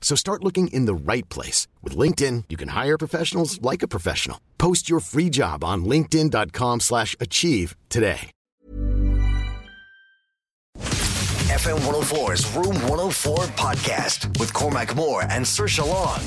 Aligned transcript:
So 0.00 0.16
start 0.16 0.42
looking 0.42 0.66
in 0.68 0.86
the 0.86 0.94
right 0.94 1.28
place. 1.28 1.68
With 1.82 1.96
LinkedIn, 1.96 2.44
you 2.48 2.56
can 2.56 2.70
hire 2.70 2.98
professionals 2.98 3.62
like 3.62 3.84
a 3.84 3.88
professional. 3.88 4.40
Post 4.58 4.90
your 4.90 4.98
free 4.98 5.30
job 5.30 5.62
on 5.62 5.84
linkedin.com 5.84 6.80
slash 6.80 7.14
achieve 7.20 7.76
today. 7.88 8.32
FM 11.50 11.78
104's 11.80 12.46
Room 12.56 12.74
104 12.88 13.36
podcast 13.56 14.38
with 14.38 14.52
Cormac 14.54 14.94
Moore 14.94 15.22
and 15.22 15.44
Saoirse 15.44 15.86
Long. 15.86 16.20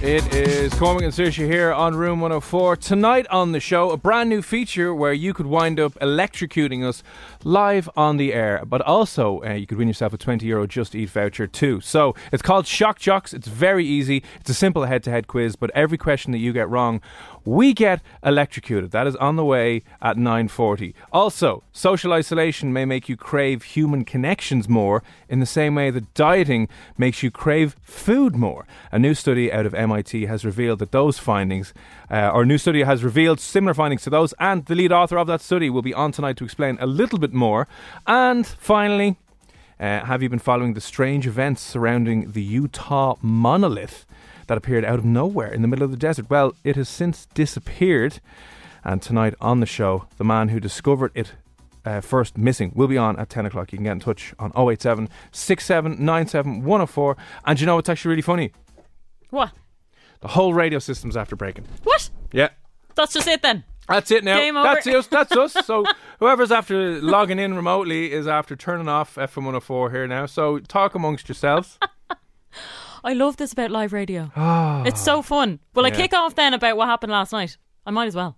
It 0.00 0.34
is 0.34 0.74
Cormac 0.74 1.04
and 1.04 1.12
Saoirse 1.12 1.46
here 1.46 1.72
on 1.72 1.94
Room 1.94 2.20
104. 2.20 2.76
Tonight 2.76 3.26
on 3.28 3.52
the 3.52 3.60
show, 3.60 3.90
a 3.90 3.96
brand 3.96 4.28
new 4.28 4.42
feature 4.42 4.94
where 4.94 5.12
you 5.12 5.32
could 5.34 5.46
wind 5.46 5.78
up 5.78 5.92
electrocuting 6.00 6.84
us 6.84 7.02
live 7.46 7.88
on 7.96 8.16
the 8.16 8.34
air, 8.34 8.60
but 8.66 8.82
also 8.82 9.40
uh, 9.44 9.52
you 9.52 9.68
could 9.68 9.78
win 9.78 9.86
yourself 9.86 10.12
a 10.12 10.18
20 10.18 10.44
euro 10.44 10.66
Just 10.66 10.96
Eat 10.96 11.08
voucher 11.10 11.46
too. 11.46 11.80
So 11.80 12.16
it's 12.32 12.42
called 12.42 12.66
Shock 12.66 12.98
Jocks. 12.98 13.32
It's 13.32 13.46
very 13.46 13.86
easy. 13.86 14.24
It's 14.40 14.50
a 14.50 14.54
simple 14.54 14.84
head 14.84 15.04
to 15.04 15.10
head 15.10 15.28
quiz, 15.28 15.54
but 15.54 15.70
every 15.70 15.96
question 15.96 16.32
that 16.32 16.38
you 16.38 16.52
get 16.52 16.68
wrong, 16.68 17.00
we 17.44 17.72
get 17.72 18.02
electrocuted. 18.24 18.90
That 18.90 19.06
is 19.06 19.14
on 19.16 19.36
the 19.36 19.44
way 19.44 19.84
at 20.02 20.16
9.40. 20.16 20.92
Also, 21.12 21.62
social 21.70 22.12
isolation 22.12 22.72
may 22.72 22.84
make 22.84 23.08
you 23.08 23.16
crave 23.16 23.62
human 23.62 24.04
connections 24.04 24.68
more 24.68 25.04
in 25.28 25.38
the 25.38 25.46
same 25.46 25.76
way 25.76 25.90
that 25.90 26.12
dieting 26.14 26.68
makes 26.98 27.22
you 27.22 27.30
crave 27.30 27.76
food 27.80 28.34
more. 28.34 28.66
A 28.90 28.98
new 28.98 29.14
study 29.14 29.52
out 29.52 29.64
of 29.64 29.74
MIT 29.74 30.26
has 30.26 30.44
revealed 30.44 30.80
that 30.80 30.90
those 30.90 31.20
findings, 31.20 31.72
uh, 32.10 32.30
or 32.34 32.42
a 32.42 32.46
new 32.46 32.58
study 32.58 32.82
has 32.82 33.04
revealed 33.04 33.38
similar 33.38 33.74
findings 33.74 34.02
to 34.02 34.10
those, 34.10 34.34
and 34.40 34.66
the 34.66 34.74
lead 34.74 34.90
author 34.90 35.16
of 35.16 35.28
that 35.28 35.40
study 35.40 35.70
will 35.70 35.82
be 35.82 35.94
on 35.94 36.10
tonight 36.10 36.36
to 36.38 36.44
explain 36.44 36.76
a 36.80 36.86
little 36.86 37.20
bit 37.20 37.32
more. 37.36 37.68
And 38.06 38.46
finally, 38.46 39.16
uh, 39.78 40.04
have 40.04 40.22
you 40.22 40.28
been 40.28 40.38
following 40.38 40.74
the 40.74 40.80
strange 40.80 41.26
events 41.26 41.62
surrounding 41.62 42.32
the 42.32 42.42
Utah 42.42 43.16
monolith 43.20 44.06
that 44.46 44.56
appeared 44.56 44.84
out 44.84 44.98
of 44.98 45.04
nowhere 45.04 45.52
in 45.52 45.62
the 45.62 45.68
middle 45.68 45.84
of 45.84 45.90
the 45.90 45.96
desert? 45.96 46.30
Well, 46.30 46.54
it 46.64 46.76
has 46.76 46.88
since 46.88 47.26
disappeared. 47.34 48.20
And 48.84 49.02
tonight 49.02 49.34
on 49.40 49.60
the 49.60 49.66
show, 49.66 50.06
the 50.16 50.24
man 50.24 50.48
who 50.48 50.60
discovered 50.60 51.12
it 51.14 51.32
uh, 51.84 52.00
first 52.00 52.36
missing 52.36 52.72
will 52.74 52.88
be 52.88 52.98
on 52.98 53.18
at 53.18 53.28
10 53.28 53.46
o'clock. 53.46 53.72
You 53.72 53.78
can 53.78 53.84
get 53.84 53.92
in 53.92 54.00
touch 54.00 54.34
on 54.38 54.52
087 54.56 55.08
6797 55.30 56.64
104. 56.64 57.16
And 57.44 57.60
you 57.60 57.66
know 57.66 57.76
what's 57.76 57.88
actually 57.88 58.10
really 58.10 58.22
funny? 58.22 58.52
What? 59.30 59.52
The 60.20 60.28
whole 60.28 60.54
radio 60.54 60.78
system's 60.78 61.16
after 61.16 61.36
breaking. 61.36 61.66
What? 61.84 62.10
Yeah. 62.32 62.48
That's 62.94 63.12
just 63.12 63.28
it 63.28 63.42
then. 63.42 63.64
That's 63.88 64.10
it 64.10 64.24
now. 64.24 64.38
Game 64.38 64.56
over. 64.56 64.74
That's 64.74 64.86
us. 64.86 65.06
That's 65.06 65.32
us. 65.36 65.52
So 65.66 65.84
whoever's 66.18 66.50
after 66.52 67.00
logging 67.00 67.38
in 67.38 67.54
remotely 67.54 68.12
is 68.12 68.26
after 68.26 68.56
turning 68.56 68.88
off 68.88 69.14
FM 69.16 69.36
104 69.36 69.90
here 69.90 70.06
now. 70.06 70.26
So 70.26 70.58
talk 70.58 70.94
amongst 70.94 71.28
yourselves. 71.28 71.78
I 73.04 73.12
love 73.12 73.36
this 73.36 73.52
about 73.52 73.70
live 73.70 73.92
radio. 73.92 74.32
Ah. 74.36 74.82
it's 74.84 75.00
so 75.00 75.22
fun. 75.22 75.60
Will 75.74 75.84
I 75.86 75.90
kick 75.90 76.12
off 76.12 76.34
then 76.34 76.54
about 76.54 76.76
what 76.76 76.88
happened 76.88 77.12
last 77.12 77.32
night? 77.32 77.56
I 77.84 77.90
might 77.90 78.06
as 78.06 78.16
well. 78.16 78.36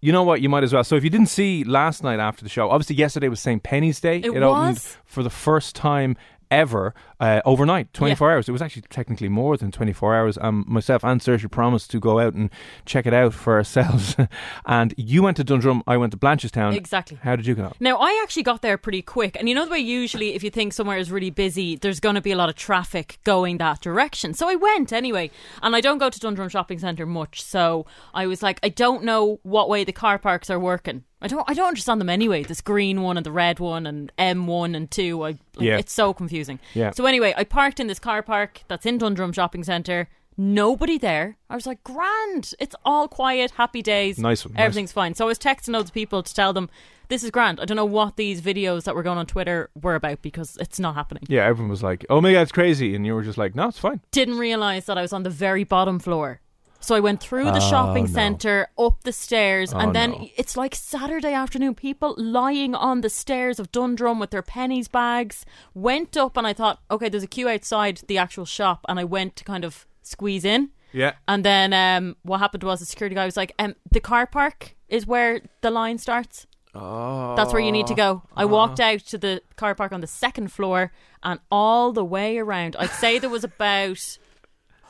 You 0.00 0.10
know 0.10 0.24
what? 0.24 0.40
You 0.40 0.48
might 0.48 0.64
as 0.64 0.72
well. 0.72 0.82
So 0.82 0.96
if 0.96 1.04
you 1.04 1.10
didn't 1.10 1.28
see 1.28 1.62
last 1.62 2.02
night 2.02 2.18
after 2.18 2.42
the 2.42 2.48
show, 2.48 2.68
obviously 2.70 2.96
yesterday 2.96 3.28
was 3.28 3.38
St. 3.40 3.62
Penneys 3.62 4.00
Day. 4.00 4.18
It 4.18 4.28
opened 4.42 4.74
was? 4.74 4.96
for 5.04 5.22
the 5.22 5.30
first 5.30 5.76
time 5.76 6.16
ever 6.50 6.94
uh, 7.22 7.40
overnight, 7.44 7.94
24 7.94 8.32
hours. 8.32 8.48
It 8.48 8.52
was 8.52 8.60
actually 8.60 8.82
technically 8.90 9.28
more 9.28 9.56
than 9.56 9.70
24 9.70 10.16
hours. 10.16 10.38
Um, 10.40 10.64
myself 10.66 11.04
and 11.04 11.20
Saoirse 11.20 11.48
promised 11.48 11.92
to 11.92 12.00
go 12.00 12.18
out 12.18 12.34
and 12.34 12.50
check 12.84 13.06
it 13.06 13.14
out 13.14 13.32
for 13.32 13.54
ourselves. 13.54 14.16
and 14.66 14.92
you 14.96 15.22
went 15.22 15.36
to 15.36 15.44
Dundrum, 15.44 15.84
I 15.86 15.96
went 15.98 16.10
to 16.10 16.18
Blanchardstown. 16.18 16.74
Exactly. 16.74 17.20
How 17.22 17.36
did 17.36 17.46
you 17.46 17.54
go? 17.54 17.72
Now, 17.78 17.98
I 17.98 18.20
actually 18.24 18.42
got 18.42 18.60
there 18.60 18.76
pretty 18.76 19.02
quick. 19.02 19.36
And 19.38 19.48
you 19.48 19.54
know 19.54 19.64
the 19.64 19.70
way 19.70 19.78
usually 19.78 20.34
if 20.34 20.42
you 20.42 20.50
think 20.50 20.72
somewhere 20.72 20.98
is 20.98 21.12
really 21.12 21.30
busy, 21.30 21.76
there's 21.76 22.00
going 22.00 22.16
to 22.16 22.20
be 22.20 22.32
a 22.32 22.36
lot 22.36 22.48
of 22.48 22.56
traffic 22.56 23.20
going 23.22 23.58
that 23.58 23.80
direction. 23.80 24.34
So 24.34 24.48
I 24.48 24.56
went 24.56 24.92
anyway. 24.92 25.30
And 25.62 25.76
I 25.76 25.80
don't 25.80 25.98
go 25.98 26.10
to 26.10 26.18
Dundrum 26.18 26.48
Shopping 26.48 26.80
Centre 26.80 27.06
much. 27.06 27.40
So 27.40 27.86
I 28.12 28.26
was 28.26 28.42
like, 28.42 28.58
I 28.64 28.68
don't 28.68 29.04
know 29.04 29.38
what 29.44 29.68
way 29.68 29.84
the 29.84 29.92
car 29.92 30.18
parks 30.18 30.50
are 30.50 30.58
working. 30.58 31.04
I 31.22 31.28
don't 31.28 31.48
I 31.48 31.54
don't 31.54 31.68
understand 31.68 32.00
them 32.00 32.08
anyway. 32.10 32.42
This 32.42 32.60
green 32.60 33.00
one 33.00 33.16
and 33.16 33.24
the 33.24 33.30
red 33.30 33.60
one 33.60 33.86
and 33.86 34.12
M1 34.18 34.74
and 34.74 34.90
2. 34.90 35.22
I, 35.22 35.26
like, 35.26 35.38
Yeah. 35.56 35.78
It's 35.78 35.92
so 35.92 36.12
confusing. 36.12 36.58
Yeah. 36.74 36.90
So 36.90 37.06
anyway, 37.12 37.34
I 37.36 37.44
parked 37.44 37.78
in 37.78 37.86
this 37.86 37.98
car 37.98 38.22
park 38.22 38.62
that's 38.68 38.86
in 38.86 38.98
Dundrum 38.98 39.32
Shopping 39.32 39.64
Centre. 39.64 40.08
Nobody 40.38 40.96
there. 40.96 41.36
I 41.50 41.54
was 41.54 41.66
like, 41.66 41.84
grand. 41.84 42.54
It's 42.58 42.74
all 42.86 43.06
quiet, 43.06 43.52
happy 43.52 43.82
days. 43.82 44.18
Nice 44.18 44.46
one, 44.46 44.54
nice. 44.54 44.62
Everything's 44.62 44.92
fine. 44.92 45.14
So 45.14 45.26
I 45.26 45.28
was 45.28 45.38
texting 45.38 45.74
loads 45.74 45.90
of 45.90 45.94
people 45.94 46.22
to 46.22 46.34
tell 46.34 46.54
them 46.54 46.70
this 47.08 47.22
is 47.22 47.30
grand. 47.30 47.60
I 47.60 47.66
don't 47.66 47.76
know 47.76 47.84
what 47.84 48.16
these 48.16 48.40
videos 48.40 48.84
that 48.84 48.94
were 48.94 49.02
going 49.02 49.18
on 49.18 49.26
Twitter 49.26 49.68
were 49.80 49.94
about 49.94 50.22
because 50.22 50.56
it's 50.58 50.80
not 50.80 50.94
happening. 50.94 51.24
Yeah, 51.28 51.44
everyone 51.44 51.68
was 51.68 51.82
like, 51.82 52.06
oh 52.08 52.22
my 52.22 52.32
God, 52.32 52.40
it's 52.40 52.52
crazy. 52.52 52.94
And 52.94 53.04
you 53.04 53.14
were 53.14 53.22
just 53.22 53.36
like, 53.36 53.54
no, 53.54 53.68
it's 53.68 53.78
fine. 53.78 54.00
Didn't 54.10 54.38
realize 54.38 54.86
that 54.86 54.96
I 54.96 55.02
was 55.02 55.12
on 55.12 55.22
the 55.22 55.30
very 55.30 55.64
bottom 55.64 55.98
floor. 55.98 56.40
So 56.82 56.94
I 56.96 57.00
went 57.00 57.20
through 57.20 57.44
the 57.44 57.56
Oh, 57.56 57.70
shopping 57.70 58.04
no. 58.06 58.10
centre, 58.12 58.68
up 58.76 59.02
the 59.04 59.12
stairs, 59.12 59.72
Oh, 59.72 59.78
and 59.78 59.94
then 59.94 60.10
no. 60.10 60.28
it's 60.36 60.56
like 60.56 60.74
Saturday 60.74 61.32
afternoon. 61.32 61.74
People 61.76 62.14
lying 62.18 62.74
on 62.74 63.00
the 63.02 63.08
stairs 63.08 63.60
of 63.60 63.70
Dundrum 63.70 64.18
with 64.18 64.30
their 64.30 64.42
Penneys 64.42 64.90
bags. 64.90 65.46
Went 65.74 66.16
up 66.16 66.36
and 66.36 66.46
I 66.46 66.52
thought, 66.52 66.80
okay, 66.90 67.08
there's 67.08 67.22
a 67.22 67.28
queue 67.28 67.48
outside 67.48 68.02
the 68.08 68.18
actual 68.18 68.44
shop, 68.44 68.84
and 68.88 68.98
I 68.98 69.04
went 69.04 69.36
to 69.36 69.44
kind 69.44 69.64
of 69.64 69.86
squeeze 70.02 70.44
in. 70.44 70.70
Yeah. 70.92 71.12
And 71.28 71.44
then 71.44 71.72
um, 71.72 72.16
what 72.22 72.38
happened 72.40 72.64
was 72.64 72.80
the 72.80 72.86
security 72.86 73.14
guy 73.14 73.24
was 73.24 73.36
like, 73.36 73.54
um, 73.58 73.76
the 73.90 74.00
car 74.00 74.26
park 74.26 74.74
is 74.88 75.06
where 75.06 75.40
the 75.62 75.70
line 75.70 75.98
starts. 75.98 76.46
Oh. 76.74 77.34
That's 77.36 77.52
where 77.52 77.62
you 77.62 77.70
need 77.72 77.86
to 77.88 77.94
go. 77.94 78.22
I 78.36 78.44
walked 78.46 78.80
out 78.80 79.00
to 79.00 79.18
the 79.18 79.42
car 79.56 79.74
park 79.74 79.92
on 79.92 80.00
the 80.00 80.06
second 80.06 80.50
floor 80.52 80.90
and 81.22 81.38
all 81.50 81.92
the 81.92 82.04
way 82.04 82.38
around. 82.38 82.76
I'd 82.78 82.90
say 82.90 83.18
there 83.18 83.30
was 83.30 83.44
about 83.44 84.18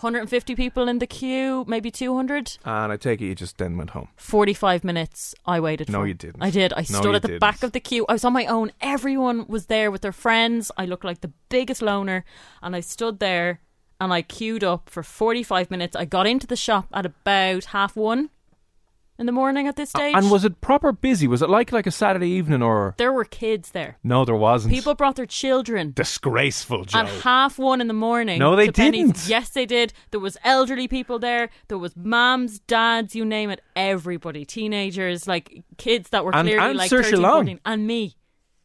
150 0.03 0.55
people 0.57 0.89
in 0.89 0.99
the 0.99 1.07
queue, 1.07 1.65
maybe 1.69 1.91
200. 1.91 2.59
And 2.65 2.93
I 2.93 2.97
take 2.97 3.21
it 3.21 3.27
you 3.27 3.35
just 3.35 3.59
then 3.59 3.77
went 3.77 3.91
home. 3.91 4.09
45 4.17 4.85
minutes 4.85 5.35
I 5.47 5.61
waited 5.61 5.89
No, 5.91 6.01
for. 6.01 6.07
you 6.07 6.15
didn't. 6.15 6.43
I 6.43 6.51
did. 6.51 6.73
I 6.73 6.81
No, 6.81 6.83
stood 7.01 7.05
you 7.05 7.15
at 7.15 7.23
the 7.23 7.29
didn't. 7.29 7.41
back 7.41 7.63
of 7.63 7.73
the 7.73 7.81
queue. 7.81 8.05
I 8.09 8.13
was 8.15 8.25
on 8.25 8.33
my 8.33 8.47
own. 8.47 8.73
Everyone 8.81 9.47
was 9.49 9.67
there 9.67 9.91
with 9.91 10.01
their 10.03 10.13
friends. 10.13 10.71
I 10.77 10.85
looked 10.87 11.05
like 11.05 11.21
the 11.21 11.33
biggest 11.49 11.83
loner. 11.83 12.25
And 12.63 12.75
I 12.75 12.81
stood 12.81 13.19
there 13.21 13.61
and 14.01 14.13
I 14.13 14.23
queued 14.23 14.65
up 14.65 14.91
for 14.91 15.03
45 15.03 15.71
minutes. 15.71 15.95
I 15.95 16.05
got 16.05 16.27
into 16.27 16.47
the 16.47 16.57
shop 16.57 16.89
at 16.93 17.07
about 17.07 17.67
half 17.67 17.95
one 17.97 18.31
in 19.19 19.27
the 19.27 19.33
morning 19.33 19.67
at 19.69 19.77
this 19.77 19.91
stage. 19.91 20.15
And 20.17 20.31
was 20.31 20.45
it 20.45 20.61
proper 20.61 20.93
busy? 20.93 21.27
Was 21.29 21.43
it 21.43 21.51
like 21.51 21.71
like 21.73 21.87
a 21.87 21.91
Saturday 21.91 22.29
evening 22.29 22.63
or? 22.63 22.95
there 22.99 23.13
were 23.13 23.25
kids 23.25 23.71
there. 23.71 23.99
No, 24.03 24.25
there 24.25 24.35
wasn't. 24.35 24.75
People 24.75 24.95
brought 24.95 25.17
their 25.17 25.27
children. 25.27 25.93
Disgraceful, 25.95 26.85
Joe. 26.87 27.01
At 27.01 27.09
half 27.09 27.59
one 27.59 27.81
in 27.81 27.89
the 27.89 27.95
morning. 27.95 28.39
No, 28.39 28.57
they 28.57 28.67
to 28.67 28.73
didn't. 28.73 29.27
Yes, 29.29 29.51
they 29.51 29.67
did. 29.67 29.93
There 30.11 30.21
was 30.21 30.37
elderly 30.45 30.89
people 30.89 31.19
there. 31.19 31.51
There 31.69 31.79
was 31.79 31.97
mums, 31.97 32.59
dads, 32.61 33.15
you 33.15 33.25
name 33.25 33.51
it. 33.51 33.61
Everybody, 33.77 34.45
teenagers, 34.45 35.29
like 35.29 35.63
kids 35.77 36.09
that 36.11 36.25
were 36.25 36.35
And- 36.35 36.49
clearly 36.49 36.69
and 36.71 36.79
like 36.79 36.91
Saoirse 36.91 37.05
13, 37.11 37.21
Long. 37.23 37.33
14, 37.45 37.61
and 37.65 37.87
me. 37.87 38.17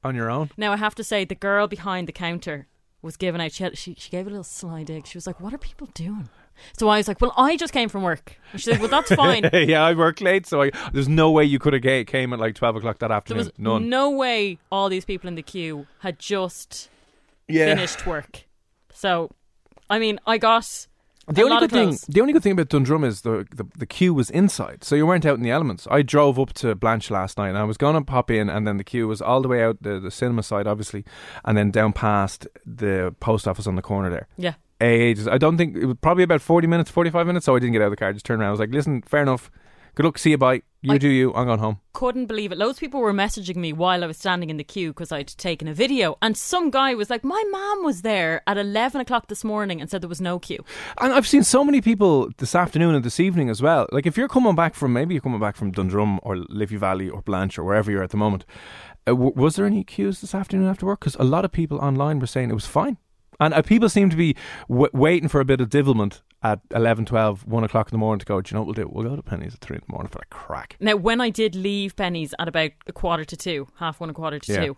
On 0.03 0.15
your 0.15 0.29
own. 0.29 0.51
Now 0.57 0.71
I 0.71 0.77
have 0.77 0.95
to 0.95 1.03
say, 1.03 1.25
the 1.25 1.35
girl 1.35 1.67
behind 1.67 2.07
the 2.07 2.11
counter 2.13 2.67
was 3.01 3.17
giving 3.17 3.41
out. 3.41 3.51
She, 3.51 3.63
had, 3.63 3.77
she 3.77 3.95
she 3.97 4.09
gave 4.09 4.25
a 4.25 4.29
little 4.29 4.43
sly 4.43 4.83
dig. 4.83 5.05
She 5.07 5.17
was 5.17 5.27
like, 5.27 5.41
"What 5.41 5.53
are 5.53 5.57
people 5.57 5.87
doing?" 5.93 6.29
So 6.77 6.87
I 6.89 6.97
was 6.97 7.07
like, 7.07 7.21
"Well, 7.21 7.33
I 7.37 7.57
just 7.57 7.73
came 7.73 7.89
from 7.89 8.03
work." 8.03 8.37
And 8.51 8.61
she 8.61 8.71
said, 8.71 8.79
"Well, 8.79 8.89
that's 8.89 9.13
fine." 9.13 9.49
yeah, 9.53 9.83
I 9.83 9.93
work 9.93 10.21
late, 10.21 10.45
so 10.45 10.61
I, 10.63 10.71
there's 10.93 11.07
no 11.09 11.31
way 11.31 11.43
you 11.43 11.59
could 11.59 11.73
have 11.73 11.81
ga- 11.81 12.05
came 12.05 12.33
at 12.33 12.39
like 12.39 12.55
twelve 12.55 12.75
o'clock 12.75 12.99
that 12.99 13.07
There 13.07 13.17
afternoon. 13.17 13.45
was 13.45 13.51
None. 13.57 13.89
no 13.89 14.09
way 14.09 14.57
all 14.71 14.89
these 14.89 15.05
people 15.05 15.27
in 15.27 15.35
the 15.35 15.43
queue 15.43 15.87
had 15.99 16.19
just 16.19 16.89
yeah. 17.47 17.65
finished 17.65 18.05
work. 18.05 18.45
So, 18.93 19.31
I 19.89 19.99
mean, 19.99 20.19
I 20.25 20.37
got 20.37 20.87
The 21.27 21.41
a 21.41 21.43
only 21.43 21.53
lot 21.53 21.59
good 21.59 21.65
of 21.65 21.71
thing, 21.71 21.87
clothes. 21.89 22.01
the 22.07 22.21
only 22.21 22.33
good 22.33 22.41
thing 22.43 22.53
about 22.53 22.69
Dundrum 22.69 23.03
is 23.03 23.21
the, 23.21 23.45
the 23.55 23.65
the 23.77 23.85
queue 23.85 24.13
was 24.13 24.29
inside, 24.31 24.83
so 24.83 24.95
you 24.95 25.05
weren't 25.05 25.25
out 25.25 25.35
in 25.37 25.43
the 25.43 25.51
elements. 25.51 25.87
I 25.91 26.01
drove 26.01 26.39
up 26.39 26.53
to 26.53 26.73
Blanche 26.73 27.11
last 27.11 27.37
night, 27.37 27.49
and 27.49 27.57
I 27.57 27.63
was 27.63 27.77
going 27.77 27.95
to 27.95 28.01
pop 28.01 28.31
in, 28.31 28.49
and 28.49 28.65
then 28.67 28.77
the 28.77 28.83
queue 28.83 29.07
was 29.07 29.21
all 29.21 29.41
the 29.41 29.47
way 29.47 29.61
out 29.63 29.77
the, 29.81 29.99
the 29.99 30.09
cinema 30.11 30.41
side, 30.43 30.67
obviously, 30.67 31.03
and 31.45 31.57
then 31.57 31.69
down 31.69 31.93
past 31.93 32.47
the 32.65 33.13
post 33.19 33.47
office 33.47 33.67
on 33.67 33.75
the 33.75 33.81
corner 33.81 34.09
there. 34.09 34.27
Yeah. 34.37 34.53
Ages. 34.79 35.27
I 35.27 35.37
don't 35.37 35.57
think 35.57 35.75
it 35.75 35.85
was 35.85 35.97
probably 36.01 36.23
about 36.23 36.41
forty 36.41 36.67
minutes, 36.67 36.91
forty 36.91 37.09
five 37.09 37.25
minutes. 37.25 37.45
So 37.45 37.55
I 37.55 37.59
didn't 37.59 37.73
get 37.73 37.81
out 37.81 37.85
of 37.85 37.91
the 37.91 37.97
car. 37.97 38.09
I 38.09 38.13
Just 38.13 38.25
turned 38.25 38.41
around. 38.41 38.49
I 38.49 38.51
was 38.51 38.59
like, 38.59 38.71
"Listen, 38.71 39.01
fair 39.01 39.23
enough. 39.23 39.49
Good 39.95 40.05
luck. 40.05 40.19
See 40.19 40.29
you. 40.29 40.37
Bye. 40.37 40.61
You 40.83 40.93
I- 40.93 40.97
do 40.99 41.07
you. 41.09 41.33
I'm 41.33 41.47
going 41.47 41.59
home." 41.59 41.79
couldn't 41.93 42.27
believe 42.27 42.51
it. 42.51 42.59
Loads 42.59 42.77
of 42.77 42.81
people 42.81 42.99
were 42.99 43.11
messaging 43.11 43.55
me 43.55 43.73
while 43.73 44.03
I 44.03 44.07
was 44.07 44.17
standing 44.17 44.51
in 44.51 44.57
the 44.57 44.63
queue 44.63 44.89
because 44.91 45.11
I'd 45.11 45.29
taken 45.29 45.67
a 45.67 45.73
video, 45.73 46.15
and 46.21 46.37
some 46.37 46.69
guy 46.69 46.93
was 46.93 47.09
like, 47.09 47.23
"My 47.23 47.43
mom 47.49 47.83
was 47.83 48.03
there 48.03 48.43
at 48.45 48.55
eleven 48.59 49.01
o'clock 49.01 49.29
this 49.29 49.43
morning 49.43 49.81
and 49.81 49.89
said 49.89 50.01
there 50.03 50.07
was 50.07 50.21
no 50.21 50.37
queue." 50.37 50.63
And 51.01 51.11
I've 51.11 51.25
seen 51.27 51.41
so 51.41 51.63
many 51.63 51.81
people 51.81 52.29
this 52.37 52.53
afternoon 52.53 52.93
and 52.93 53.03
this 53.03 53.19
evening 53.19 53.49
as 53.49 53.63
well. 53.63 53.87
Like 53.91 54.05
if 54.05 54.15
you're 54.15 54.27
coming 54.27 54.53
back 54.53 54.75
from 54.75 54.93
maybe 54.93 55.15
you're 55.15 55.21
coming 55.21 55.39
back 55.39 55.55
from 55.55 55.71
Dundrum 55.71 56.19
or 56.21 56.37
Liffey 56.49 56.77
Valley 56.77 57.09
or 57.09 57.23
Blanche 57.23 57.57
or 57.57 57.63
wherever 57.63 57.89
you're 57.89 58.03
at 58.03 58.11
the 58.11 58.17
moment, 58.17 58.45
uh, 59.07 59.11
w- 59.13 59.33
was 59.35 59.55
there 59.55 59.65
any 59.65 59.83
queues 59.83 60.21
this 60.21 60.35
afternoon 60.35 60.67
after 60.67 60.85
work? 60.85 60.99
Because 60.99 61.15
a 61.15 61.23
lot 61.23 61.43
of 61.45 61.51
people 61.51 61.79
online 61.79 62.19
were 62.19 62.27
saying 62.27 62.51
it 62.51 62.53
was 62.53 62.67
fine, 62.67 62.97
and 63.39 63.53
uh, 63.53 63.61
people 63.61 63.89
seem 63.89 64.09
to 64.09 64.15
be 64.15 64.35
w- 64.69 64.89
waiting 64.93 65.29
for 65.29 65.39
a 65.41 65.45
bit 65.45 65.61
of 65.61 65.69
divilment 65.69 66.21
at 66.43 66.59
11, 66.73 67.05
12, 67.05 67.45
1 67.47 67.63
o'clock 67.63 67.87
in 67.87 67.91
the 67.91 67.97
morning 67.97 68.19
to 68.19 68.25
go. 68.25 68.41
Do 68.41 68.49
you 68.51 68.55
know 68.55 68.61
what 68.63 68.75
we'll 68.77 68.85
do? 68.85 68.91
We'll 68.91 69.09
go 69.09 69.15
to 69.15 69.21
Penneys 69.23 69.53
at 69.53 69.59
three 69.59 69.75
in 69.77 69.83
the 69.87 69.91
morning 69.93 70.09
for 70.11 70.19
a 70.21 70.25
crack. 70.33 70.77
Now, 70.79 70.95
when 70.95 71.19
I 71.19 71.29
did 71.29 71.55
leave 71.55 71.95
Penneys 71.95 72.33
at 72.39 72.47
about 72.47 72.71
a 72.87 72.91
quarter 72.93 73.25
to 73.25 73.35
two, 73.37 73.67
half 73.77 73.99
one, 73.99 74.09
a 74.09 74.13
quarter 74.13 74.37
to 74.39 74.53
Yeah. 74.53 74.65
two, 74.67 74.77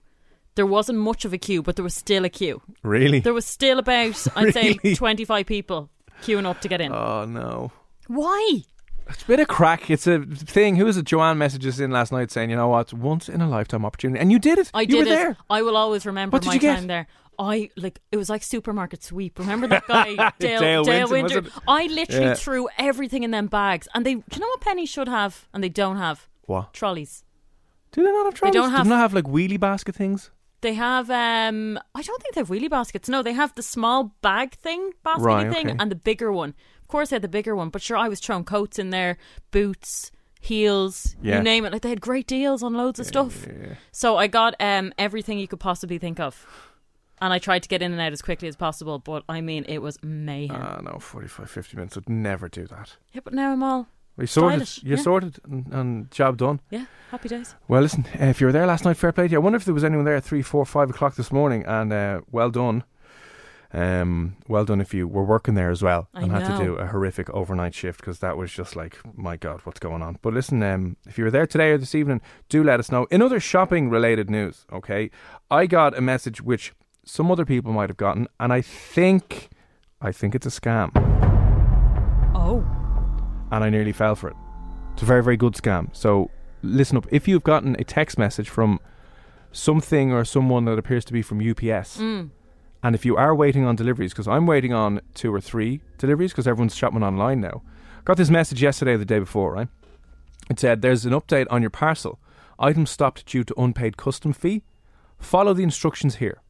there 0.55 0.65
wasn't 0.65 0.99
much 0.99 1.25
of 1.25 1.33
a 1.33 1.37
queue, 1.37 1.61
but 1.61 1.75
there 1.75 1.83
was 1.83 1.93
still 1.93 2.25
a 2.25 2.29
queue. 2.29 2.61
Really? 2.83 3.19
There 3.19 3.33
was 3.33 3.45
still 3.45 3.79
about, 3.79 4.25
I'd 4.35 4.53
say, 4.53 4.73
25 4.73 5.45
people 5.45 5.89
queuing 6.23 6.45
up 6.45 6.59
to 6.61 6.67
get 6.67 6.81
in. 6.81 6.91
Oh 6.93 7.25
no. 7.25 7.71
Why? 8.07 8.61
It's 9.09 9.23
a 9.23 9.27
bit 9.27 9.39
of 9.39 9.47
crack. 9.47 9.89
It's 9.89 10.05
a 10.07 10.19
thing. 10.19 10.75
Who 10.75 10.85
was 10.85 10.97
it? 10.97 11.05
Joanne 11.05 11.37
messages 11.37 11.79
in 11.79 11.89
last 11.91 12.11
night 12.11 12.29
saying, 12.29 12.49
"You 12.51 12.55
know 12.57 12.67
what? 12.67 12.81
It's 12.81 12.93
once 12.93 13.27
in 13.27 13.41
a 13.41 13.49
lifetime 13.49 13.83
opportunity," 13.83 14.19
and 14.19 14.31
you 14.31 14.37
did 14.37 14.59
it. 14.59 14.69
I 14.73 14.81
you 14.81 14.87
did 14.87 14.97
were 14.97 15.03
it. 15.03 15.15
there. 15.15 15.37
I 15.49 15.61
will 15.63 15.75
always 15.77 16.05
remember 16.05 16.35
What 16.35 16.43
did 16.43 16.49
my 16.49 16.57
time 16.59 16.85
there. 16.87 17.07
I 17.39 17.69
like 17.77 17.99
it 18.11 18.17
was 18.17 18.29
like 18.29 18.43
supermarket 18.43 19.01
sweep. 19.03 19.39
Remember 19.39 19.65
that 19.67 19.87
guy 19.87 20.15
Dale, 20.39 20.59
Dale 20.59 20.83
Dale, 20.83 21.01
was 21.03 21.11
Winton? 21.11 21.49
I 21.67 21.85
literally 21.87 22.25
Yeah. 22.25 22.33
threw 22.35 22.67
everything 22.77 23.23
in 23.23 23.31
them 23.31 23.47
bags, 23.47 23.87
and 23.93 24.05
they. 24.05 24.15
Do 24.15 24.23
you 24.33 24.39
know 24.41 24.47
what 24.49 24.61
Penny 24.61 24.85
should 24.85 25.07
have, 25.07 25.47
and 25.53 25.63
they 25.63 25.69
don't 25.69 25.97
have 25.97 26.27
What? 26.47 26.73
trolleys. 26.73 27.23
Do 27.93 28.03
they 28.03 28.11
not 28.11 28.25
have 28.25 28.33
trolleys? 28.35 28.53
don't 28.53 28.69
Do 28.69 28.75
have- 28.75 28.85
they 28.85 28.89
not 28.89 28.99
have 28.99 29.13
like 29.13 29.25
wheelie 29.25 29.59
basket 29.59 29.95
things? 29.95 30.31
They 30.61 30.73
have. 30.73 31.09
um 31.09 31.79
I 31.95 32.01
don't 32.01 32.21
think 32.21 32.35
they 32.35 32.41
have 32.41 32.49
wheelie 32.49 32.69
baskets. 32.69 33.07
No, 33.07 33.23
they 33.23 33.33
have 33.33 33.55
the 33.55 33.63
small 33.63 34.13
bag 34.21 34.55
thing, 34.55 34.91
basket 35.03 35.23
Right, 35.23 35.51
thing, 35.53 35.67
okay. 35.69 35.77
and 35.79 35.89
the 35.89 35.95
bigger 35.95 36.33
one. 36.33 36.53
Of 36.81 36.87
course, 36.89 37.09
they 37.09 37.15
had 37.15 37.21
the 37.21 37.29
bigger 37.29 37.55
one, 37.55 37.69
but 37.69 37.81
sure, 37.81 37.95
I 37.97 38.09
was 38.09 38.19
throwing 38.19 38.43
coats 38.43 38.77
in 38.77 38.89
there, 38.89 39.17
boots, 39.51 40.11
heels, 40.41 41.15
Yeah. 41.21 41.37
you 41.37 41.43
name 41.43 41.63
it. 41.65 41.71
Like 41.71 41.81
they 41.83 41.89
had 41.89 42.01
great 42.01 42.27
deals 42.27 42.63
on 42.63 42.73
loads 42.73 42.99
of 42.99 43.05
stuff. 43.05 43.47
So 43.91 44.17
I 44.17 44.27
got 44.27 44.55
um 44.59 44.91
everything 44.97 45.39
you 45.39 45.47
could 45.47 45.59
possibly 45.61 45.97
think 45.97 46.19
of. 46.19 46.45
And 47.21 47.33
I 47.33 47.39
tried 47.39 47.63
to 47.63 47.69
get 47.69 47.81
in 47.81 47.91
and 47.91 47.99
out 47.99 48.13
as 48.13 48.21
quickly 48.21 48.47
as 48.47 48.55
possible, 48.55 48.99
but 48.99 49.23
I 49.27 49.41
mean, 49.41 49.65
it 49.67 49.79
was 49.79 49.97
mayhem. 50.01 50.55
Ah, 50.61 50.79
no, 50.81 50.99
45, 50.99 51.49
50 51.49 51.77
minutes 51.77 51.95
would 51.95 52.09
never 52.09 52.47
do 52.47 52.65
that. 52.67 52.95
yeah, 53.13 53.21
but 53.23 53.33
now 53.33 53.51
I'm 53.51 53.63
all, 53.63 53.87
you 54.19 54.27
sorted. 54.27 54.83
You're 54.83 54.97
yeah. 54.97 55.03
sorted 55.03 55.39
and, 55.49 55.73
and 55.73 56.11
job 56.11 56.37
done. 56.37 56.59
yeah, 56.69 56.85
happy 57.11 57.29
days. 57.29 57.55
Well, 57.67 57.81
listen, 57.81 58.05
uh, 58.19 58.25
if 58.25 58.41
you 58.41 58.47
were 58.47 58.53
there 58.53 58.65
last 58.65 58.85
night, 58.85 58.97
fair 58.97 59.11
play 59.11 59.27
to 59.27 59.31
you. 59.31 59.37
I 59.37 59.41
wonder 59.41 59.57
if 59.57 59.65
there 59.65 59.73
was 59.73 59.83
anyone 59.83 60.05
there 60.05 60.15
at 60.15 60.23
three, 60.23 60.41
four, 60.41 60.65
five 60.65 60.89
o'clock 60.89 61.15
this 61.15 61.31
morning, 61.31 61.65
and 61.65 61.93
uh, 61.93 62.21
well 62.31 62.49
done. 62.49 62.83
Um, 63.71 64.37
well 64.47 64.65
done 64.65 64.81
if 64.81 64.95
you 64.95 65.07
were 65.07 65.23
working 65.23 65.53
there 65.53 65.69
as 65.69 65.83
well 65.83 66.09
I 66.15 66.23
and 66.23 66.31
had 66.31 66.57
to 66.57 66.63
do 66.63 66.73
a 66.77 66.87
horrific 66.87 67.29
overnight 67.29 67.75
shift 67.75 67.99
because 67.99 68.17
that 68.17 68.35
was 68.35 68.51
just 68.51 68.75
like, 68.75 68.97
my 69.15 69.37
God, 69.37 69.61
what's 69.63 69.79
going 69.79 70.01
on? 70.01 70.17
But 70.23 70.33
listen, 70.33 70.63
um, 70.63 70.97
if 71.05 71.19
you 71.19 71.23
were 71.23 71.29
there 71.29 71.45
today 71.45 71.69
or 71.69 71.77
this 71.77 71.93
evening, 71.93 72.19
do 72.49 72.63
let 72.63 72.79
us 72.79 72.91
know. 72.91 73.05
In 73.11 73.21
other 73.21 73.39
shopping 73.39 73.91
related 73.91 74.27
news, 74.27 74.65
okay, 74.73 75.11
I 75.51 75.67
got 75.67 75.95
a 75.95 76.01
message 76.01 76.41
which 76.41 76.73
some 77.09 77.31
other 77.31 77.43
people 77.43 77.73
might 77.73 77.89
have 77.89 77.97
gotten, 77.97 78.27
and 78.39 78.53
I 78.53 78.61
think, 78.61 79.49
I 79.99 80.11
think 80.11 80.35
it's 80.35 80.45
a 80.45 80.49
scam, 80.49 80.91
Oh, 82.35 82.63
and 83.51 83.63
I 83.63 83.69
nearly 83.69 83.91
fell 83.91 84.15
for 84.15 84.29
it. 84.29 84.35
It's 84.93 85.01
a 85.01 85.05
very, 85.05 85.23
very 85.23 85.35
good 85.35 85.53
scam. 85.53 85.93
So 85.95 86.29
listen 86.61 86.97
up. 86.97 87.07
If 87.11 87.27
you've 87.27 87.43
gotten 87.43 87.75
a 87.79 87.83
text 87.83 88.19
message 88.19 88.47
from 88.47 88.79
something 89.51 90.13
or 90.13 90.23
someone 90.23 90.65
that 90.65 90.77
appears 90.77 91.03
to 91.05 91.13
be 91.13 91.23
from 91.23 91.39
UPS, 91.39 91.97
mm. 91.97 92.29
and 92.83 92.95
if 92.95 93.05
you 93.05 93.17
are 93.17 93.33
waiting 93.33 93.65
on 93.65 93.75
deliveries, 93.75 94.13
because 94.13 94.27
I'm 94.27 94.45
waiting 94.45 94.73
on 94.73 95.01
two 95.15 95.33
or 95.33 95.41
three 95.41 95.81
deliveries 95.97 96.31
because 96.31 96.47
everyone's 96.47 96.75
shopping 96.75 97.01
online 97.01 97.41
now. 97.41 97.63
Got 98.05 98.17
this 98.17 98.29
message 98.29 98.61
yesterday 98.61 98.93
or 98.93 98.97
the 98.99 99.05
day 99.05 99.19
before, 99.19 99.53
right? 99.53 99.67
It 100.49 100.59
said, 100.59 100.83
There's 100.83 101.05
an 101.05 101.13
update 101.13 101.47
on 101.49 101.61
your 101.61 101.71
parcel. 101.71 102.19
Item 102.59 102.85
stopped 102.85 103.25
due 103.25 103.43
to 103.45 103.59
unpaid 103.59 103.97
custom 103.97 104.31
fee. 104.31 104.63
Follow 105.17 105.53
the 105.53 105.63
instructions 105.63 106.17
here. 106.17 106.41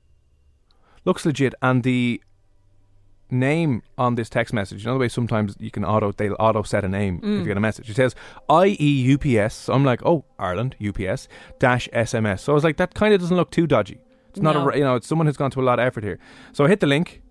Looks 1.05 1.25
legit, 1.25 1.53
and 1.61 1.83
the 1.83 2.21
name 3.31 3.83
on 3.97 4.15
this 4.15 4.29
text 4.29 4.53
message, 4.53 4.83
you 4.83 4.87
know 4.87 4.93
the 4.93 4.99
way 4.99 5.09
sometimes 5.09 5.55
you 5.59 5.71
can 5.71 5.85
auto 5.85 6.11
they'll 6.11 6.35
auto 6.39 6.63
set 6.63 6.83
a 6.83 6.89
name 6.89 7.19
if 7.19 7.23
you 7.23 7.41
mm. 7.41 7.45
get 7.45 7.57
a 7.57 7.59
message. 7.59 7.89
It 7.89 7.95
says 7.95 8.15
IE 8.49 9.13
UPS. 9.13 9.53
So 9.55 9.73
I'm 9.73 9.85
like, 9.85 10.03
oh, 10.05 10.25
Ireland 10.37 10.75
UPS 10.85 11.27
dash 11.59 11.87
SMS. 11.93 12.39
So 12.41 12.53
I 12.53 12.55
was 12.55 12.63
like, 12.63 12.77
that 12.77 12.93
kind 12.93 13.13
of 13.13 13.19
doesn't 13.19 13.35
look 13.35 13.51
too 13.51 13.67
dodgy. 13.67 13.99
It's 14.29 14.41
not 14.41 14.55
No. 14.55 14.69
a 14.69 14.77
you 14.77 14.83
know, 14.83 14.95
it's 14.95 15.07
someone 15.07 15.27
who's 15.27 15.37
gone 15.37 15.51
to 15.51 15.61
a 15.61 15.63
lot 15.63 15.79
of 15.79 15.85
effort 15.85 16.03
here. 16.03 16.19
So 16.53 16.65
I 16.65 16.67
hit 16.67 16.79
the 16.79 16.87
link, 16.87 17.21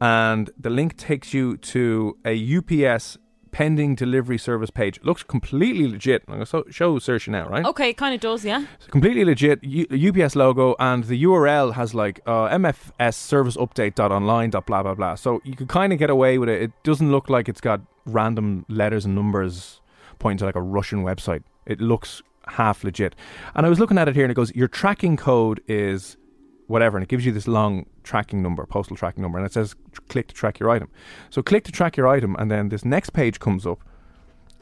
and 0.00 0.50
the 0.58 0.70
link 0.70 0.96
takes 0.96 1.32
you 1.32 1.56
to 1.58 2.16
a 2.24 2.58
UPS 2.58 3.18
pending 3.56 3.94
delivery 3.94 4.36
service 4.36 4.68
page. 4.68 5.00
Looks 5.02 5.22
completely 5.22 5.88
legit. 5.88 6.22
I'm 6.28 6.34
going 6.34 6.44
to 6.44 6.70
show 6.70 6.98
Saoirse 6.98 7.28
now, 7.28 7.48
right? 7.48 7.64
okay, 7.64 7.94
kind 7.94 8.14
of 8.14 8.20
does, 8.20 8.44
yeah. 8.44 8.66
It's 8.74 8.86
completely 8.88 9.24
legit 9.24 9.64
U- 9.64 9.86
UPS 10.10 10.36
logo, 10.36 10.76
and 10.78 11.04
the 11.04 11.24
URL 11.24 11.72
has 11.72 11.94
like 11.94 12.20
uh, 12.26 12.48
MFS 12.50 13.14
service 13.14 13.56
update 13.56 13.94
dot 13.94 14.12
online 14.12 14.50
dot 14.50 14.66
blah 14.66 14.82
blah 14.82 14.94
blah. 14.94 15.14
So 15.14 15.40
you 15.42 15.56
could 15.56 15.68
kind 15.68 15.94
of 15.94 15.98
get 15.98 16.10
away 16.10 16.36
with 16.36 16.50
it. 16.50 16.60
It 16.60 16.72
doesn't 16.82 17.10
look 17.10 17.30
like 17.30 17.48
it's 17.48 17.62
got 17.62 17.80
random 18.04 18.66
letters 18.68 19.06
and 19.06 19.14
numbers 19.14 19.80
pointing 20.18 20.36
to 20.40 20.44
like 20.44 20.56
a 20.56 20.60
Russian 20.60 21.02
website. 21.02 21.42
It 21.64 21.80
looks 21.80 22.20
half 22.48 22.84
legit. 22.84 23.14
And 23.54 23.64
I 23.64 23.70
was 23.70 23.80
looking 23.80 23.96
at 23.96 24.06
it 24.06 24.14
here, 24.14 24.24
and 24.26 24.30
it 24.30 24.34
goes, 24.34 24.54
your 24.54 24.68
tracking 24.68 25.16
code 25.16 25.62
is 25.66 26.18
whatever, 26.66 26.96
and 26.96 27.02
it 27.02 27.08
gives 27.08 27.24
you 27.24 27.32
this 27.32 27.46
long 27.46 27.86
tracking 28.02 28.42
number, 28.42 28.66
postal 28.66 28.96
tracking 28.96 29.22
number, 29.22 29.38
and 29.38 29.46
it 29.46 29.52
says 29.52 29.74
click 30.08 30.28
to 30.28 30.34
track 30.34 30.58
your 30.58 30.70
item. 30.70 30.88
So 31.30 31.42
click 31.42 31.64
to 31.64 31.72
track 31.72 31.96
your 31.96 32.08
item, 32.08 32.36
and 32.38 32.50
then 32.50 32.68
this 32.68 32.84
next 32.84 33.10
page 33.10 33.38
comes 33.38 33.66
up, 33.66 33.80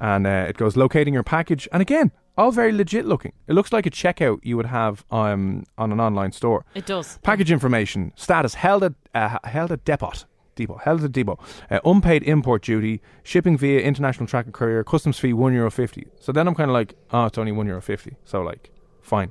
and 0.00 0.26
uh, 0.26 0.46
it 0.48 0.56
goes 0.56 0.76
locating 0.76 1.14
your 1.14 1.22
package, 1.22 1.68
and 1.72 1.80
again, 1.80 2.12
all 2.36 2.50
very 2.50 2.72
legit 2.72 3.06
looking. 3.06 3.32
It 3.46 3.52
looks 3.52 3.72
like 3.72 3.86
a 3.86 3.90
checkout 3.90 4.40
you 4.42 4.56
would 4.56 4.66
have 4.66 5.04
um, 5.10 5.64
on 5.78 5.92
an 5.92 6.00
online 6.00 6.32
store. 6.32 6.64
It 6.74 6.84
does. 6.84 7.18
Package 7.22 7.52
information, 7.52 8.12
status 8.16 8.54
held 8.54 8.82
at 8.82 8.94
uh, 9.14 9.38
held 9.44 9.70
at 9.70 9.84
depot. 9.84 10.12
Depot 10.56 10.78
held 10.78 11.04
at 11.04 11.12
depot. 11.12 11.38
Uh, 11.70 11.80
unpaid 11.84 12.22
import 12.24 12.62
duty, 12.62 13.00
shipping 13.22 13.56
via 13.56 13.80
international 13.80 14.26
tracker 14.26 14.50
courier, 14.50 14.84
customs 14.84 15.18
fee 15.18 15.32
one 15.32 15.54
euro 15.54 15.70
fifty. 15.70 16.06
So 16.18 16.32
then 16.32 16.48
I'm 16.48 16.54
kind 16.54 16.70
of 16.70 16.74
like, 16.74 16.94
oh, 17.12 17.26
it's 17.26 17.38
only 17.38 17.52
one 17.52 17.66
euro 17.66 17.80
fifty. 17.80 18.16
So 18.24 18.42
like, 18.42 18.70
fine. 19.00 19.30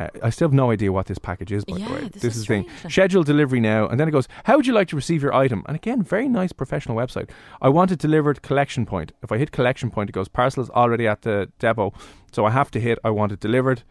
Uh, 0.00 0.08
I 0.22 0.30
still 0.30 0.48
have 0.48 0.52
no 0.54 0.70
idea 0.70 0.90
what 0.92 1.06
this 1.06 1.18
package 1.18 1.52
is, 1.52 1.64
by 1.64 1.76
Yeah, 1.76 1.88
the 1.88 1.94
way. 1.94 2.00
this 2.08 2.24
is 2.24 2.36
is 2.36 2.40
the 2.40 2.46
thing. 2.46 2.70
Schedule 2.88 3.22
delivery 3.22 3.60
now, 3.60 3.86
and 3.86 4.00
then 4.00 4.08
it 4.08 4.12
goes, 4.12 4.26
How 4.44 4.56
would 4.56 4.66
you 4.66 4.72
like 4.72 4.88
to 4.88 4.96
receive 4.96 5.22
your 5.22 5.34
item? 5.34 5.62
And 5.66 5.76
again, 5.76 6.02
very 6.02 6.28
nice 6.28 6.52
professional 6.52 6.96
website. 6.96 7.28
I 7.60 7.68
want 7.68 7.92
it 7.92 7.98
delivered 7.98 8.40
collection 8.42 8.86
point. 8.86 9.12
If 9.22 9.30
I 9.30 9.36
hit 9.38 9.52
collection 9.52 9.90
point, 9.90 10.08
it 10.10 10.12
goes, 10.14 10.28
Parcel 10.28 10.62
is 10.62 10.70
already 10.70 11.06
at 11.06 11.22
the 11.22 11.50
depot. 11.58 11.92
So 12.32 12.46
I 12.46 12.50
have 12.50 12.70
to 12.72 12.80
hit, 12.80 12.98
I 13.04 13.10
want 13.10 13.32
it 13.32 13.40
delivered. 13.40 13.82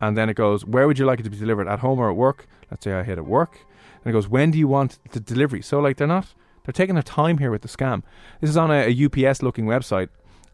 And 0.00 0.16
then 0.16 0.28
it 0.28 0.34
goes, 0.34 0.64
Where 0.64 0.86
would 0.86 0.98
you 0.98 1.06
like 1.06 1.20
it 1.20 1.24
to 1.24 1.30
be 1.30 1.38
delivered? 1.38 1.66
At 1.68 1.80
home 1.80 1.98
or 1.98 2.10
at 2.10 2.16
work? 2.16 2.46
Let's 2.70 2.84
say 2.84 2.92
I 2.92 3.02
hit 3.02 3.18
at 3.18 3.26
work. 3.26 3.58
And 4.04 4.10
it 4.10 4.12
goes, 4.12 4.28
When 4.28 4.50
do 4.52 4.58
you 4.58 4.68
want 4.68 4.98
the 5.12 5.20
delivery? 5.20 5.62
So, 5.62 5.80
like, 5.80 5.96
they're 5.96 6.06
not, 6.06 6.32
they're 6.64 6.72
taking 6.72 6.94
their 6.94 7.02
time 7.02 7.38
here 7.38 7.50
with 7.50 7.62
the 7.62 7.68
scam. 7.68 8.02
This 8.40 8.50
is 8.50 8.56
on 8.56 8.70
a, 8.70 8.86
a 8.92 9.04
UPS 9.26 9.42
looking 9.42 9.64
website. 9.66 10.10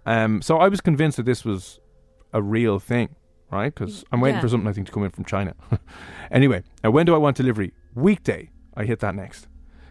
Um, 0.07 0.40
so 0.42 0.59
I 0.59 0.69
was 0.69 0.81
convinced 0.81 1.16
that 1.19 1.26
this 1.26 1.45
was 1.45 1.81
a 2.33 2.40
real 2.40 2.78
thing, 2.78 3.11
right? 3.59 3.75
Because 3.75 4.04
I'm 4.12 4.21
waiting 4.21 4.37
Yeah. 4.37 4.40
for 4.42 4.49
something 4.49 4.68
I 4.68 4.73
think 4.73 4.87
to 4.88 4.92
come 4.92 5.04
in 5.04 5.11
from 5.11 5.25
China. 5.25 5.54
anyway, 6.30 6.62
now 6.82 6.90
when 6.90 7.06
do 7.06 7.14
I 7.14 7.18
want 7.18 7.37
delivery? 7.37 7.73
Weekday. 7.94 8.50
I 8.75 8.85
hit 8.85 9.00
that 9.00 9.14
next. 9.14 9.49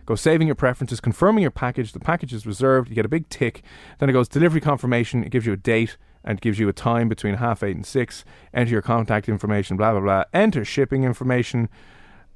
Go 0.07 0.15
saving 0.15 0.47
your 0.47 0.55
preferences, 0.55 0.99
confirming 0.99 1.43
your 1.43 1.51
package. 1.51 1.93
The 1.93 1.99
package 1.99 2.33
is 2.33 2.45
reserved. 2.45 2.89
You 2.89 2.95
get 2.95 3.05
a 3.05 3.09
big 3.09 3.29
tick. 3.29 3.63
Then 3.99 4.09
it 4.09 4.13
goes 4.13 4.27
delivery 4.27 4.59
confirmation. 4.59 5.23
It 5.23 5.29
gives 5.31 5.45
you 5.45 5.53
a 5.53 5.57
date 5.57 5.97
and 6.23 6.41
gives 6.41 6.57
you 6.59 6.67
a 6.67 6.73
time 6.73 7.07
between 7.07 7.35
half 7.35 7.61
eight 7.63 7.75
and 7.75 7.85
six. 7.85 8.25
Enter 8.53 8.71
your 8.71 8.81
contact 8.81 9.29
information. 9.29 9.77
Blah 9.77 9.91
blah 9.91 10.01
blah. 10.01 10.23
Enter 10.33 10.65
shipping 10.65 11.03
information, 11.03 11.69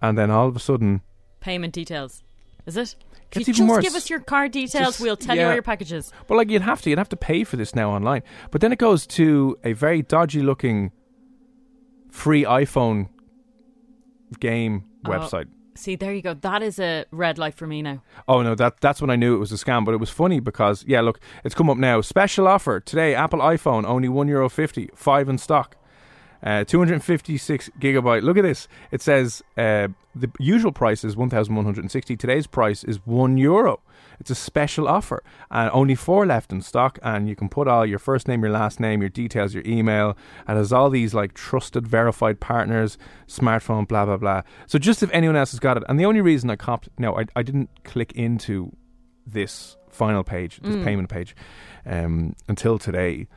and 0.02 0.18
then 0.18 0.30
all 0.30 0.48
of 0.48 0.56
a 0.56 0.60
sudden, 0.60 1.02
Payment 1.40 1.74
details. 1.74 2.24
Is 2.66 2.78
it? 2.78 2.96
If 3.32 3.48
you 3.48 3.54
just 3.54 3.68
worse. 3.70 3.84
give 3.84 3.96
us 3.96 4.10
your 4.10 4.20
card 4.22 4.52
details, 4.52 4.86
Just- 4.86 5.02
we'll 5.02 5.18
tell 5.18 5.36
you 5.36 5.42
yeah. 5.42 5.48
where 5.48 5.56
your 5.56 5.64
package 5.64 5.92
is. 5.92 6.12
But 6.28 6.38
like 6.38 6.50
you'd 6.50 6.62
have 6.62 6.82
to, 6.84 6.90
you'd 6.90 7.00
have 7.00 7.10
to 7.10 7.18
pay 7.18 7.44
for 7.44 7.58
this 7.58 7.76
now 7.76 7.92
online. 7.92 8.24
But 8.50 8.62
then 8.62 8.72
it 8.72 8.80
goes 8.80 9.06
to 9.08 9.58
a 9.64 9.74
very 9.74 10.02
dodgy 10.02 10.42
looking 10.42 10.92
free 12.16 12.44
iPhone 12.44 13.10
game 14.40 14.86
Oh. 15.06 15.10
website. 15.10 15.48
See, 15.78 15.96
there 15.98 16.14
you 16.14 16.22
go. 16.22 16.34
That 16.34 16.64
is 16.64 16.80
a 16.80 17.04
red 17.12 17.38
light 17.38 17.54
for 17.54 17.68
me 17.68 17.82
now. 17.82 18.02
Oh 18.30 18.42
no, 18.42 18.56
that 18.56 18.80
that's 18.80 19.02
when 19.02 19.10
I 19.10 19.18
knew 19.18 19.36
it 19.36 19.40
was 19.40 19.52
a 19.52 19.56
scam. 19.56 19.84
But 19.84 19.94
it 19.94 20.00
was 20.00 20.10
funny 20.10 20.40
because 20.40 20.86
yeah, 20.88 21.02
look, 21.02 21.20
it's 21.44 21.54
come 21.54 21.70
up 21.70 21.78
now. 21.78 22.00
Special 22.02 22.48
offer 22.48 22.80
today: 22.80 23.14
Apple 23.14 23.40
iPhone 23.40 23.84
only 23.86 24.08
one 24.08 24.30
euro 24.30 24.48
fifty, 24.50 24.90
five 24.96 25.28
in 25.30 25.38
stock. 25.38 25.76
Uh, 26.44 26.64
256 26.64 27.72
gigabyte. 27.80 28.22
Look 28.22 28.38
at 28.38 28.44
this. 28.44 28.68
It 28.92 29.02
says 29.02 29.42
uh, 29.58 29.88
the 30.14 30.30
usual 30.40 30.72
price 30.72 31.04
is 31.04 31.16
1,160. 31.18 32.16
Today's 32.18 32.46
price 32.46 32.84
is 32.84 33.00
one 33.06 33.36
euro. 33.38 33.80
It's 34.20 34.30
a 34.30 34.36
special 34.36 34.88
offer, 34.88 35.24
and 35.52 35.70
only 35.72 35.96
four 35.96 36.26
left 36.26 36.52
in 36.52 36.62
stock. 36.62 37.00
And 37.04 37.28
you 37.28 37.36
can 37.36 37.50
put 37.50 37.68
all 37.68 37.86
your 37.86 38.00
first 38.00 38.28
name, 38.28 38.44
your 38.44 38.52
last 38.52 38.80
name, 38.80 39.02
your 39.02 39.10
details, 39.10 39.54
your 39.54 39.64
email, 39.66 40.18
and 40.48 40.58
has 40.58 40.74
all 40.74 40.90
these 40.90 41.14
like 41.14 41.34
trusted, 41.34 41.88
verified 41.88 42.40
partners, 42.40 42.98
smartphone, 43.28 43.88
blah 43.88 44.06
blah 44.06 44.18
blah. 44.18 44.42
So 44.68 44.80
just 44.80 45.04
if 45.04 45.10
anyone 45.12 45.36
else 45.36 45.52
has 45.52 45.60
got 45.60 45.78
it, 45.78 45.84
and 45.90 46.00
the 46.00 46.06
only 46.06 46.22
reason 46.22 46.50
I 46.50 46.56
copped, 46.56 46.90
no, 46.98 47.18
I, 47.18 47.26
I 47.36 47.44
didn't 47.44 47.70
click 47.84 48.12
into 48.14 48.72
this 49.26 49.78
final 49.90 50.24
page, 50.24 50.60
this 50.62 50.84
payment 50.84 51.10
page, 51.10 51.36
um, 51.86 52.36
until 52.48 52.78
today. 52.78 53.28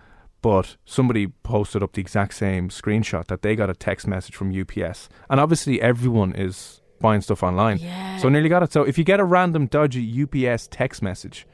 But 0.41 0.77
somebody 0.85 1.27
posted 1.27 1.83
up 1.83 1.95
the 1.95 2.01
exact 2.01 2.35
same 2.35 2.69
screenshot 2.69 3.27
that 3.27 3.43
they 3.43 3.57
got 3.57 3.71
a 3.71 3.75
text 3.75 4.07
message 4.07 4.37
from 4.37 4.53
UPS, 4.59 5.09
and 5.29 5.41
obviously 5.41 5.81
everyone 5.83 6.33
is 6.35 6.78
buying 7.01 7.21
stuff 7.21 7.43
online. 7.43 7.79
Yeah. 7.79 8.19
So 8.19 8.29
nearly 8.29 8.49
got 8.49 8.63
it. 8.63 8.73
So 8.73 8.83
if 8.83 8.99
you 8.99 9.05
get 9.05 9.21
a 9.21 9.25
random 9.25 9.67
dodgy 9.67 10.23
UPS 10.23 10.69
text 10.69 11.03
message 11.03 11.47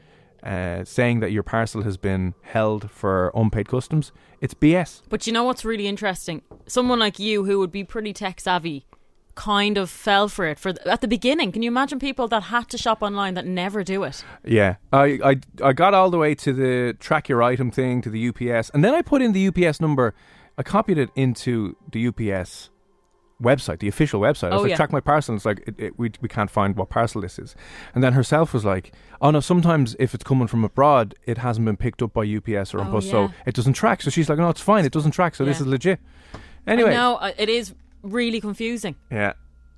uh, 0.43 0.85
saying 0.85 1.21
that 1.21 1.33
your 1.33 1.43
parcel 1.43 1.83
has 1.83 1.97
been 1.97 2.35
held 2.43 2.91
for 2.91 3.33
unpaid 3.35 3.69
customs, 3.69 4.13
it's 4.41 4.55
BS. 4.55 5.03
But 5.09 5.27
you 5.27 5.33
know 5.33 5.45
what's 5.45 5.65
really 5.65 5.87
interesting? 5.87 6.43
Someone 6.67 6.99
like 6.99 7.19
you 7.19 7.45
who 7.45 7.59
would 7.59 7.73
be 7.73 7.85
pretty 7.85 8.13
tech 8.13 8.41
savvy 8.41 8.87
kind 9.35 9.77
of 9.77 9.91
fell 9.91 10.29
for 10.29 10.47
it 10.47 10.59
for 10.59 10.73
th- 10.73 10.87
at 10.87 11.01
the 11.01 11.09
beginning. 11.09 11.53
Can 11.53 11.63
you 11.63 11.69
imagine 11.69 11.99
people 11.99 12.29
that 12.29 12.45
had 12.45 12.69
to 12.71 12.79
shop 12.79 13.03
online 13.03 13.35
that 13.35 13.47
never 13.47 13.83
do 13.83 14.05
it? 14.05 14.25
Yeah, 14.45 14.77
I, 14.93 15.19
I 15.25 15.37
I 15.63 15.73
got 15.73 15.95
all 15.95 16.11
the 16.11 16.19
way 16.19 16.35
to 16.37 16.53
the 16.53 16.97
track 16.99 17.29
your 17.29 17.43
item 17.43 17.71
thing 17.71 18.01
to 18.03 18.11
the 18.11 18.29
UPS, 18.29 18.71
and 18.71 18.85
then 18.85 18.95
I 18.95 19.03
put 19.03 19.23
in 19.23 19.33
the 19.33 19.49
UPS 19.49 19.81
number. 19.81 20.15
I 20.57 20.63
copied 20.63 20.99
it 20.99 21.11
into 21.17 21.77
the 21.91 22.07
UPS 22.07 22.71
website, 23.43 23.81
the 23.81 23.89
official 23.89 24.21
website. 24.21 24.51
I 24.51 24.55
was 24.55 24.61
Oh, 24.61 24.63
like, 24.63 24.71
yeah. 24.71 24.77
track 24.77 24.93
my 24.93 25.01
parcel. 25.01 25.33
And 25.33 25.39
it's 25.39 25.45
like 25.45 25.63
it, 25.67 25.75
it, 25.79 25.99
we 25.99 26.11
we 26.21 26.29
can't 26.29 26.51
find 26.51 26.77
what 26.77 26.89
parcel 26.91 27.21
this 27.21 27.39
is. 27.39 27.55
And 27.95 28.03
then 28.03 28.13
herself 28.15 28.53
was 28.55 28.65
like, 28.65 28.93
oh 29.21 29.31
no, 29.31 29.41
sometimes 29.41 29.97
if 29.99 30.15
it's 30.15 30.25
coming 30.25 30.47
from 30.49 30.65
abroad, 30.65 31.15
it 31.25 31.39
hasn't 31.39 31.65
been 31.67 31.77
picked 31.77 32.03
up 32.03 32.13
by 32.13 32.23
UPS 32.25 32.75
or 32.75 32.81
Oh, 32.81 32.85
Bus, 32.85 33.07
yeah. 33.07 33.11
so 33.11 33.33
it 33.47 33.55
doesn't 33.55 33.75
track. 33.75 34.03
So 34.03 34.11
she's 34.11 34.29
like, 34.29 34.39
no, 34.39 34.49
it's 34.51 34.61
fine, 34.61 34.85
it 34.85 34.93
doesn't 34.93 35.13
track. 35.13 35.35
So 35.35 35.45
this 35.45 35.61
is 35.61 35.67
legit. 35.67 36.01
Anyway, 36.67 36.93
No, 36.95 37.19
it 37.39 37.49
is 37.49 37.75
really 38.03 38.41
confusing. 38.41 38.97
yeah. 39.11 39.33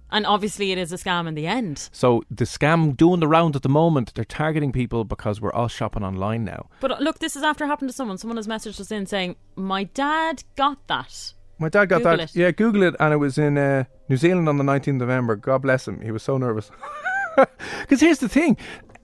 And 0.08 0.24
obviously 0.24 0.70
it 0.70 0.78
is 0.78 0.92
a 0.92 0.96
scam 0.96 1.26
in 1.26 1.34
the 1.34 1.48
end. 1.48 1.88
So 1.90 2.22
the 2.30 2.44
scam 2.44 2.96
doing 2.96 3.18
the 3.18 3.26
round 3.26 3.56
at 3.56 3.62
the 3.62 3.68
moment, 3.68 4.14
they're 4.14 4.24
targeting 4.24 4.70
people 4.70 5.02
because 5.02 5.40
we're 5.40 5.52
all 5.52 5.66
shopping 5.66 6.04
online 6.04 6.44
now. 6.44 6.68
But 6.78 6.92
uh, 6.92 6.96
look, 7.00 7.18
this 7.18 7.34
has 7.34 7.42
after 7.42 7.66
happened 7.66 7.88
to 7.90 7.92
someone. 7.92 8.16
Someone 8.16 8.36
has 8.36 8.46
messaged 8.46 8.78
us 8.78 8.92
in 8.92 9.06
saying, 9.06 9.34
My 9.56 9.82
dad 9.82 10.44
got 10.54 10.86
that. 10.86 11.32
My 11.58 11.68
dad 11.68 11.86
got 11.88 11.98
Google 11.98 12.16
that. 12.18 12.30
it. 12.30 12.36
Yeah, 12.36 12.50
Google 12.50 12.82
it, 12.82 12.94
and 13.00 13.14
it 13.14 13.16
was 13.16 13.38
in 13.38 13.56
uh, 13.56 13.84
New 14.08 14.16
Zealand 14.16 14.48
on 14.48 14.58
the 14.58 14.64
19th 14.64 14.88
of 14.88 14.94
November. 14.96 15.36
God 15.36 15.62
bless 15.62 15.88
him. 15.88 16.00
He 16.02 16.10
was 16.10 16.22
so 16.22 16.36
nervous. 16.38 16.70
Because 17.80 18.00
here's 18.00 18.18
the 18.18 18.30
thing 18.30 18.56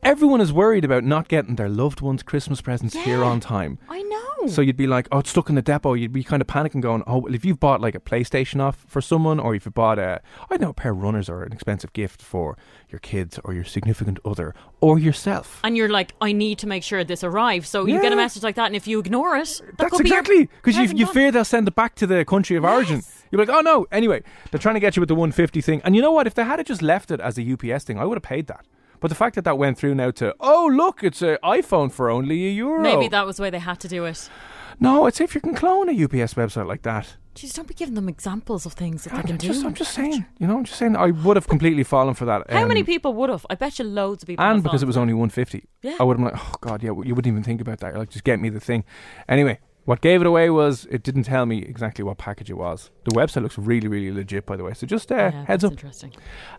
everyone 0.03 0.41
is 0.41 0.53
worried 0.53 0.85
about 0.85 1.05
not 1.05 1.29
getting 1.29 1.57
their 1.57 1.69
loved 1.69 2.01
ones' 2.01 2.23
Christmas 2.23 2.61
presents 2.61 2.95
here 2.95 3.23
on 3.23 3.41
time. 3.41 3.79
I 3.89 4.03
know. 4.03 4.49
So 4.49 4.61
you'd 4.61 4.77
be 4.77 4.89
like, 4.89 5.07
oh, 5.13 5.21
it's 5.21 5.31
stuck 5.31 5.49
in 5.49 5.55
the 5.55 5.63
depot. 5.63 5.95
You'd 5.95 6.13
be 6.13 6.25
kind 6.25 6.43
of 6.43 6.49
panicking, 6.49 6.81
going, 6.81 7.05
oh, 7.07 7.19
well, 7.19 7.35
if 7.35 7.45
you've 7.45 7.61
bought 7.61 7.81
like 7.81 7.95
a 7.95 8.01
PlayStation 8.01 8.61
off 8.61 8.85
for 8.89 9.01
someone, 9.01 9.39
or 9.39 9.55
if 9.55 9.65
you 9.65 9.71
bought 9.71 10.01
a, 10.01 10.21
I 10.43 10.47
don't 10.51 10.61
know, 10.61 10.71
a 10.71 10.75
pair 10.75 10.91
of 10.91 10.99
runners 11.01 11.29
or 11.29 11.45
an 11.45 11.53
expensive 11.53 11.93
gift 11.93 12.21
for 12.21 12.57
your 12.91 12.99
kids 12.99 13.39
or 13.45 13.55
your 13.55 13.63
significant 13.63 14.19
other 14.25 14.53
or 14.81 14.99
yourself. 14.99 15.61
and 15.63 15.77
you're 15.77 15.89
like, 15.89 16.15
I 16.21 16.33
need 16.33 16.59
to 16.59 16.67
make 16.67 16.83
sure 16.83 17.05
this 17.05 17.23
arrives. 17.23 17.69
So 17.69 17.87
you 17.87 18.01
get 18.01 18.13
a 18.13 18.17
message 18.17 18.43
like 18.43 18.57
that, 18.57 18.67
and 18.67 18.77
if 18.77 18.89
you 18.89 18.99
ignore 18.99 19.37
it, 19.37 19.61
that 19.79 19.91
That's 19.91 20.01
exactly 20.01 20.47
because 20.47 20.77
you, 20.77 20.99
you 20.99 21.07
fear 21.07 21.31
they'll 21.31 21.45
send 21.45 21.69
it 21.69 21.77
back 21.77 21.95
to 21.97 22.07
the 22.07 22.25
country 22.25 22.57
of 22.57 22.65
origin. 22.65 22.97
Yes. 22.97 23.25
You're 23.31 23.39
like, 23.39 23.49
oh 23.49 23.61
no. 23.61 23.87
Anyway, 23.93 24.23
they're 24.51 24.61
trying 24.61 24.75
to 24.75 24.81
get 24.81 24.97
you 24.97 25.01
with 25.01 25.09
the 25.09 25.15
150 25.15 25.61
thing, 25.61 25.81
and 25.85 25.95
you 25.95 26.03
know 26.03 26.11
what? 26.11 26.27
If 26.27 26.35
they 26.35 26.43
had 26.45 26.65
just 26.67 26.83
left 26.83 27.13
it 27.13 27.21
as 27.21 27.39
a 27.39 27.53
UPS 27.53 27.85
thing, 27.85 27.99
I 27.99 28.05
would 28.05 28.17
have 28.17 28.25
paid 28.25 28.49
that. 28.49 28.67
But 29.03 29.09
the 29.09 29.17
fact 29.17 29.35
that 29.35 29.45
that 29.45 29.59
went 29.59 29.77
through 29.77 29.97
now 29.97 30.13
to, 30.13 30.35
oh 30.39 30.71
look, 30.73 31.03
it's 31.03 31.23
an 31.23 31.37
iPhone 31.43 31.91
for 31.91 32.09
only 32.09 32.47
a 32.47 32.51
euro. 32.51 32.81
Maybe 32.81 33.09
that 33.09 33.27
was 33.27 33.37
the 33.37 33.43
way 33.43 33.51
they 33.51 33.59
had 33.59 33.81
to 33.81 33.89
do 33.89 34.05
it. 34.05 34.31
No, 34.79 35.07
I'd 35.07 35.21
if 35.21 35.35
you 35.35 35.41
can 35.41 35.55
clone 35.55 35.89
a 35.89 36.05
UPS 36.05 36.35
website 36.35 36.69
like 36.69 36.83
that. 36.83 37.17
Jeez, 37.35 37.53
don't 37.55 37.67
be 37.67 37.75
giving 37.75 37.95
them 37.95 38.09
examples 38.09 38.65
of 38.65 38.75
things 38.75 39.05
that 39.05 39.11
they 39.11 39.19
I'm 39.19 39.27
can 39.27 39.39
just, 39.39 39.61
do. 39.61 39.67
I'm 39.67 39.75
just 39.75 39.93
saying, 39.93 40.25
you 40.39 40.47
know, 40.47 40.57
I'm 40.57 40.65
just 40.65 40.79
saying, 40.79 40.97
I 40.97 41.11
would 41.11 41.37
have 41.37 41.49
completely 41.49 41.83
fallen 41.83 42.15
for 42.15 42.27
that. 42.27 42.49
How 42.49 42.63
um, 42.63 42.69
many 42.69 42.85
people 42.85 43.13
would 43.15 43.31
have? 43.31 43.45
I 43.51 43.57
bet 43.57 43.79
you 43.79 43.85
loads 43.85 44.23
of 44.23 44.29
people. 44.29 44.45
And 44.45 44.63
because 44.63 44.83
it 44.83 44.87
was 44.87 44.97
only 44.97 45.15
150, 45.15 45.65
Yeah. 45.83 45.97
I 45.99 46.05
would 46.05 46.19
have 46.19 46.25
been 46.25 46.39
like, 46.39 46.47
oh 46.47 46.55
god, 46.61 46.83
yeah, 46.83 46.91
you 46.91 47.15
wouldn't 47.15 47.27
even 47.27 47.43
think 47.43 47.61
about 47.61 47.81
that. 47.81 47.89
You're 47.89 47.99
like, 47.99 48.11
just 48.11 48.25
get 48.25 48.39
me 48.39 48.51
the 48.51 48.61
thing. 48.61 48.85
Anyway, 49.29 49.59
what 49.85 50.01
gave 50.01 50.21
it 50.21 50.27
away 50.27 50.51
was 50.51 50.87
it 50.91 51.03
didn't 51.03 51.25
tell 51.25 51.45
me 51.47 51.63
exactly 51.63 52.05
what 52.05 52.19
package 52.19 52.51
it 52.51 52.57
was. 52.57 52.91
The 53.05 53.11
website 53.11 53.43
looks 53.43 53.59
really, 53.59 53.89
really 53.89 54.13
legit, 54.13 54.47
by 54.47 54.57
the 54.57 54.65
way. 54.65 54.75
So 54.75 54.87
just 54.87 55.11
uh, 55.11 55.17
Yeah, 55.17 55.45
heads 55.47 55.65
up, 55.65 55.73
Interesting. 55.73 56.13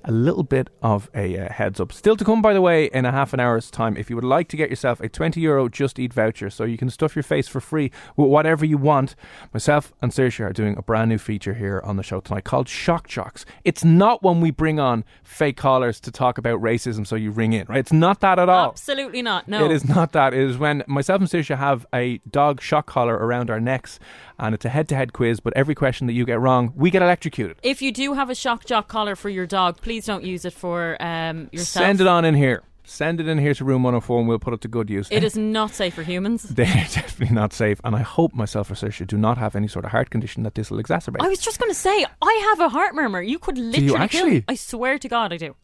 a 0.04 0.12
little 0.12 0.44
bit 0.44 0.70
of 0.82 1.10
a 1.16 1.38
uh, 1.38 1.50
heads 1.52 1.80
up. 1.80 1.92
Still 1.94 2.16
to 2.18 2.26
come, 2.26 2.42
by 2.42 2.54
the 2.54 2.62
way, 2.62 2.86
in 2.86 3.06
a 3.06 3.12
half 3.12 3.34
an 3.34 3.40
hour's 3.40 3.72
time. 3.72 3.96
If 3.96 4.10
you 4.10 4.16
would 4.16 4.26
like 4.26 4.48
to 4.50 4.58
get 4.58 4.70
yourself 4.70 5.00
a 5.00 5.08
20 5.10 5.40
euro 5.40 5.70
Just 5.70 6.00
Eat 6.00 6.14
voucher, 6.14 6.50
so 6.50 6.64
you 6.66 6.78
can 6.78 6.90
stuff 6.90 7.16
your 7.16 7.24
face 7.24 7.48
for 7.48 7.62
free 7.62 7.92
with 8.18 8.28
whatever 8.30 8.66
you 8.66 8.78
want, 8.78 9.16
myself 9.54 9.94
and 10.02 10.12
Saoirse 10.12 10.40
are 10.42 10.54
doing 10.54 10.76
a 10.78 10.82
brand 10.82 11.10
new 11.10 11.18
feature 11.18 11.54
here 11.54 11.82
on 11.86 11.96
the 11.96 12.04
show 12.04 12.20
tonight 12.20 12.44
called 12.44 12.68
Shock 12.68 13.08
Jocks. 13.08 13.46
It's 13.64 13.84
not 13.86 14.22
when 14.24 14.42
we 14.42 14.52
bring 14.52 14.80
on 14.80 15.06
fake 15.24 15.58
callers 15.58 16.00
to 16.02 16.12
talk 16.12 16.38
about 16.38 16.62
racism, 16.62 17.08
so 17.08 17.16
you 17.16 17.32
ring 17.32 17.54
in, 17.54 17.66
right? 17.68 17.80
It's 17.80 17.94
not 17.94 18.20
that 18.20 18.38
at 18.40 18.50
all. 18.50 18.70
Absolutely 18.70 19.22
not. 19.22 19.48
No. 19.48 19.64
It 19.66 19.72
is 19.72 19.88
not 19.88 20.12
that. 20.12 20.34
It 20.34 20.42
is 20.42 20.58
when 20.58 20.84
myself 20.88 21.22
and 21.22 21.30
Saoirse 21.30 21.56
have 21.56 21.86
a 21.94 22.18
dog 22.30 22.62
shock 22.62 22.86
collar 22.86 23.16
around 23.16 23.50
our 23.50 23.60
necks, 23.60 24.00
and 24.40 24.54
it's 24.54 24.66
a 24.66 24.70
head-to-head 24.70 25.14
quiz. 25.14 25.40
But 25.40 25.54
every 25.56 25.76
question 25.76 26.08
that 26.08 26.14
you 26.14 26.26
get 26.26 26.33
wrong, 26.40 26.74
we 26.76 26.90
get 26.92 27.02
electrocuted. 27.02 27.58
If 27.64 27.82
you 27.82 27.92
do 27.92 28.14
have 28.14 28.30
a 28.30 28.36
shock 28.36 28.66
jock 28.66 28.88
collar 28.88 29.16
for 29.16 29.30
your 29.30 29.46
dog, 29.46 29.82
please 29.82 30.06
don't 30.06 30.24
use 30.24 30.46
it 30.46 30.54
for 30.54 30.98
um, 31.00 31.50
yourself. 31.52 31.86
Send 31.86 32.02
it 32.02 32.08
on 32.08 32.26
in 32.26 32.36
here. 32.36 32.64
Send 32.86 33.22
it 33.22 33.30
in 33.30 33.38
here 33.38 33.54
to 33.54 33.64
room 33.64 33.84
104, 33.84 34.20
and 34.20 34.28
we'll 34.28 34.40
put 34.40 34.54
it 34.54 34.62
to 34.62 34.68
good 34.68 34.90
use. 34.90 35.08
It 35.10 35.24
is 35.24 35.38
not 35.38 35.72
safe 35.72 35.94
for 35.94 36.04
humans. 36.04 36.44
They're 36.50 36.66
definitely 36.66 37.34
not 37.34 37.54
safe, 37.54 37.80
and 37.84 37.96
I 37.96 38.02
hope 38.02 38.34
myself 38.34 38.70
or 38.70 38.74
Saoirse 38.74 39.08
do 39.08 39.18
not 39.18 39.38
have 39.38 39.56
any 39.56 39.70
sort 39.70 39.86
of 39.86 39.92
heart 39.92 40.10
condition 40.10 40.44
that 40.44 40.56
this 40.56 40.70
will 40.70 40.84
exacerbate. 40.84 41.22
I 41.22 41.30
was 41.30 41.40
just 41.40 41.60
going 41.60 41.72
to 41.72 41.76
say, 41.76 42.06
I 42.22 42.48
have 42.50 42.60
a 42.60 42.70
heart 42.70 42.94
murmur. 42.94 43.22
You 43.22 43.40
could 43.40 43.58
literally 43.58 43.88
kill 43.88 43.98
actually? 43.98 44.32
me. 44.32 44.46
I 44.50 44.56
swear 44.56 45.00
to 45.00 45.08
God, 45.08 45.32
I 45.32 45.38
do. 45.38 45.56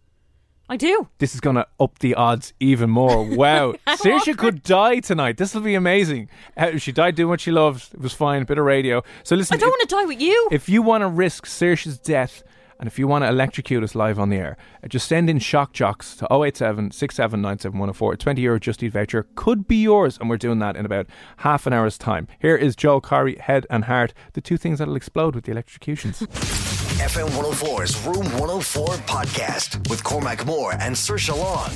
I 0.69 0.77
do. 0.77 1.07
this 1.17 1.33
is 1.33 1.41
going 1.41 1.55
to 1.55 1.67
up 1.79 1.99
the 1.99 2.13
odds 2.15 2.53
even 2.59 2.89
more. 2.89 3.23
Wow. 3.39 3.73
Saoirse 3.87 4.37
could 4.37 4.63
die 4.77 4.99
tonight. 4.99 5.37
This 5.37 5.53
will 5.55 5.61
be 5.61 5.75
amazing. 5.75 6.29
Uh, 6.55 6.77
she 6.77 6.91
died 6.91 7.15
doing 7.15 7.29
what 7.29 7.41
she 7.41 7.51
loves. 7.51 7.89
It 7.93 8.01
was 8.01 8.13
fine. 8.13 8.43
Bit 8.43 8.57
of 8.57 8.65
radio. 8.65 9.03
So 9.23 9.35
listen, 9.35 9.55
I 9.55 9.57
don't 9.57 9.69
want 9.69 9.89
to 9.89 9.95
die 9.95 10.05
with 10.05 10.21
you. 10.21 10.49
If 10.51 10.69
you 10.69 10.81
want 10.81 11.01
to 11.01 11.07
risk 11.07 11.45
Saoirse's 11.45 11.97
death 11.97 12.43
and 12.79 12.87
if 12.87 12.97
you 12.97 13.07
want 13.07 13.23
to 13.23 13.27
electrocute 13.29 13.83
us 13.83 13.93
live 13.93 14.19
on 14.19 14.29
the 14.29 14.37
air, 14.37 14.57
uh, 14.83 14.87
just 14.87 15.07
send 15.07 15.29
in 15.29 15.39
shock 15.39 15.73
jocks 15.73 16.15
to 16.17 16.27
087 16.31 16.91
6797104. 16.91 18.13
A 18.13 18.17
20 18.17 18.41
euro 18.41 18.59
Just 18.59 18.81
Eat 18.83 18.93
voucher 18.93 19.27
could 19.35 19.67
be 19.67 19.77
yours, 19.77 20.17
and 20.17 20.29
we're 20.29 20.37
doing 20.37 20.59
that 20.59 20.75
in 20.77 20.85
about 20.85 21.07
half 21.37 21.67
an 21.67 21.73
hour's 21.73 21.97
time. 21.97 22.27
Here 22.39 22.55
is 22.55 22.75
Joel 22.75 23.01
Corry, 23.01 23.37
Head 23.39 23.65
and 23.69 23.85
Heart, 23.85 24.13
the 24.33 24.41
two 24.41 24.57
things 24.57 24.79
that'll 24.79 24.95
explode 24.95 25.35
with 25.35 25.43
the 25.45 25.51
electrocutions. 25.51 26.19
FM 26.99 27.29
104's 27.29 28.05
Room 28.05 28.25
104 28.41 28.87
podcast 29.07 29.89
with 29.89 30.03
Cormac 30.03 30.45
Moore 30.45 30.73
and 30.73 30.93
Saoirse 30.93 31.29
Long. 31.29 31.71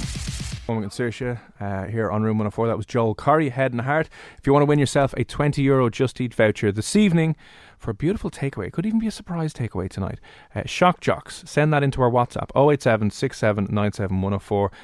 Cormac 0.68 0.84
and 0.84 0.92
Saoirse 0.92 1.39
uh, 1.62 1.86
here 1.86 2.12
on 2.12 2.24
Room 2.24 2.38
104. 2.39 2.68
That 2.68 2.75
was 2.75 2.86
Joel 2.86 3.15
Corry, 3.15 3.50
Head 3.50 3.72
and 3.72 3.80
Heart. 3.80 4.10
If 4.38 4.46
you 4.46 4.51
want 4.51 4.63
to 4.63 4.65
win 4.65 4.80
yourself 4.80 5.13
a 5.15 5.24
20 5.24 5.62
euro 5.62 5.89
Just 5.89 6.20
Eat 6.20 6.34
voucher 6.34 6.74
this 6.74 6.94
evening 6.98 7.38
for 7.83 7.91
a 7.91 7.93
beautiful 7.93 8.31
takeaway, 8.31 8.67
it 8.67 8.71
could 8.73 8.85
even 8.85 8.97
be 8.99 9.07
a 9.07 9.11
surprise 9.11 9.53
takeaway 9.53 9.89
tonight. 9.89 10.19
Uh, 10.55 10.63
Shock 10.65 11.01
Jocks, 11.01 11.43
send 11.45 11.73
that 11.73 11.83
into 11.83 12.01
our 12.01 12.09
WhatsApp 12.09 12.49
087 12.55 13.11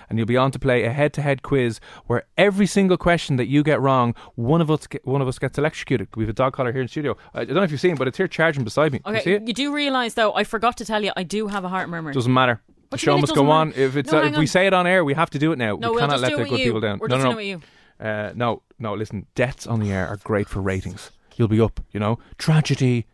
and 0.09 0.17
you'll 0.19 0.25
be 0.27 0.37
on 0.37 0.51
to 0.51 0.59
play 0.59 0.83
a 0.83 0.91
head 0.91 1.13
to 1.13 1.21
head 1.21 1.41
quiz 1.41 1.79
where 2.07 2.23
every 2.37 2.65
single 2.65 2.97
question 2.97 3.37
that 3.37 3.47
you 3.47 3.63
get 3.63 3.79
wrong, 3.79 4.13
one 4.35 4.61
of 4.61 4.69
us 4.69 4.85
get, 4.85 5.05
one 5.07 5.21
of 5.21 5.27
us 5.27 5.39
gets 5.39 5.57
electrocuted. 5.57 6.09
We 6.15 6.23
have 6.23 6.29
a 6.29 6.33
dog 6.33 6.53
collar 6.53 6.71
here 6.73 6.81
in 6.81 6.85
the 6.85 6.91
studio. 6.91 7.15
I 7.33 7.45
don't 7.45 7.55
know 7.55 7.63
if 7.63 7.71
you've 7.71 7.79
seen 7.79 7.95
but 7.95 8.07
it's 8.07 8.17
here 8.17 8.27
charging 8.27 8.63
beside 8.65 8.91
me. 8.91 9.01
You 9.05 9.13
see 9.13 9.19
Okay, 9.19 9.33
it? 9.35 9.47
you 9.47 9.53
do 9.53 9.73
realise 9.73 10.13
though, 10.15 10.33
I 10.33 10.43
forgot 10.43 10.75
to 10.77 10.85
tell 10.85 11.03
you, 11.03 11.11
I 11.15 11.23
do 11.23 11.47
have 11.47 11.63
a 11.63 11.69
heart 11.69 11.87
murmur. 11.89 12.11
Doesn't 12.11 12.33
matter. 12.33 12.61
The 12.67 12.95
What 12.95 13.01
you 13.01 13.05
show 13.05 13.17
must 13.17 13.33
go 13.35 13.49
on. 13.49 13.69
matter? 13.69 13.81
If 13.81 13.95
it's 13.95 14.11
No, 14.11 14.19
uh, 14.19 14.25
if 14.25 14.37
we 14.37 14.45
say 14.45 14.67
it 14.67 14.73
on 14.73 14.85
air, 14.85 15.05
we 15.05 15.13
have 15.13 15.29
to 15.29 15.39
do 15.39 15.51
it 15.53 15.57
now. 15.57 15.77
no, 15.77 15.89
we 15.89 15.95
we'll 15.95 15.99
cannot 16.01 16.19
let 16.19 16.31
the 16.31 16.43
good 16.43 16.59
you. 16.59 16.65
people 16.65 16.81
down. 16.81 16.99
We're 16.99 17.07
no, 17.07 17.15
just 17.15 17.23
no, 17.23 17.31
no. 17.31 17.37
with 17.37 17.45
you. 17.45 17.61
Uh, 17.99 18.31
no, 18.35 18.61
no, 18.77 18.93
listen, 18.93 19.25
deaths 19.35 19.67
on 19.67 19.79
the 19.79 19.91
air 19.91 20.07
are 20.07 20.17
great 20.17 20.47
for 20.49 20.61
ratings. 20.61 21.11
You'll 21.39 21.47
be 21.47 21.59
up, 21.61 21.79
you 21.93 21.99
know. 22.01 22.19
Tragedy, 22.37 23.07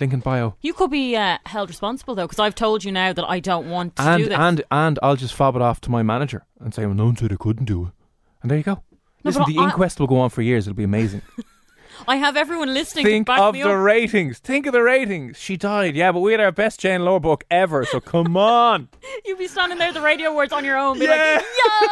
link 0.00 0.12
in 0.14 0.20
bio. 0.20 0.56
You 0.62 0.72
could 0.72 0.90
be 0.90 1.14
uh, 1.14 1.36
held 1.44 1.68
responsible 1.68 2.14
though, 2.14 2.24
because 2.26 2.38
I've 2.38 2.54
told 2.54 2.82
you 2.84 2.90
now 2.90 3.12
that 3.12 3.24
I 3.28 3.38
don't 3.38 3.68
want 3.70 3.96
to 3.96 4.02
do 4.02 4.08
And, 4.08 4.24
this. 4.24 4.38
and, 4.38 4.64
and 4.70 4.98
I'll 5.02 5.14
just 5.16 5.34
fob 5.34 5.56
it 5.56 5.62
off 5.62 5.80
to 5.82 5.90
my 5.90 6.02
manager 6.02 6.46
and 6.58 6.72
say, 6.74 6.86
well, 6.86 6.94
no 6.94 7.04
one 7.04 7.16
said 7.18 7.32
I 7.32 7.36
couldn't 7.36 7.66
do 7.66 7.84
it. 7.88 7.92
And 8.40 8.50
there 8.50 8.56
you 8.58 8.64
go. 8.64 8.82
Listen, 9.24 9.42
but 9.42 9.48
the 9.52 9.58
I- 9.60 9.64
inquest 9.64 10.00
will 10.00 10.06
go 10.06 10.18
on 10.18 10.30
for 10.30 10.40
years. 10.40 10.66
It'll 10.66 10.74
be 10.76 10.84
amazing. 10.84 11.20
I 12.08 12.16
have 12.16 12.34
everyone 12.34 12.72
listening 12.72 13.04
Think 13.04 13.28
of 13.28 13.52
the 13.52 13.62
up. 13.62 13.78
ratings. 13.84 14.38
Think 14.38 14.64
of 14.64 14.72
the 14.72 14.82
ratings. 14.82 15.38
She 15.38 15.58
died, 15.58 15.94
yeah, 15.94 16.10
but 16.12 16.20
we 16.20 16.32
had 16.32 16.40
our 16.40 16.50
best 16.50 16.80
JNLR 16.80 17.20
book 17.20 17.44
ever, 17.50 17.84
so 17.84 18.00
come 18.00 18.38
on. 18.38 18.88
You'd 19.26 19.36
be 19.38 19.46
standing 19.46 19.76
there 19.76 19.88
at 19.88 19.94
the 19.94 20.00
radio 20.00 20.30
awards 20.30 20.50
on 20.54 20.64
your 20.64 20.78
own, 20.78 20.98
be 20.98 21.04
Yeah. 21.04 21.42
like, 21.42 21.44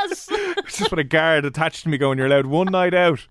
yes. 0.09 0.29
Just 0.79 0.91
with 0.91 0.99
a 1.01 1.05
guard 1.05 1.45
attached 1.45 1.83
to 1.83 1.91
me 1.91 1.99
going, 1.99 2.17
you're 2.17 2.27
allowed 2.27 2.47
one 2.47 2.69
night 2.69 2.95
out. 2.95 3.27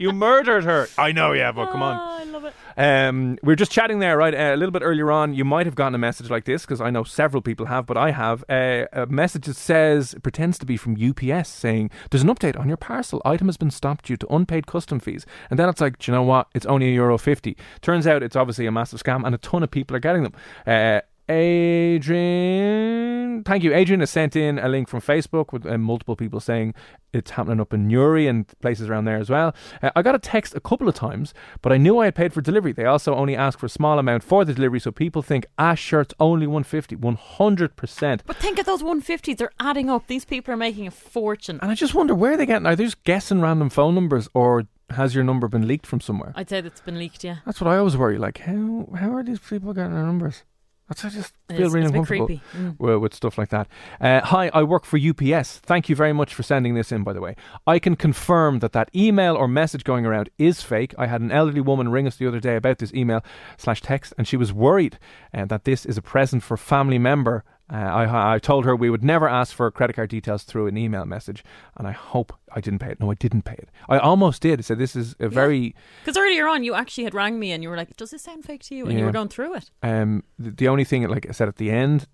You 0.00 0.12
murdered 0.12 0.64
her. 0.64 0.88
I 0.96 1.12
know, 1.12 1.32
yeah, 1.32 1.52
but 1.52 1.70
come 1.70 1.82
on. 1.82 1.98
Oh, 1.98 2.22
I 2.22 2.24
love 2.24 2.44
it. 2.46 2.54
Um, 2.74 3.36
we 3.42 3.48
were 3.52 3.56
just 3.56 3.70
chatting 3.70 3.98
there, 3.98 4.16
right? 4.16 4.34
Uh, 4.34 4.54
a 4.54 4.56
little 4.56 4.70
bit 4.70 4.80
earlier 4.80 5.12
on, 5.12 5.34
you 5.34 5.44
might 5.44 5.66
have 5.66 5.74
gotten 5.74 5.94
a 5.94 5.98
message 5.98 6.30
like 6.30 6.46
this 6.46 6.62
because 6.62 6.80
I 6.80 6.88
know 6.88 7.04
several 7.04 7.42
people 7.42 7.66
have, 7.66 7.84
but 7.84 7.98
I 7.98 8.12
have 8.12 8.42
uh, 8.48 8.86
a 8.94 9.04
message 9.04 9.44
that 9.44 9.56
says 9.56 10.14
it 10.14 10.22
pretends 10.22 10.58
to 10.60 10.64
be 10.64 10.78
from 10.78 10.96
UPS 10.96 11.50
saying 11.50 11.90
there's 12.10 12.22
an 12.22 12.30
update 12.30 12.58
on 12.58 12.66
your 12.66 12.78
parcel. 12.78 13.20
Item 13.26 13.48
has 13.48 13.58
been 13.58 13.70
stopped 13.70 14.06
due 14.06 14.16
to 14.16 14.34
unpaid 14.34 14.66
custom 14.66 15.00
fees, 15.00 15.26
and 15.50 15.58
then 15.58 15.68
it's 15.68 15.82
like, 15.82 15.98
do 15.98 16.10
you 16.10 16.16
know 16.16 16.22
what? 16.22 16.48
It's 16.54 16.64
only 16.64 16.88
a 16.88 16.94
euro 16.94 17.18
fifty. 17.18 17.58
Turns 17.82 18.06
out 18.06 18.22
it's 18.22 18.36
obviously 18.36 18.64
a 18.64 18.72
massive 18.72 19.02
scam, 19.02 19.26
and 19.26 19.34
a 19.34 19.38
ton 19.38 19.62
of 19.62 19.70
people 19.70 19.94
are 19.94 20.00
getting 20.00 20.22
them. 20.22 20.32
Uh, 20.66 21.02
Adrian, 21.30 23.44
thank 23.44 23.62
you. 23.62 23.72
Adrian 23.72 24.00
has 24.00 24.10
sent 24.10 24.34
in 24.34 24.58
a 24.58 24.68
link 24.68 24.88
from 24.88 25.00
Facebook 25.00 25.52
with 25.52 25.64
uh, 25.64 25.78
multiple 25.78 26.16
people 26.16 26.40
saying 26.40 26.74
it's 27.12 27.30
happening 27.30 27.60
up 27.60 27.72
in 27.72 27.86
Newry 27.86 28.26
and 28.26 28.52
places 28.60 28.90
around 28.90 29.04
there 29.04 29.18
as 29.18 29.30
well. 29.30 29.54
Uh, 29.80 29.92
I 29.94 30.02
got 30.02 30.16
a 30.16 30.18
text 30.18 30.56
a 30.56 30.60
couple 30.60 30.88
of 30.88 30.96
times, 30.96 31.32
but 31.62 31.72
I 31.72 31.76
knew 31.76 31.98
I 31.98 32.06
had 32.06 32.16
paid 32.16 32.32
for 32.32 32.40
delivery. 32.40 32.72
They 32.72 32.84
also 32.84 33.14
only 33.14 33.36
ask 33.36 33.60
for 33.60 33.66
a 33.66 33.68
small 33.68 34.00
amount 34.00 34.24
for 34.24 34.44
the 34.44 34.52
delivery, 34.52 34.80
so 34.80 34.90
people 34.90 35.22
think 35.22 35.46
ah, 35.56 35.74
shirt's 35.74 36.14
only 36.18 36.48
150, 36.48 36.96
100%. 36.96 38.20
But 38.26 38.36
think 38.36 38.58
of 38.58 38.66
those 38.66 38.82
150s. 38.82 39.36
They're 39.36 39.52
adding 39.60 39.88
up. 39.88 40.08
These 40.08 40.24
people 40.24 40.52
are 40.52 40.56
making 40.56 40.88
a 40.88 40.90
fortune. 40.90 41.60
And 41.62 41.70
I 41.70 41.76
just 41.76 41.94
wonder 41.94 42.12
where 42.12 42.36
they 42.36 42.46
get. 42.46 42.66
Are 42.66 42.74
they 42.74 42.84
just 42.84 43.04
guessing 43.04 43.40
random 43.40 43.70
phone 43.70 43.94
numbers, 43.94 44.28
or 44.34 44.64
has 44.90 45.14
your 45.14 45.22
number 45.22 45.46
been 45.46 45.68
leaked 45.68 45.86
from 45.86 46.00
somewhere? 46.00 46.32
I'd 46.34 46.48
say 46.48 46.60
that's 46.60 46.80
been 46.80 46.98
leaked, 46.98 47.22
yeah. 47.22 47.36
That's 47.46 47.60
what 47.60 47.72
I 47.72 47.78
always 47.78 47.96
worry. 47.96 48.18
Like, 48.18 48.38
how 48.38 48.88
how 48.98 49.14
are 49.14 49.22
these 49.22 49.38
people 49.38 49.72
getting 49.72 49.94
their 49.94 50.04
numbers? 50.04 50.42
That's 50.90 51.04
I 51.04 51.08
just 51.08 51.34
feel 51.48 51.66
is- 51.68 51.72
really 51.72 51.84
it's 51.86 51.90
a 51.90 51.92
bit 51.92 51.98
uncomfortable 52.00 52.26
creepy. 52.26 52.42
Mm. 52.56 53.00
with 53.00 53.14
stuff 53.14 53.38
like 53.38 53.50
that. 53.50 53.68
Uh, 54.00 54.20
hi, 54.22 54.50
I 54.52 54.64
work 54.64 54.84
for 54.84 54.98
UPS. 54.98 55.58
Thank 55.58 55.88
you 55.88 55.94
very 55.94 56.12
much 56.12 56.34
for 56.34 56.42
sending 56.42 56.74
this 56.74 56.90
in. 56.90 57.04
By 57.04 57.12
the 57.12 57.20
way, 57.20 57.36
I 57.64 57.78
can 57.78 57.94
confirm 57.94 58.58
that 58.58 58.72
that 58.72 58.90
email 58.92 59.36
or 59.36 59.46
message 59.46 59.84
going 59.84 60.04
around 60.04 60.30
is 60.36 60.62
fake. 60.62 60.92
I 60.98 61.06
had 61.06 61.20
an 61.20 61.30
elderly 61.30 61.60
woman 61.60 61.90
ring 61.90 62.08
us 62.08 62.16
the 62.16 62.26
other 62.26 62.40
day 62.40 62.56
about 62.56 62.78
this 62.78 62.92
email 62.92 63.24
slash 63.56 63.80
text, 63.80 64.14
and 64.18 64.26
she 64.26 64.36
was 64.36 64.52
worried 64.52 64.98
uh, 65.32 65.44
that 65.44 65.64
this 65.64 65.86
is 65.86 65.96
a 65.96 66.02
present 66.02 66.42
for 66.42 66.54
a 66.54 66.58
family 66.58 66.98
member. 66.98 67.44
Uh, 67.72 67.76
I, 67.76 68.34
I 68.34 68.38
told 68.38 68.64
her 68.64 68.74
we 68.74 68.90
would 68.90 69.04
never 69.04 69.28
ask 69.28 69.54
for 69.54 69.70
credit 69.70 69.94
card 69.94 70.10
details 70.10 70.42
through 70.42 70.66
an 70.66 70.76
email 70.76 71.04
message, 71.04 71.44
and 71.76 71.86
I 71.86 71.92
hope 71.92 72.32
I 72.52 72.60
didn't 72.60 72.80
pay 72.80 72.90
it. 72.90 73.00
No, 73.00 73.10
I 73.10 73.14
didn't 73.14 73.42
pay 73.42 73.54
it. 73.54 73.68
I 73.88 73.98
almost 73.98 74.42
did. 74.42 74.58
I 74.58 74.62
said 74.62 74.78
this 74.78 74.96
is 74.96 75.14
a 75.20 75.28
very 75.28 75.74
Because 76.04 76.16
earlier 76.16 76.48
on, 76.48 76.64
you 76.64 76.74
actually 76.74 77.04
had 77.04 77.14
rang 77.14 77.38
me 77.38 77.52
and 77.52 77.62
you 77.62 77.68
were 77.68 77.76
like, 77.76 77.96
"Does 77.96 78.10
this 78.10 78.22
sound 78.22 78.44
fake 78.44 78.62
to 78.64 78.74
you?" 78.74 78.86
And 78.86 78.98
you 78.98 79.04
were 79.04 79.12
going 79.12 79.28
through 79.28 79.54
it. 79.54 79.70
Um, 79.82 80.24
the, 80.38 80.50
the 80.50 80.68
only 80.68 80.84
thing, 80.84 81.06
like 81.08 81.28
I 81.28 81.32
said 81.32 81.48
at 81.48 81.56
the 81.56 81.70
end, 81.70 82.08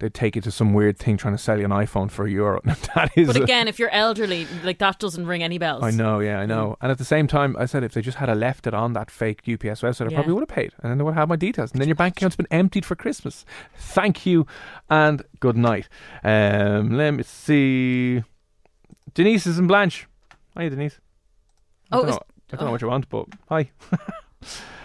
they'd 0.00 0.12
take 0.12 0.34
you 0.36 0.42
to 0.42 0.50
some 0.50 0.72
weird 0.74 0.98
thing 0.98 1.16
trying 1.16 1.34
to 1.34 1.38
sell 1.42 1.58
you 1.58 1.64
an 1.64 1.70
iPhone 1.70 2.10
for 2.10 2.26
a 2.26 2.30
euro. 2.30 2.60
that 2.64 3.10
is, 3.16 3.28
But 3.28 3.36
a- 3.36 3.42
again, 3.42 3.68
if 3.68 3.78
you're 3.78 3.90
elderly, 3.90 4.46
like 4.64 4.78
that 4.78 4.98
doesn't 4.98 5.26
ring 5.26 5.42
any 5.42 5.58
bells. 5.58 5.82
I 5.84 5.90
know, 5.90 6.18
yeah, 6.20 6.40
I 6.40 6.46
know. 6.46 6.76
And 6.80 6.90
at 6.90 6.98
the 6.98 7.04
same 7.04 7.26
time, 7.26 7.54
I 7.58 7.66
said 7.66 7.84
if 7.84 7.92
they 7.92 8.02
just 8.02 8.18
had 8.18 8.28
a 8.28 8.34
left 8.34 8.66
it 8.66 8.74
on 8.74 8.92
that 8.94 9.10
fake 9.10 9.40
UPS 9.48 9.82
website, 9.82 10.06
I 10.06 10.10
Yeah. 10.10 10.16
probably 10.16 10.32
would 10.34 10.40
have 10.42 10.48
paid, 10.48 10.72
and 10.82 10.90
then 10.90 10.98
they 10.98 11.04
would 11.04 11.14
have 11.14 11.28
my 11.28 11.36
details, 11.36 11.72
and 11.72 11.80
then 11.80 11.88
your 11.88 11.94
bank 11.94 12.16
account's 12.16 12.36
been 12.36 12.48
emptied 12.50 12.84
for 12.84 12.96
Christmas. 12.96 13.44
Thank 13.76 14.26
you, 14.26 14.46
and 14.88 15.22
good 15.38 15.56
night. 15.56 15.88
Um, 16.24 16.96
let 16.96 17.12
me 17.12 17.22
see. 17.22 18.22
Denise 19.14 19.46
is 19.46 19.58
in 19.58 19.66
Blanche. 19.66 20.06
Hi, 20.56 20.68
Denise. 20.68 20.98
I 21.92 21.96
Oh, 21.96 22.00
don't, 22.02 22.10
know, 22.10 22.20
I 22.52 22.56
don't 22.56 22.64
know 22.66 22.70
what 22.72 22.82
you 22.82 22.88
want, 22.88 23.08
but 23.08 23.26
hi. 23.48 23.70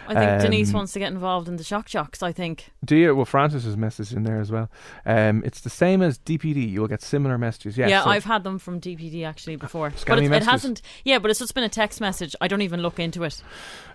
I 0.07 0.13
think 0.13 0.41
Denise 0.41 0.69
Um, 0.69 0.75
wants 0.75 0.93
to 0.93 0.99
get 0.99 1.11
involved 1.11 1.47
in 1.47 1.55
the 1.57 1.63
shock 1.63 1.87
jocks. 1.87 2.21
I 2.23 2.31
think. 2.31 2.71
Do 2.83 2.95
you? 2.95 3.15
Well, 3.15 3.25
Francis's 3.25 3.75
message 3.77 4.13
in 4.13 4.23
there 4.23 4.39
as 4.39 4.51
well. 4.51 4.69
Um, 5.05 5.41
it's 5.45 5.61
the 5.61 5.69
same 5.69 6.01
as 6.01 6.17
DPD. 6.19 6.69
You'll 6.69 6.87
get 6.87 7.01
similar 7.01 7.37
messages. 7.37 7.77
Yes, 7.77 7.89
yeah, 7.89 8.03
so- 8.03 8.09
I've 8.09 8.25
had 8.25 8.43
them 8.43 8.59
from 8.59 8.79
DPD 8.79 9.23
actually 9.25 9.55
before, 9.55 9.91
but 10.07 10.19
it, 10.19 10.31
it 10.31 10.43
hasn't. 10.43 10.81
Yeah, 11.03 11.19
but 11.19 11.31
it's 11.31 11.39
just 11.39 11.53
been 11.55 11.63
a 11.63 11.69
text 11.69 11.99
message. 12.01 12.35
I 12.41 12.47
don't 12.47 12.61
even 12.61 12.81
look 12.81 12.99
into 12.99 13.23
it. 13.23 13.41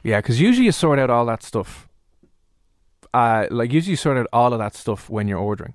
Yeah, 0.03 0.19
because 0.21 0.41
usually 0.41 0.67
you 0.67 0.73
sort 0.73 0.99
out 0.99 1.11
all 1.11 1.27
that 1.27 1.43
stuff. 1.43 1.87
Uh, 3.13 3.47
like 3.51 3.73
usually 3.73 3.93
you 3.93 3.97
sort 3.97 4.17
out 4.17 4.27
all 4.33 4.53
of 4.53 4.59
that 4.61 4.75
stuff 4.75 5.11
when 5.11 5.27
you're 5.29 5.39
ordering. 5.39 5.75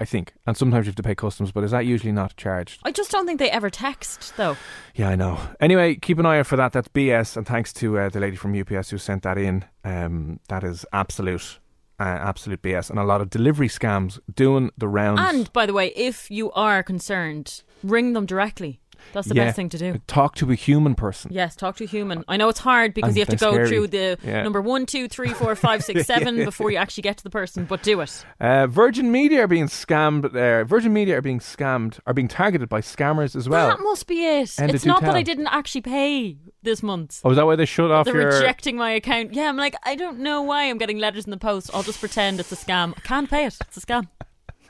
I 0.00 0.06
think, 0.06 0.32
and 0.46 0.56
sometimes 0.56 0.86
you 0.86 0.90
have 0.90 0.96
to 0.96 1.02
pay 1.02 1.14
customs, 1.14 1.52
but 1.52 1.62
is 1.62 1.72
that 1.72 1.84
usually 1.84 2.10
not 2.12 2.34
charged? 2.36 2.80
I 2.84 2.90
just 2.90 3.10
don't 3.10 3.26
think 3.26 3.38
they 3.38 3.50
ever 3.50 3.68
text 3.68 4.34
though. 4.38 4.56
Yeah, 4.94 5.10
I 5.10 5.14
know. 5.14 5.38
Anyway, 5.60 5.96
keep 5.96 6.18
an 6.18 6.24
eye 6.24 6.38
out 6.38 6.46
for 6.46 6.56
that. 6.56 6.72
That's 6.72 6.88
BS, 6.88 7.36
and 7.36 7.46
thanks 7.46 7.72
to 7.74 7.98
uh, 7.98 8.08
the 8.08 8.18
lady 8.18 8.36
from 8.36 8.58
UPS 8.58 8.88
who 8.90 8.98
sent 8.98 9.22
that 9.24 9.36
in. 9.36 9.66
Um, 9.84 10.40
that 10.48 10.64
is 10.64 10.86
absolute, 10.94 11.58
uh, 11.98 12.04
absolute 12.04 12.62
BS, 12.62 12.88
and 12.88 12.98
a 12.98 13.04
lot 13.04 13.20
of 13.20 13.28
delivery 13.28 13.68
scams 13.68 14.18
doing 14.34 14.70
the 14.78 14.88
rounds. 14.88 15.20
And 15.22 15.52
by 15.52 15.66
the 15.66 15.74
way, 15.74 15.88
if 15.94 16.30
you 16.30 16.50
are 16.52 16.82
concerned, 16.82 17.62
ring 17.82 18.14
them 18.14 18.24
directly. 18.24 18.79
That's 19.12 19.28
the 19.28 19.34
Yeah. 19.34 19.44
best 19.46 19.56
thing 19.56 19.68
to 19.70 19.78
do. 19.78 20.00
Talk 20.06 20.34
to 20.36 20.50
a 20.50 20.54
human 20.54 20.94
person. 20.94 21.30
Yes, 21.32 21.56
talk 21.56 21.76
to 21.76 21.84
a 21.84 21.86
human. 21.86 22.24
I 22.28 22.36
know 22.36 22.48
it's 22.48 22.60
hard 22.60 22.94
because 22.94 23.08
And 23.10 23.16
you 23.16 23.20
have 23.22 23.28
to 23.28 23.36
go 23.36 23.52
scary. 23.52 23.68
through 23.68 23.86
the 23.88 24.18
Yeah. 24.24 24.42
number 24.42 24.60
one, 24.60 24.86
two, 24.86 25.08
three, 25.08 25.30
four, 25.34 25.54
five, 25.54 25.82
six, 25.84 26.06
seven 26.06 26.44
before 26.44 26.70
you 26.70 26.76
actually 26.76 27.02
get 27.02 27.16
to 27.18 27.24
the 27.24 27.30
person. 27.30 27.64
But 27.64 27.82
do 27.82 28.00
it. 28.00 28.24
Uh, 28.40 28.66
Virgin 28.66 29.10
Media 29.12 29.44
are 29.44 29.48
being 29.48 29.66
scammed. 29.66 30.24
Uh, 30.34 30.64
Virgin 30.64 30.92
Media 30.92 31.18
are 31.18 31.22
being 31.22 31.40
scammed, 31.40 31.98
are 32.06 32.14
being 32.14 32.28
targeted 32.28 32.68
by 32.68 32.80
scammers 32.80 33.34
as 33.36 33.48
well. 33.48 33.68
that 33.68 33.80
must 33.80 34.06
be 34.06 34.24
it. 34.24 34.58
End 34.58 34.74
it's 34.74 34.84
not 34.86 35.02
that. 35.02 35.14
I 35.14 35.22
didn't 35.22 35.48
actually 35.48 35.82
pay 35.82 36.36
this 36.62 36.82
month. 36.82 37.20
Oh, 37.24 37.30
is 37.30 37.36
that 37.36 37.46
why 37.46 37.56
they 37.56 37.64
shut 37.64 37.90
off 37.90 38.04
They're 38.06 38.20
your? 38.20 38.32
rejecting 38.32 38.76
my 38.76 38.90
account. 38.92 39.32
Yeah, 39.34 39.48
I'm 39.48 39.56
like, 39.56 39.74
I 39.84 39.94
don't 39.94 40.18
know 40.20 40.42
why 40.42 40.64
I'm 40.64 40.78
getting 40.78 40.98
letters 40.98 41.24
in 41.24 41.30
the 41.30 41.36
post. 41.36 41.70
I'll 41.72 41.82
just 41.82 42.00
pretend 42.00 42.38
it's 42.40 42.52
a 42.52 42.56
scam. 42.56 42.94
I 42.96 43.00
can't 43.00 43.28
pay 43.30 43.46
it. 43.46 43.56
It's 43.66 43.76
a 43.76 43.80
scam. 43.80 44.08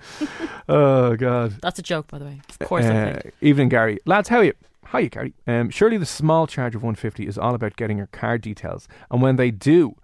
Oh 0.68 1.16
God. 1.16 1.52
That's 1.62 1.78
a 1.78 1.82
joke, 1.82 2.08
by 2.08 2.18
the 2.18 2.24
way. 2.24 2.40
Of 2.60 2.68
course, 2.68 2.84
I 2.84 2.94
Uh, 3.10 3.20
evening, 3.40 3.68
Gary. 3.68 3.98
Lads, 4.06 4.28
how 4.28 4.38
are 4.38 4.44
you? 4.44 4.52
Hi, 4.86 5.04
Gary. 5.06 5.34
Um, 5.46 5.70
surely 5.70 5.96
the 5.98 6.06
small 6.06 6.46
charge 6.46 6.74
of 6.74 6.82
150 6.82 7.26
is 7.26 7.38
all 7.38 7.54
about 7.54 7.76
getting 7.76 7.96
your 7.98 8.06
card 8.08 8.40
details, 8.42 8.88
and 9.10 9.22
when 9.22 9.36
they 9.36 9.50
do, 9.50 9.94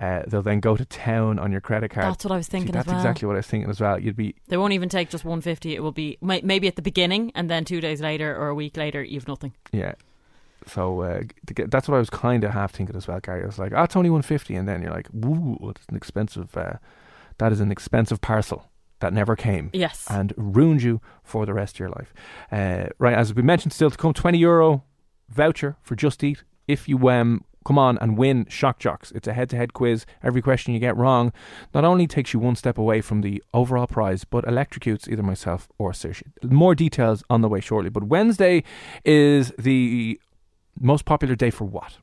uh, 0.00 0.22
they'll 0.26 0.42
then 0.42 0.58
go 0.60 0.76
to 0.76 0.84
town 0.84 1.38
on 1.38 1.52
your 1.52 1.60
credit 1.60 1.90
card. 1.90 2.06
That's 2.06 2.24
what 2.24 2.32
I 2.32 2.36
was 2.36 2.46
See, 2.46 2.50
thinking 2.52 2.72
that's 2.72 2.86
as 2.88 2.92
well. 2.92 3.00
exactly 3.00 3.26
what 3.26 3.34
I 3.34 3.38
was 3.38 3.46
thinking 3.46 3.70
as 3.70 3.80
well. 3.80 3.98
You'd 3.98 4.16
be 4.16 4.34
They 4.48 4.56
won't 4.56 4.72
even 4.72 4.88
take 4.88 5.08
just 5.10 5.24
150. 5.24 5.74
It 5.76 5.82
will 5.82 5.92
be 5.92 6.18
may- 6.20 6.40
maybe 6.42 6.66
at 6.66 6.74
the 6.76 6.82
beginning, 6.82 7.30
and 7.36 7.48
then 7.48 7.64
two 7.64 7.80
days 7.80 8.00
later 8.00 8.36
or 8.36 8.48
a 8.48 8.54
week 8.54 8.76
later, 8.76 9.02
you've 9.04 9.28
nothing. 9.28 9.52
yeah. 9.72 9.94
So 10.66 11.02
uh, 11.02 11.20
get, 11.54 11.70
that's 11.70 11.88
what 11.88 11.96
I 11.96 11.98
was 11.98 12.08
kind 12.08 12.42
of 12.42 12.52
half 12.52 12.72
thinking 12.72 12.96
as 12.96 13.06
well, 13.06 13.20
Gary. 13.20 13.42
I 13.42 13.46
was 13.46 13.58
like, 13.58 13.72
oh, 13.76 13.82
it's 13.82 13.96
only 13.96 14.08
150, 14.08 14.54
and 14.54 14.66
then 14.66 14.80
you're 14.80 14.92
like, 14.92 15.08
woo, 15.12 15.58
it's 15.76 15.84
an 15.90 15.94
expensive. 15.96 16.56
Uh, 16.56 16.74
that 17.38 17.52
is 17.52 17.60
an 17.60 17.70
expensive 17.70 18.20
parcel 18.22 18.70
that 19.00 19.12
never 19.12 19.36
came. 19.36 19.70
Yes. 19.72 20.06
and 20.08 20.32
ruined 20.36 20.82
you 20.82 21.00
for 21.22 21.46
the 21.46 21.54
rest 21.54 21.76
of 21.76 21.80
your 21.80 21.90
life. 21.90 22.12
Uh, 22.50 22.86
right, 22.98 23.14
as 23.14 23.34
we 23.34 23.42
mentioned, 23.42 23.72
still 23.72 23.90
to 23.90 23.96
come, 23.96 24.12
twenty 24.12 24.38
euro 24.38 24.84
voucher 25.28 25.76
for 25.82 25.94
Just 25.96 26.22
Eat 26.22 26.44
if 26.68 26.88
you 26.88 27.08
um 27.08 27.44
come 27.66 27.78
on 27.78 27.96
and 27.98 28.18
win 28.18 28.46
Shock 28.50 28.78
Jocks. 28.78 29.10
It's 29.12 29.26
a 29.26 29.32
head-to-head 29.32 29.72
quiz. 29.72 30.04
Every 30.22 30.42
question 30.42 30.74
you 30.74 30.80
get 30.80 30.94
wrong 30.98 31.32
not 31.72 31.82
only 31.82 32.06
takes 32.06 32.34
you 32.34 32.38
one 32.40 32.56
step 32.56 32.76
away 32.76 33.00
from 33.00 33.22
the 33.22 33.42
overall 33.54 33.86
prize, 33.86 34.24
but 34.24 34.44
electrocutes 34.44 35.08
either 35.08 35.22
myself 35.22 35.66
or 35.78 35.92
Saoirse. 35.92 36.22
More 36.42 36.74
details 36.74 37.24
on 37.30 37.40
the 37.40 37.48
way 37.48 37.60
shortly. 37.60 37.88
But 37.88 38.04
Wednesday 38.04 38.64
is 39.02 39.50
the 39.58 40.20
most 40.78 41.06
popular 41.06 41.34
day 41.34 41.48
for 41.48 41.64
what? 41.64 41.96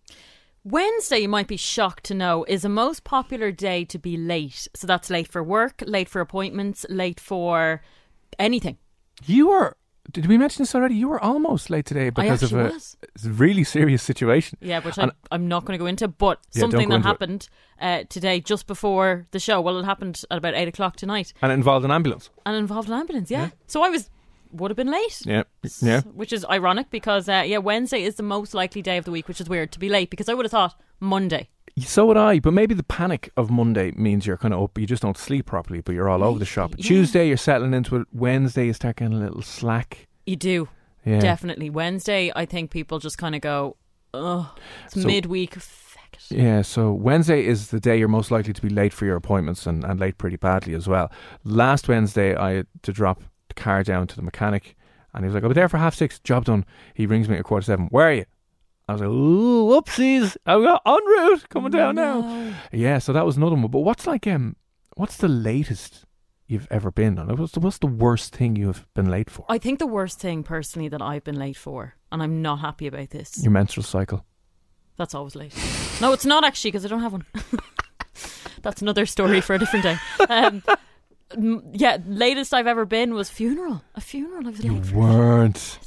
Wednesday, 0.63 1.19
you 1.19 1.29
might 1.29 1.47
be 1.47 1.57
shocked 1.57 2.03
to 2.05 2.13
know, 2.13 2.45
is 2.47 2.63
a 2.63 2.69
most 2.69 3.03
popular 3.03 3.51
day 3.51 3.83
to 3.85 3.97
be 3.97 4.15
late. 4.15 4.67
So 4.75 4.85
that's 4.85 5.09
late 5.09 5.27
for 5.27 5.41
work, 5.43 5.83
late 5.87 6.07
for 6.07 6.21
appointments, 6.21 6.85
late 6.87 7.19
for 7.19 7.81
anything. 8.37 8.77
You 9.25 9.49
were. 9.49 9.75
Did 10.11 10.25
we 10.27 10.37
mention 10.37 10.61
this 10.63 10.75
already? 10.75 10.95
You 10.95 11.07
were 11.07 11.23
almost 11.23 11.69
late 11.69 11.85
today 11.85 12.09
because 12.09 12.43
of 12.43 12.53
a 12.53 12.63
was. 12.73 12.97
really 13.23 13.63
serious 13.63 14.03
situation. 14.03 14.57
Yeah, 14.61 14.79
which 14.81 14.97
And- 14.97 15.11
I, 15.11 15.35
I'm 15.35 15.47
not 15.47 15.65
going 15.65 15.77
to 15.77 15.81
go 15.81 15.87
into, 15.87 16.07
but 16.07 16.39
Yeah, 16.53 16.61
something 16.61 16.89
that 16.89 17.03
happened 17.03 17.47
uh, 17.79 18.03
today 18.09 18.39
just 18.39 18.67
before 18.67 19.25
the 19.31 19.39
show. 19.39 19.61
Well, 19.61 19.79
it 19.79 19.85
happened 19.85 20.21
at 20.29 20.37
about 20.37 20.53
8 20.55 20.67
o'clock 20.67 20.95
tonight 20.95 21.33
And 21.41 21.51
it 21.51 21.55
involved 21.55 21.85
an 21.85 21.91
ambulance. 21.91 22.29
and 22.45 22.55
involved 22.55 22.87
an 22.89 22.95
ambulance, 22.95 23.31
yeah. 23.31 23.49
So 23.67 23.83
I 23.83 23.89
was, 23.89 24.09
would 24.51 24.71
have 24.71 24.75
been 24.77 24.91
late. 24.91 25.21
Yeah. 25.25 25.43
Yeah. 25.81 26.01
Which 26.01 26.33
is 26.33 26.45
ironic 26.49 26.89
because, 26.89 27.27
uh, 27.29 27.43
yeah, 27.45 27.57
Wednesday 27.59 28.03
is 28.03 28.15
the 28.15 28.23
most 28.23 28.53
likely 28.53 28.81
day 28.81 28.97
of 28.97 29.05
the 29.05 29.11
week, 29.11 29.27
which 29.27 29.41
is 29.41 29.47
weird 29.49 29.71
to 29.73 29.79
be 29.79 29.89
late 29.89 30.09
because 30.09 30.27
I 30.29 30.33
would 30.33 30.45
have 30.45 30.51
thought 30.51 30.79
Monday. 30.99 31.49
So 31.79 32.05
would 32.07 32.17
I, 32.17 32.39
but 32.39 32.51
maybe 32.53 32.73
the 32.75 32.83
panic 32.83 33.31
of 33.37 33.49
Monday 33.49 33.91
means 33.91 34.25
you're 34.27 34.37
kind 34.37 34.53
of 34.53 34.61
up, 34.61 34.77
you 34.77 34.85
just 34.85 35.01
don't 35.01 35.17
sleep 35.17 35.45
properly, 35.45 35.79
but 35.81 35.95
you're 35.95 36.09
all 36.09 36.23
over 36.23 36.37
the 36.37 36.45
shop. 36.45 36.73
yeah. 36.77 36.85
Tuesday, 36.85 37.27
you're 37.27 37.37
settling 37.37 37.73
into 37.73 37.95
it. 37.95 38.07
Wednesday, 38.11 38.65
you 38.67 38.73
start 38.73 38.97
getting 38.97 39.13
a 39.13 39.19
little 39.19 39.41
slack. 39.41 40.07
You 40.25 40.35
do. 40.35 40.67
Yeah. 41.05 41.19
Definitely. 41.19 41.69
Wednesday, 41.69 42.31
I 42.35 42.45
think 42.45 42.71
people 42.71 42.99
just 42.99 43.17
kind 43.17 43.35
of 43.35 43.41
go, 43.41 43.77
oh, 44.13 44.53
it's 44.85 45.01
So- 45.01 45.07
midweek. 45.07 45.57
Yeah, 46.29 46.61
so 46.61 46.91
Wednesday 46.93 47.45
is 47.45 47.69
the 47.69 47.79
day 47.79 47.97
you're 47.97 48.07
most 48.07 48.31
likely 48.31 48.53
to 48.53 48.61
be 48.61 48.69
late 48.69 48.93
for 48.93 49.05
your 49.05 49.15
appointments 49.15 49.65
and, 49.65 49.83
and 49.83 49.99
late 49.99 50.17
pretty 50.17 50.35
badly 50.37 50.73
as 50.73 50.87
well. 50.87 51.11
Last 51.43 51.87
Wednesday, 51.87 52.35
I 52.35 52.51
had 52.53 52.67
to 52.83 52.93
drop 52.93 53.21
the 53.55 53.61
car 53.61 53.83
down 53.83 54.07
to 54.07 54.15
the 54.15 54.21
mechanic, 54.21 54.75
and 55.13 55.23
he 55.23 55.27
was 55.27 55.33
like, 55.33 55.43
I'll 55.43 55.49
be 55.49 55.55
there 55.55 55.69
for 55.69 55.77
half 55.77 55.95
six, 55.95 56.19
job 56.19 56.45
done. 56.45 56.65
He 56.93 57.05
rings 57.05 57.29
me 57.29 57.37
at 57.37 57.43
quarter 57.43 57.65
seven, 57.65 57.87
where 57.87 58.07
are 58.07 58.13
you? 58.13 58.25
I 58.87 58.93
was 58.93 59.01
like, 59.01 59.09
ooh, 59.09 59.65
whoopsies! 59.67 60.35
I've 60.45 60.63
got 60.63 60.81
en 60.85 61.05
route 61.05 61.49
coming 61.49 61.71
down 61.71 61.95
now. 61.95 62.53
Yeah, 62.71 62.97
so 62.97 63.13
that 63.13 63.25
was 63.25 63.37
another 63.37 63.55
one. 63.55 63.67
But 63.67 63.79
what's 63.81 64.05
like 64.07 64.27
um, 64.27 64.55
what's 64.95 65.17
the 65.17 65.27
latest 65.29 66.05
you've 66.47 66.67
ever 66.69 66.91
been 66.91 67.17
on? 67.17 67.33
What's 67.37 67.53
the, 67.53 67.59
what's 67.61 67.77
the 67.77 67.87
worst 67.87 68.35
thing 68.35 68.55
you've 68.55 68.85
been 68.93 69.09
late 69.09 69.29
for? 69.29 69.45
I 69.47 69.57
think 69.59 69.79
the 69.79 69.87
worst 69.87 70.19
thing 70.19 70.43
personally 70.43 70.89
that 70.89 71.01
I've 71.01 71.23
been 71.23 71.39
late 71.39 71.55
for, 71.57 71.95
and 72.11 72.21
I'm 72.21 72.41
not 72.41 72.59
happy 72.59 72.87
about 72.87 73.11
this. 73.11 73.41
Your 73.41 73.51
menstrual 73.51 73.83
cycle. 73.83 74.25
That's 74.97 75.15
always 75.15 75.35
late. 75.35 75.53
No, 76.01 76.11
it's 76.11 76.25
not 76.25 76.43
actually 76.43 76.71
because 76.71 76.85
I 76.85 76.89
don't 76.89 77.01
have 77.01 77.13
one. 77.13 77.25
That's 78.61 78.81
another 78.81 79.05
story 79.05 79.41
for 79.41 79.53
a 79.55 79.59
different 79.59 79.83
day. 79.83 79.97
Um, 80.29 80.63
yeah, 81.73 81.97
latest 82.05 82.53
I've 82.53 82.67
ever 82.67 82.85
been 82.85 83.13
was 83.13 83.29
funeral. 83.29 83.83
A 83.95 84.01
funeral. 84.01 84.47
I 84.47 84.51
was 84.51 84.63
You 84.63 84.73
late 84.73 84.85
for. 84.85 84.95
weren't. 84.97 85.79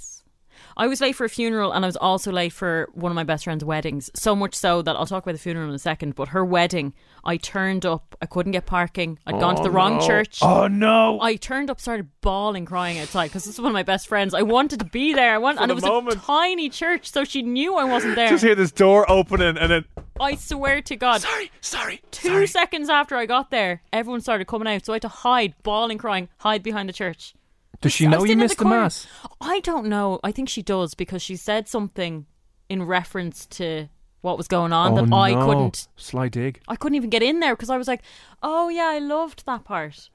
I 0.77 0.87
was 0.87 1.01
late 1.01 1.15
for 1.15 1.25
a 1.25 1.29
funeral 1.29 1.73
and 1.73 1.85
I 1.85 1.89
was 1.89 1.97
also 1.97 2.33
late 2.33 2.53
for 2.53 2.89
one 2.93 3.13
of 3.13 3.17
my 3.17 3.25
best 3.25 3.45
friend's 3.45 3.65
weddings. 3.65 4.11
So 4.15 4.35
much 4.35 4.55
so 4.55 4.83
that 4.83 4.97
I'll 4.97 5.07
talk 5.07 5.23
about 5.23 5.33
the 5.33 5.39
funeral 5.39 5.69
in 5.69 5.75
a 5.75 5.79
second. 5.79 6.15
But 6.15 6.29
her 6.29 6.45
wedding, 6.45 6.95
I 7.25 7.37
turned 7.37 7.87
up. 7.87 8.17
I 8.21 8.27
couldn't 8.27 8.53
get 8.53 8.67
parking. 8.67 9.19
I'd 9.27 9.41
gone 9.41 9.57
to 9.57 9.63
the 9.63 9.69
oh, 9.69 9.73
wrong 9.73 10.05
church. 10.05 10.39
Oh 10.43 10.67
no! 10.67 11.21
I 11.21 11.37
turned 11.37 11.71
up, 11.71 11.81
started 11.81 12.09
bawling, 12.21 12.65
crying 12.65 12.99
outside 12.99 13.29
because 13.29 13.45
this 13.45 13.55
is 13.55 13.61
one 13.61 13.71
of 13.71 13.75
my 13.75 13.83
best 13.83 14.09
friends. 14.09 14.35
I 14.35 14.43
wanted 14.43 14.81
to 14.81 14.85
be 14.87 15.15
there. 15.15 15.35
I 15.35 15.39
want, 15.39 15.59
and 15.61 15.71
the 15.71 15.73
it 15.73 15.77
was 15.77 15.85
moment. 15.85 16.17
a 16.17 16.21
tiny 16.21 16.69
church, 16.69 17.11
so 17.11 17.25
she 17.25 17.43
knew 17.43 17.77
I 17.77 17.85
wasn't 17.85 18.17
there. 18.17 18.29
Just 18.29 18.45
hear 18.45 18.55
this 18.55 18.73
door 18.73 19.11
opening 19.11 19.57
and 19.57 19.71
then. 19.71 19.85
I 20.21 20.37
swear 20.37 20.81
to 20.83 20.97
God, 20.97 21.23
Sorry, 21.23 21.51
sorry. 21.61 22.01
two 22.13 22.29
sorry. 22.29 22.47
seconds 22.47 22.89
after 22.89 23.17
I 23.17 23.27
got 23.27 23.51
there, 23.51 23.83
everyone 23.93 24.21
started 24.21 24.47
coming 24.47 24.69
out. 24.69 24.85
So 24.85 24.93
I 24.93 24.97
had 24.97 25.03
to 25.03 25.09
hide, 25.09 25.55
bawling, 25.65 25.99
crying, 25.99 26.29
hide 26.39 26.63
behind 26.63 26.89
the 26.89 26.93
church. 26.93 27.35
Does 27.81 27.93
she 27.93 28.07
know 28.07 28.25
you 28.25 28.37
missed 28.37 28.59
the, 28.59 28.65
corner. 28.65 28.83
mass? 28.83 29.07
I 29.41 29.61
don't 29.61 29.87
know. 29.87 30.21
I 30.25 30.33
think 30.33 30.49
she 30.49 30.63
does 30.63 30.95
because 30.95 31.23
she 31.23 31.37
said 31.37 31.69
something 31.69 32.27
in 32.69 32.83
reference 32.83 33.47
to 33.47 33.89
what 34.21 34.39
was 34.39 34.49
going 34.49 34.73
on 34.73 34.93
oh 34.93 35.05
that 35.05 35.15
I 35.15 35.35
no. 35.35 35.47
couldn't. 35.47 35.89
Sly 35.97 36.29
dig. 36.29 36.61
I 36.67 36.77
couldn't 36.77 36.97
even 36.97 37.11
get 37.11 37.23
in 37.23 37.41
there 37.41 37.55
because 37.55 37.71
I 37.71 37.77
was 37.77 37.87
like, 37.87 38.03
"Oh 38.43 38.69
yeah, 38.69 38.87
I 38.87 38.99
loved 38.99 39.45
that 39.47 39.65
part." 39.65 40.09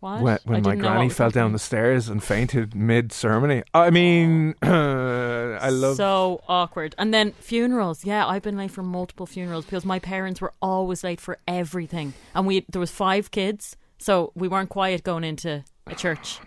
What? 0.00 0.20
When, 0.20 0.38
my 0.44 0.60
didn't 0.60 0.64
know 0.82 0.88
what 0.88 0.92
granny 0.96 1.08
fell 1.08 1.30
down 1.30 1.52
the 1.52 1.58
stairs 1.58 2.10
and 2.10 2.22
fainted 2.22 2.74
mid 2.74 3.10
ceremony. 3.10 3.62
I 3.72 3.88
mean, 3.88 4.54
oh. 4.62 5.56
I 5.62 5.70
love. 5.70 5.96
so 5.96 6.42
awkward. 6.46 6.94
And 6.98 7.14
then 7.14 7.32
funerals. 7.32 8.04
Yeah, 8.04 8.26
I've 8.26 8.42
been 8.42 8.58
late 8.58 8.70
for 8.70 8.82
multiple 8.82 9.24
funerals 9.24 9.64
because 9.64 9.86
my 9.86 9.98
parents 9.98 10.42
were 10.42 10.52
always 10.60 11.02
late 11.02 11.20
for 11.20 11.38
everything, 11.48 12.12
and 12.34 12.46
we 12.46 12.66
there 12.68 12.80
was 12.80 12.90
five 12.90 13.30
kids, 13.30 13.76
so 13.98 14.32
we 14.34 14.46
weren't 14.46 14.68
quiet 14.68 15.04
going 15.04 15.24
into 15.24 15.64
a 15.86 15.94
church. 15.94 16.38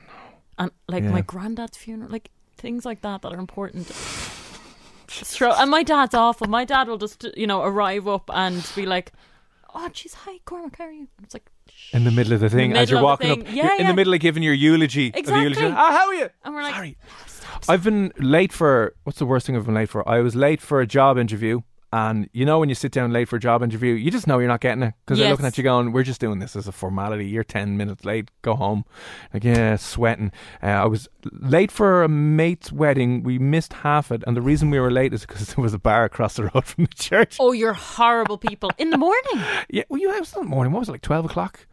And 0.57 0.71
like 0.87 1.03
Yeah. 1.03 1.11
my 1.11 1.21
granddad's 1.21 1.77
funeral, 1.77 2.09
like 2.11 2.29
things 2.57 2.85
like 2.85 3.01
that 3.01 3.21
that 3.21 3.31
are 3.33 3.39
important. 3.39 3.91
And 5.41 5.71
my 5.71 5.83
dad's 5.83 6.13
awful. 6.13 6.47
My 6.47 6.65
dad 6.65 6.87
will 6.87 6.97
just 6.97 7.25
you 7.35 7.47
know 7.47 7.63
arrive 7.63 8.07
up 8.07 8.29
and 8.33 8.67
be 8.75 8.85
like, 8.85 9.13
"Oh, 9.73 9.87
jeez, 9.91 10.13
hi, 10.13 10.39
Cormac, 10.45 10.77
how 10.77 10.85
are 10.85 10.91
you?" 10.91 11.07
It's 11.23 11.33
like, 11.33 11.49
in 11.93 12.03
the 12.03 12.11
middle 12.11 12.33
of 12.33 12.39
the 12.41 12.49
thing, 12.49 12.73
as 12.75 12.89
you're 12.91 13.01
walking 13.01 13.31
up, 13.31 13.39
Yeah, 13.47 13.63
you're 13.63 13.81
in 13.81 13.87
the 13.87 13.93
middle 13.93 14.13
of 14.13 14.19
giving 14.19 14.43
your 14.43 14.53
eulogy. 14.53 15.11
Exactly. 15.15 15.43
eulogy. 15.43 15.65
Ah, 15.65 15.91
how 15.91 16.07
are 16.07 16.13
you? 16.15 16.29
and 16.43 16.53
we're 16.53 16.63
like, 16.63 16.75
Sorry. 16.75 16.97
I've 17.69 17.83
been 17.83 18.11
late 18.17 18.51
for. 18.51 18.95
What's 19.03 19.19
the 19.19 19.25
worst 19.25 19.45
thing 19.45 19.55
I've 19.55 19.65
been 19.65 19.75
late 19.75 19.89
for? 19.89 20.07
I 20.07 20.19
was 20.19 20.35
late 20.35 20.61
for 20.61 20.81
a 20.81 20.87
job 20.87 21.17
interview, 21.17 21.61
and 21.93 22.29
you 22.33 22.45
know 22.45 22.59
when 22.59 22.69
you 22.69 22.75
sit 22.75 22.91
down 22.91 23.13
late 23.13 23.27
for 23.29 23.37
a 23.37 23.39
job 23.39 23.63
interview, 23.63 23.93
you 23.93 24.11
just 24.11 24.27
know 24.27 24.39
you're 24.39 24.47
not 24.47 24.59
getting 24.61 24.83
it 24.83 24.93
because 25.05 25.17
they're 25.19 25.27
Yes. 25.27 25.31
looking 25.33 25.45
at 25.45 25.57
you 25.57 25.63
going, 25.63 25.91
"We're 25.93 26.03
just 26.03 26.19
doing 26.21 26.39
this 26.39 26.55
as 26.55 26.67
a 26.67 26.71
formality. 26.71 27.25
You're 27.27 27.43
ten 27.43 27.77
minutes 27.77 28.03
late. 28.05 28.29
Go 28.41 28.55
home." 28.55 28.83
Like 29.33 29.43
yeah, 29.43 29.75
sweating. 29.77 30.31
Uh, 30.61 30.67
I 30.67 30.85
was 30.85 31.07
late 31.31 31.71
for 31.71 32.03
a 32.03 32.07
mate's 32.09 32.71
wedding. 32.71 33.23
We 33.23 33.39
missed 33.39 33.73
half 33.73 34.11
it, 34.11 34.23
and 34.27 34.35
the 34.35 34.41
reason 34.41 34.69
we 34.69 34.79
were 34.79 34.91
late 34.91 35.13
is 35.13 35.21
because 35.25 35.47
there 35.55 35.63
was 35.63 35.73
a 35.73 35.79
bar 35.79 36.03
across 36.03 36.35
the 36.35 36.43
road 36.53 36.65
from 36.65 36.85
the 36.85 36.93
church. 36.95 37.37
"Oh, 37.39 37.51
you're 37.53 37.73
horrible 37.73 38.37
people." 38.37 38.71
In 38.77 38.89
the 38.89 38.97
morning, 38.97 39.23
Yeah, 39.69 39.83
well, 39.89 39.99
you 40.01 40.11
it 40.13 40.19
was 40.19 40.33
in 40.35 40.41
the 40.43 40.47
morning. 40.49 40.73
What 40.73 40.79
was 40.79 40.89
it 40.89 40.93
like? 40.93 41.01
Twelve 41.01 41.25
o'clock. 41.25 41.67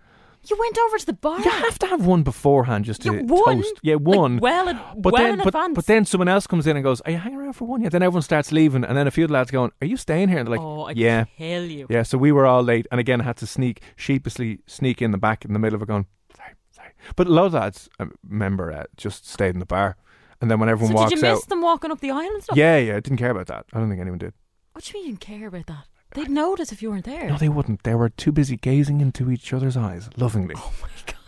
You 0.51 0.57
went 0.59 0.77
over 0.79 0.99
to 0.99 1.07
the 1.07 1.13
bar. 1.13 1.39
You 1.41 1.51
have 1.51 1.79
to 1.81 1.87
have 1.87 2.05
one 2.07 2.23
beforehand 2.23 2.85
just 2.85 3.03
to 3.03 3.13
Yeah, 3.15 3.21
one? 3.23 3.57
toast. 3.63 3.75
Yeah, 3.83 3.95
Like, 3.95 4.17
one. 4.17 4.39
well 4.39 4.69
in- 4.69 4.79
but 4.99 5.13
well 5.13 5.23
then, 5.23 5.33
in 5.35 5.39
but, 5.39 5.47
advance. 5.49 5.75
but 5.75 5.87
then 5.87 6.05
someone 6.05 6.29
else 6.29 6.47
comes 6.47 6.67
in 6.67 6.77
and 6.77 6.85
goes, 6.85 7.01
"Are 7.03 7.11
you 7.13 7.19
hanging 7.19 7.39
around 7.39 7.55
for 7.55 7.67
one?" 7.67 7.83
Yeah. 7.83 7.89
Then 7.89 8.03
everyone 8.03 8.23
starts 8.23 8.53
leaving, 8.53 8.85
and 8.85 8.97
then 8.97 9.07
a 9.07 9.11
few 9.11 9.25
of 9.25 9.29
the 9.29 9.35
lads 9.35 9.51
going, 9.51 9.71
"Are 9.81 9.87
you 9.87 9.97
staying 9.97 10.29
here?" 10.29 10.39
And 10.39 10.47
they're 10.47 10.57
like, 10.57 10.65
oh, 10.65 10.83
I 10.83 10.93
"Yeah, 10.93 11.25
kill 11.39 11.65
you. 11.65 11.87
yeah." 11.91 12.03
So 12.03 12.19
we 12.19 12.33
were 12.33 12.47
all 12.47 12.63
late, 12.63 12.87
and 12.91 13.01
again, 13.01 13.21
I 13.21 13.25
had 13.25 13.37
to 13.39 13.47
sneak 13.47 13.81
sheepishly 13.97 14.61
sneak 14.67 15.01
in 15.03 15.11
the 15.11 15.19
back 15.19 15.45
in 15.45 15.53
the 15.53 15.59
middle 15.59 15.77
of 15.77 15.83
it, 15.83 15.89
going, 15.89 16.07
"Sorry, 16.37 16.51
sorry." 16.71 16.91
But 17.17 17.27
a 17.27 17.31
lot 17.31 17.47
of 17.47 17.55
lads, 17.55 17.89
I 17.99 18.07
remember, 18.29 18.73
uh, 18.73 18.85
just 18.97 19.29
stayed 19.29 19.55
in 19.55 19.61
the 19.61 19.67
bar, 19.67 19.97
and 20.41 20.51
then 20.51 20.59
when 20.61 20.69
everyone 20.69 20.95
So 20.95 21.01
walks 21.01 21.11
did 21.11 21.23
you 21.23 21.23
miss 21.31 21.43
out, 21.43 21.49
them 21.49 21.63
walking 21.63 21.91
up 21.91 22.01
the 22.01 22.11
aisle 22.11 22.31
and 22.35 22.43
stuff? 22.43 22.57
yeah, 22.57 22.77
yeah, 22.79 22.97
I 22.97 23.01
didn't 23.01 23.19
care 23.19 23.31
about 23.31 23.47
that. 23.47 23.67
I 23.73 23.79
don't 23.79 23.89
think 23.89 24.01
anyone 24.01 24.19
did. 24.19 24.35
What 24.73 24.85
do 24.85 24.91
you 24.91 24.99
mean 25.05 25.13
you 25.13 25.17
didn't 25.17 25.21
care 25.39 25.47
about 25.49 25.67
that? 25.67 25.87
They'd 26.15 26.31
notice 26.31 26.73
if 26.73 26.81
you 26.83 26.91
weren't 26.91 27.05
there. 27.05 27.29
No, 27.29 27.37
they 27.39 27.49
wouldn't. 27.49 27.83
They 27.83 27.95
were 27.95 28.09
too 28.09 28.33
busy 28.33 28.57
gazing 28.57 29.01
into 29.01 29.31
each 29.31 29.53
other's 29.53 29.77
eyes 29.77 30.09
lovingly. 30.17 30.55
oh 30.59 30.73
my 30.81 30.89
god. 31.07 31.15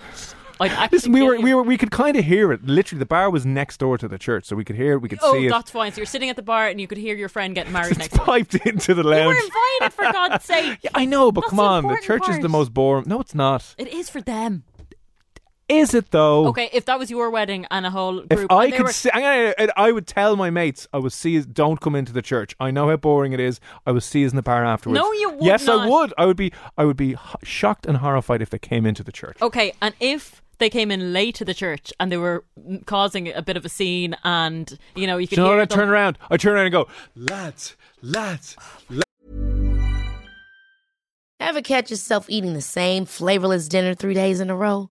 I'd 0.58 0.90
Listen, 0.90 1.12
we 1.12 1.20
were, 1.20 1.38
we 1.38 1.52
were, 1.52 1.62
we 1.62 1.76
could 1.76 1.90
kind 1.90 2.16
of 2.16 2.24
hear 2.24 2.50
it. 2.50 2.64
Literally, 2.64 2.98
the 2.98 3.04
bar 3.04 3.28
was 3.28 3.44
next 3.44 3.76
door 3.78 3.98
to 3.98 4.08
the 4.08 4.16
church, 4.16 4.46
so 4.46 4.56
we 4.56 4.64
could 4.64 4.76
hear 4.76 4.94
it. 4.94 4.98
We 5.02 5.08
could 5.10 5.18
Oh, 5.22 5.32
see 5.34 5.44
it. 5.44 5.48
Oh, 5.48 5.56
that's 5.56 5.70
fine. 5.70 5.92
So 5.92 5.98
you're 5.98 6.06
sitting 6.06 6.30
at 6.30 6.36
the 6.36 6.42
bar 6.42 6.66
and 6.68 6.80
you 6.80 6.86
could 6.86 6.96
hear 6.96 7.14
your 7.14 7.28
friend 7.28 7.54
getting 7.54 7.74
married 7.74 7.98
next 7.98 8.14
door. 8.16 8.24
piped 8.24 8.54
into 8.54 8.94
the 8.94 9.02
lounge. 9.02 9.20
You 9.20 9.28
lounge. 9.28 9.50
were 9.52 9.86
invited, 9.86 9.94
for 9.94 10.12
God's 10.12 10.44
sake. 10.46 10.78
Yeah, 10.82 10.90
I 10.94 11.04
know, 11.04 11.30
but 11.30 11.42
That's 11.42 11.50
come 11.50 11.60
on, 11.60 11.82
the 11.82 11.88
important 11.90 12.06
church 12.06 12.28
is 12.36 12.40
the 12.40 12.48
most 12.48 12.72
boring. 12.72 13.04
No, 13.06 13.20
it's 13.20 13.34
not. 13.34 13.74
It 13.76 13.88
is 13.88 14.08
for 14.08 14.22
them. 14.22 14.62
Is 15.68 15.94
it 15.94 16.12
though? 16.12 16.46
Okay, 16.48 16.70
if 16.72 16.84
that 16.84 16.96
was 16.96 17.10
your 17.10 17.28
wedding 17.28 17.66
and 17.72 17.84
a 17.84 17.90
whole 17.90 18.20
group, 18.20 18.32
If 18.32 18.46
I 18.50 18.64
and 18.64 18.72
they 18.72 18.76
could 18.76 18.86
were, 18.86 18.92
see, 18.92 19.10
I'm 19.12 19.54
gonna, 19.56 19.72
I 19.76 19.90
would 19.90 20.06
tell 20.06 20.36
my 20.36 20.48
mates, 20.48 20.86
I 20.92 20.98
would 20.98 21.12
see, 21.12 21.40
don't 21.40 21.80
come 21.80 21.96
into 21.96 22.12
the 22.12 22.22
church. 22.22 22.54
I 22.60 22.70
know 22.70 22.88
how 22.88 22.96
boring 22.96 23.32
it 23.32 23.40
is. 23.40 23.58
I 23.84 23.90
would 23.90 24.04
see 24.04 24.24
us 24.24 24.30
in 24.30 24.36
the 24.36 24.42
bar 24.42 24.64
afterwards. 24.64 25.00
No, 25.00 25.10
you 25.12 25.30
would 25.30 25.42
Yes, 25.44 25.66
I 25.66 25.74
not. 25.76 25.88
would. 25.90 26.14
I 26.16 26.24
would 26.26 26.36
be, 26.36 26.52
I 26.78 26.84
would 26.84 26.96
be 26.96 27.12
h- 27.14 27.18
shocked 27.42 27.84
and 27.84 27.96
horrified 27.96 28.42
if 28.42 28.50
they 28.50 28.60
came 28.60 28.86
into 28.86 29.02
the 29.02 29.10
church. 29.10 29.42
okay, 29.42 29.72
and 29.82 29.92
if 29.98 30.40
they 30.58 30.70
came 30.70 30.92
in 30.92 31.12
late 31.12 31.34
to 31.34 31.44
the 31.44 31.52
church 31.52 31.92
and 31.98 32.12
they 32.12 32.16
were 32.16 32.44
mm, 32.58 32.86
causing 32.86 33.32
a 33.32 33.42
bit 33.42 33.56
of 33.56 33.64
a 33.64 33.68
scene, 33.68 34.16
and 34.22 34.78
you 34.94 35.08
know 35.08 35.16
you 35.18 35.26
Do 35.26 35.30
could 35.30 35.38
you 35.38 35.42
know 35.44 35.50
hear 35.50 35.56
what? 35.58 35.62
I 35.62 35.66
them- 35.74 35.78
turn 35.80 35.88
around. 35.88 36.18
I 36.30 36.36
turn 36.36 36.54
around 36.54 36.66
and 36.66 36.72
go, 36.72 36.86
lads, 37.16 37.76
lads. 38.02 38.56
Ever 41.40 41.60
catch 41.60 41.90
yourself 41.90 42.26
eating 42.28 42.54
the 42.54 42.62
same 42.62 43.04
flavorless 43.04 43.68
dinner 43.68 43.94
three 43.94 44.14
days 44.14 44.38
in 44.40 44.48
a 44.48 44.56
row? 44.56 44.90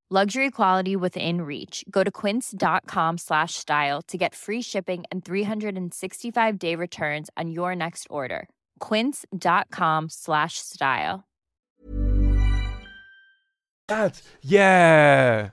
Luxury 0.13 0.51
quality 0.51 0.97
within 0.97 1.43
reach. 1.43 1.85
Go 1.89 2.03
to 2.03 2.11
quince.com 2.11 3.17
slash 3.17 3.53
style 3.53 4.01
to 4.09 4.17
get 4.17 4.35
free 4.35 4.61
shipping 4.61 5.05
and 5.09 5.23
365 5.23 6.59
day 6.59 6.75
returns 6.75 7.29
on 7.37 7.49
your 7.49 7.73
next 7.77 8.07
order. 8.09 8.49
Quince.com 8.79 10.09
slash 10.09 10.55
style. 10.57 11.23
Lads, 13.89 14.21
yeah. 14.41 15.51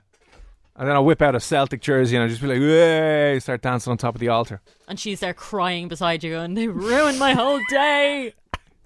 And 0.75 0.87
then 0.87 0.93
I'll 0.95 1.05
whip 1.05 1.21
out 1.21 1.35
a 1.35 1.39
Celtic 1.39 1.79
jersey 1.79 2.17
and 2.17 2.23
I'll 2.23 2.29
just 2.29 2.41
be 2.41 2.47
like, 2.47 2.59
"Way!" 2.59 3.39
Start 3.39 3.61
dancing 3.61 3.91
on 3.91 3.97
top 3.97 4.13
of 4.15 4.19
the 4.19 4.27
altar. 4.27 4.59
And 4.89 4.99
she's 4.99 5.21
there 5.21 5.33
crying 5.33 5.87
beside 5.87 6.21
you, 6.21 6.37
and 6.37 6.57
they 6.57 6.67
ruined 6.67 7.17
my 7.17 7.31
whole 7.31 7.61
day. 7.69 8.33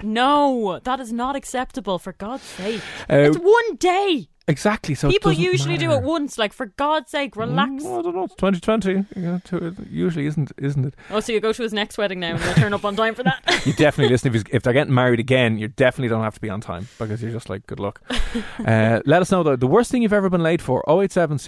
No, 0.04 0.80
that 0.84 1.00
is 1.00 1.12
not 1.14 1.36
acceptable. 1.36 1.98
For 1.98 2.14
God's 2.14 2.44
sake, 2.44 2.82
Uh, 3.10 3.16
it's 3.16 3.38
one 3.38 3.76
day. 3.78 4.28
Exactly. 4.47 4.93
So 4.93 5.10
People 5.10 5.32
usually 5.32 5.77
do 5.77 5.91
it 5.91 6.03
once. 6.03 6.38
Like 6.38 6.51
for 6.51 6.65
God's 6.65 7.12
sake, 7.12 7.36
relax. 7.38 7.84
Mm, 7.84 7.99
I 7.99 8.01
don't 8.01 8.15
know. 8.15 8.23
It's 8.25 8.36
2020. 8.36 9.06
Yeah, 9.15 9.39
to- 9.45 9.75
usually 9.89 10.25
isn't, 10.25 10.51
isn't 10.58 10.86
it? 10.86 10.95
Oh, 11.10 11.21
so 11.21 11.32
you 11.32 11.39
go 11.39 11.53
to 11.53 11.63
his 11.63 11.71
next 11.71 11.97
wedding 11.97 12.19
now, 12.19 12.36
and 12.36 12.43
you'll 12.43 12.53
turn 12.56 12.73
up 12.73 12.84
on 12.84 12.95
time 12.95 13.15
for 13.15 13.23
that. 13.23 13.41
You 13.65 13.71
definitely 13.71 14.12
listen. 14.12 14.27
If, 14.27 14.34
he's, 14.34 14.43
if 14.51 14.63
they're 14.63 14.73
getting 14.73 14.93
married 14.93 15.21
again, 15.21 15.58
you 15.58 15.69
definitely 15.69 16.10
don't 16.10 16.23
have 16.23 16.34
to 16.34 16.41
be 16.41 16.49
on 16.49 16.60
time 16.60 16.89
because 16.99 17.21
you're 17.21 17.32
just 17.32 17.49
like, 17.49 17.65
good 17.65 17.79
luck. 17.79 18.01
uh, 18.65 18.99
let 19.06 19.21
us 19.21 19.32
know 19.32 19.41
though 19.41 19.56
the 19.56 19.67
worst 19.67 19.89
thing 19.89 20.01
you've 20.01 20.12
ever 20.12 20.29
been 20.29 20.43
late 20.43 20.62
for. 20.62 20.84
087 20.89 21.39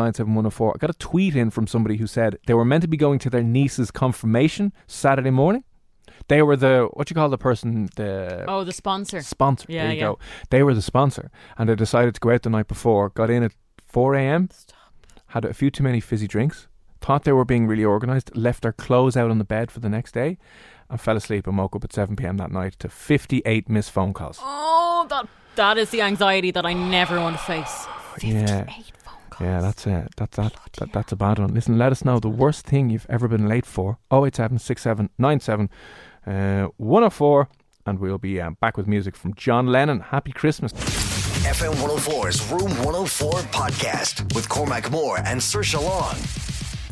I 0.00 0.12
got 0.12 0.90
a 0.90 0.94
tweet 0.98 1.34
in 1.34 1.50
from 1.50 1.66
somebody 1.66 1.96
who 1.96 2.06
said 2.06 2.38
they 2.46 2.54
were 2.54 2.64
meant 2.64 2.82
to 2.82 2.88
be 2.88 2.96
going 2.96 3.18
to 3.20 3.30
their 3.30 3.42
niece's 3.42 3.90
confirmation 3.90 4.72
Saturday 4.86 5.30
morning. 5.30 5.64
They 6.28 6.42
were 6.42 6.56
the 6.56 6.88
what 6.92 7.10
you 7.10 7.14
call 7.14 7.28
the 7.28 7.38
person 7.38 7.88
the 7.96 8.44
oh, 8.48 8.64
the 8.64 8.72
sponsor. 8.72 9.20
sponsor. 9.20 9.66
Yeah, 9.68 9.84
there 9.84 9.92
you 9.92 9.98
yeah. 9.98 10.06
go. 10.06 10.18
They 10.50 10.62
were 10.62 10.74
the 10.74 10.82
sponsor, 10.82 11.30
and 11.58 11.68
they 11.68 11.74
decided 11.74 12.14
to 12.14 12.20
go 12.20 12.30
out 12.30 12.42
the 12.42 12.50
night 12.50 12.68
before. 12.68 13.10
Got 13.10 13.30
in 13.30 13.42
at 13.42 13.52
four 13.86 14.14
a.m. 14.14 14.48
Had 15.28 15.44
a 15.44 15.52
few 15.52 15.70
too 15.70 15.82
many 15.82 16.00
fizzy 16.00 16.26
drinks. 16.26 16.68
Thought 17.00 17.24
they 17.24 17.32
were 17.32 17.44
being 17.44 17.66
really 17.66 17.84
organised. 17.84 18.34
Left 18.34 18.62
their 18.62 18.72
clothes 18.72 19.16
out 19.16 19.30
on 19.30 19.38
the 19.38 19.44
bed 19.44 19.70
for 19.70 19.80
the 19.80 19.90
next 19.90 20.12
day, 20.12 20.38
and 20.88 21.00
fell 21.00 21.16
asleep 21.16 21.46
and 21.46 21.58
woke 21.58 21.76
up 21.76 21.84
at 21.84 21.92
seven 21.92 22.16
p.m. 22.16 22.38
that 22.38 22.50
night 22.50 22.78
to 22.78 22.88
fifty-eight 22.88 23.68
missed 23.68 23.90
phone 23.90 24.14
calls. 24.14 24.38
Oh, 24.40 25.06
that 25.10 25.28
that 25.56 25.76
is 25.76 25.90
the 25.90 26.00
anxiety 26.00 26.50
that 26.52 26.64
I 26.64 26.72
never 26.72 27.20
want 27.20 27.36
to 27.36 27.42
face. 27.42 27.86
Yeah. 28.22 28.64
Fifty-eight 28.64 28.92
phone 29.04 29.14
calls. 29.28 29.40
Yeah, 29.40 29.60
that's 29.60 29.86
it. 29.86 30.16
That, 30.16 30.30
that, 30.32 30.54
that, 30.78 30.92
that's 30.92 31.12
a 31.12 31.16
bad 31.16 31.38
one. 31.38 31.52
Listen, 31.52 31.76
let 31.76 31.92
us 31.92 32.04
know 32.04 32.18
the 32.18 32.30
worst 32.30 32.64
thing 32.66 32.88
you've 32.88 33.06
ever 33.10 33.28
been 33.28 33.48
late 33.48 33.66
for. 33.66 33.98
087 34.10 34.58
6797 34.58 35.68
uh, 36.26 36.68
104. 36.76 37.48
And 37.86 37.98
we'll 37.98 38.18
be 38.18 38.40
uh, 38.40 38.50
back 38.60 38.76
with 38.76 38.86
music 38.86 39.14
from 39.14 39.34
John 39.34 39.66
Lennon. 39.66 40.00
Happy 40.00 40.32
Christmas. 40.32 40.72
FM 40.72 41.74
104's 41.74 42.50
Room 42.50 42.70
104 42.84 43.32
podcast 43.52 44.34
with 44.34 44.48
Cormac 44.48 44.90
Moore 44.90 45.18
and 45.18 45.38
Saoirse 45.40 45.82
Long. 45.82 46.14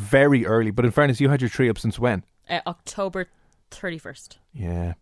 Very 0.07 0.45
early, 0.45 0.71
but 0.71 0.85
in 0.85 0.91
fairness, 0.91 1.21
you 1.21 1.31
had 1.31 1.41
your 1.41 1.49
tree 1.49 1.71
up 1.71 1.79
since 1.79 1.99
when? 1.99 2.23
Uh, 2.51 2.61
October 2.67 3.29
thirty-first. 3.71 4.37
Yeah. 4.53 4.95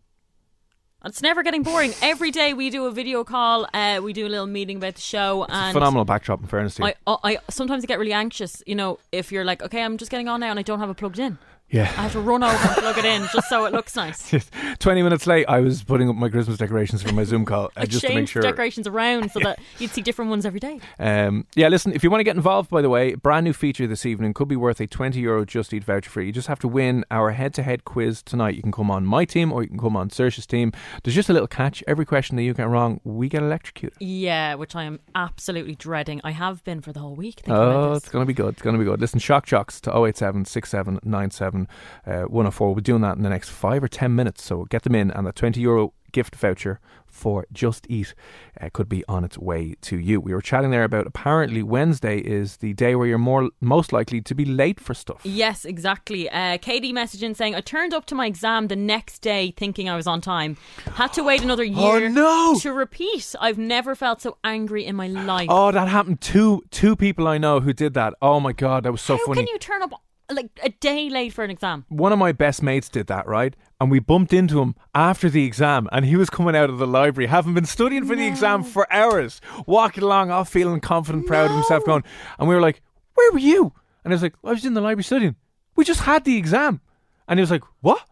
It's 1.03 1.21
never 1.21 1.41
getting 1.43 1.63
boring. 1.63 1.93
Every 2.01 2.31
day 2.31 2.53
we 2.53 2.69
do 2.69 2.85
a 2.85 2.91
video 2.91 3.23
call. 3.23 3.67
Uh, 3.73 3.99
we 4.03 4.13
do 4.13 4.27
a 4.27 4.29
little 4.29 4.45
meeting 4.45 4.77
about 4.77 4.95
the 4.95 5.01
show, 5.01 5.45
and 5.49 5.73
Phenomenal 5.73 6.05
backdrop, 6.05 6.39
in 6.41 6.47
fairness 6.47 6.75
to 6.75 6.83
you. 6.83 6.93
I, 7.07 7.11
I, 7.11 7.17
I 7.33 7.37
sometimes 7.49 7.83
I 7.83 7.87
get 7.87 7.99
really 7.99 8.13
anxious. 8.13 8.63
You 8.65 8.75
know, 8.75 8.99
if 9.11 9.31
you're 9.31 9.43
like, 9.43 9.61
okay, 9.63 9.83
I'm 9.83 9.97
just 9.97 10.11
getting 10.11 10.29
on 10.29 10.39
now, 10.39 10.51
and 10.51 10.59
I 10.59 10.61
don't 10.61 10.79
have 10.79 10.89
it 10.89 10.97
plugged 10.97 11.19
in. 11.19 11.37
I 11.73 11.77
yeah. 11.77 11.83
have 11.85 12.11
to 12.11 12.19
run 12.19 12.43
over 12.43 12.53
and 12.53 12.75
plug 12.77 12.97
it 12.97 13.05
in 13.05 13.27
just 13.31 13.47
so 13.47 13.63
it 13.65 13.71
looks 13.71 13.95
nice. 13.95 14.33
20 14.79 15.03
minutes 15.03 15.25
late, 15.25 15.45
I 15.47 15.61
was 15.61 15.83
putting 15.83 16.09
up 16.09 16.17
my 16.17 16.27
Christmas 16.27 16.57
decorations 16.57 17.01
for 17.01 17.13
my 17.13 17.23
Zoom 17.23 17.45
call. 17.45 17.65
uh, 17.67 17.69
I 17.77 17.85
just 17.85 18.01
to 18.01 18.07
make 18.09 18.17
changed 18.17 18.31
sure. 18.33 18.41
decorations 18.41 18.87
around 18.87 19.31
so 19.31 19.39
that 19.39 19.59
you'd 19.79 19.91
see 19.91 20.01
different 20.01 20.29
ones 20.29 20.45
every 20.45 20.59
day. 20.59 20.81
Um, 20.99 21.47
yeah, 21.55 21.69
listen, 21.69 21.93
if 21.93 22.03
you 22.03 22.11
want 22.11 22.19
to 22.19 22.25
get 22.25 22.35
involved, 22.35 22.69
by 22.69 22.81
the 22.81 22.89
way, 22.89 23.15
brand 23.15 23.45
new 23.45 23.53
feature 23.53 23.87
this 23.87 24.05
evening 24.05 24.33
could 24.33 24.49
be 24.49 24.57
worth 24.57 24.81
a 24.81 24.87
20 24.87 25.17
euro 25.21 25.45
Just 25.45 25.73
Eat 25.73 25.85
voucher 25.85 26.09
for 26.09 26.19
you. 26.19 26.27
You 26.27 26.33
just 26.33 26.49
have 26.49 26.59
to 26.59 26.67
win 26.67 27.05
our 27.09 27.31
head 27.31 27.53
to 27.53 27.63
head 27.63 27.85
quiz 27.85 28.21
tonight. 28.21 28.55
You 28.55 28.61
can 28.61 28.73
come 28.73 28.91
on 28.91 29.05
my 29.05 29.23
team 29.23 29.53
or 29.53 29.61
you 29.61 29.69
can 29.69 29.79
come 29.79 29.95
on 29.95 30.09
Saoirse's 30.09 30.45
team. 30.45 30.73
There's 31.03 31.15
just 31.15 31.29
a 31.29 31.33
little 31.33 31.47
catch. 31.47 31.83
Every 31.87 32.05
question 32.05 32.35
that 32.35 32.43
you 32.43 32.53
get 32.53 32.67
wrong, 32.67 32.99
we 33.05 33.29
get 33.29 33.43
electrocuted. 33.43 33.97
Yeah, 34.01 34.55
which 34.55 34.75
I 34.75 34.83
am 34.83 34.99
absolutely 35.15 35.75
dreading. 35.75 36.19
I 36.25 36.31
have 36.31 36.65
been 36.65 36.81
for 36.81 36.91
the 36.91 36.99
whole 36.99 37.15
week. 37.15 37.41
Oh, 37.47 37.93
it's 37.93 38.09
going 38.09 38.23
to 38.23 38.27
be 38.27 38.33
good. 38.33 38.55
It's 38.55 38.61
going 38.61 38.73
to 38.73 38.79
be 38.79 38.85
good. 38.85 38.99
Listen, 38.99 39.19
shock 39.19 39.45
jocks 39.45 39.79
to 39.81 39.95
087 39.95 40.43
6797 40.43 41.60
uh, 42.05 42.23
104. 42.23 42.67
We'll 42.67 42.75
be 42.75 42.81
doing 42.81 43.01
that 43.01 43.17
in 43.17 43.23
the 43.23 43.29
next 43.29 43.49
five 43.49 43.83
or 43.83 43.87
10 43.87 44.15
minutes. 44.15 44.43
So 44.43 44.65
get 44.65 44.83
them 44.83 44.95
in, 44.95 45.11
and 45.11 45.25
the 45.25 45.31
20 45.31 45.59
euro 45.61 45.93
gift 46.11 46.35
voucher 46.35 46.79
for 47.07 47.45
Just 47.51 47.85
Eat 47.89 48.13
uh, 48.59 48.69
could 48.73 48.87
be 48.87 49.03
on 49.07 49.23
its 49.23 49.37
way 49.37 49.75
to 49.81 49.97
you. 49.97 50.19
We 50.19 50.33
were 50.33 50.41
chatting 50.41 50.71
there 50.71 50.83
about 50.83 51.07
apparently 51.07 51.61
Wednesday 51.61 52.19
is 52.19 52.57
the 52.57 52.73
day 52.73 52.95
where 52.95 53.05
you're 53.07 53.17
more 53.17 53.49
most 53.59 53.91
likely 53.91 54.21
to 54.21 54.35
be 54.35 54.45
late 54.45 54.79
for 54.79 54.93
stuff. 54.93 55.19
Yes, 55.23 55.65
exactly. 55.65 56.29
Uh, 56.29 56.57
Katie 56.57 56.93
messaging 56.93 57.35
saying, 57.35 57.55
I 57.55 57.61
turned 57.61 57.93
up 57.93 58.05
to 58.07 58.15
my 58.15 58.25
exam 58.25 58.67
the 58.67 58.75
next 58.75 59.19
day 59.19 59.53
thinking 59.55 59.89
I 59.89 59.95
was 59.95 60.07
on 60.07 60.21
time. 60.21 60.57
Had 60.95 61.13
to 61.13 61.23
wait 61.23 61.43
another 61.43 61.63
year. 61.63 62.05
Oh, 62.05 62.07
no! 62.07 62.57
to 62.59 62.73
repeat. 62.73 63.35
I've 63.39 63.57
never 63.57 63.95
felt 63.95 64.21
so 64.21 64.37
angry 64.43 64.85
in 64.85 64.95
my 64.95 65.07
life. 65.07 65.47
Oh, 65.49 65.71
that 65.71 65.87
happened. 65.87 66.21
to 66.21 66.61
two 66.71 66.95
people 66.95 67.27
I 67.27 67.37
know 67.37 67.59
who 67.59 67.73
did 67.73 67.93
that. 67.95 68.13
Oh 68.21 68.39
my 68.39 68.53
god, 68.53 68.83
that 68.83 68.91
was 68.91 69.01
so 69.01 69.17
How 69.17 69.25
funny. 69.25 69.41
can 69.43 69.47
you 69.47 69.59
turn 69.59 69.81
up 69.81 69.91
like 70.33 70.49
a 70.63 70.69
day 70.69 71.09
late 71.09 71.33
for 71.33 71.43
an 71.43 71.51
exam? 71.51 71.85
one 71.89 72.11
of 72.11 72.19
my 72.19 72.31
best 72.31 72.61
mates 72.63 72.89
did 72.89 73.07
that, 73.07 73.27
right? 73.27 73.55
And 73.79 73.89
we 73.89 73.99
bumped 73.99 74.33
into 74.33 74.61
him 74.61 74.75
after 74.93 75.29
the 75.29 75.45
exam, 75.45 75.87
and 75.91 76.05
he 76.05 76.15
was 76.15 76.29
coming 76.29 76.55
out 76.55 76.69
of 76.69 76.77
the 76.77 76.87
library, 76.87 77.27
having 77.27 77.53
been 77.53 77.65
studying 77.65 78.05
for 78.05 78.15
the 78.15 78.27
exam 78.27 78.63
for 78.63 78.91
hours, 78.93 79.41
walking 79.65 80.03
along, 80.03 80.29
all 80.31 80.45
feeling 80.45 80.79
confident, 80.81 81.25
proud 81.27 81.49
of 81.49 81.55
himself, 81.55 81.85
going. 81.85 82.03
And 82.37 82.47
we 82.47 82.55
were 82.55 82.61
like, 82.61 82.81
"Where 83.15 83.31
were 83.31 83.39
you?" 83.39 83.73
And 84.03 84.13
I 84.13 84.15
was 84.15 84.21
like, 84.21 84.35
"I 84.43 84.51
was 84.51 84.65
in 84.65 84.73
the 84.73 84.81
library 84.81 85.03
studying. 85.03 85.35
We 85.75 85.83
just 85.83 86.01
had 86.01 86.25
the 86.25 86.37
exam." 86.37 86.81
And 87.27 87.39
he 87.39 87.41
was 87.41 87.51
like, 87.51 87.63
"What?" 87.81 88.05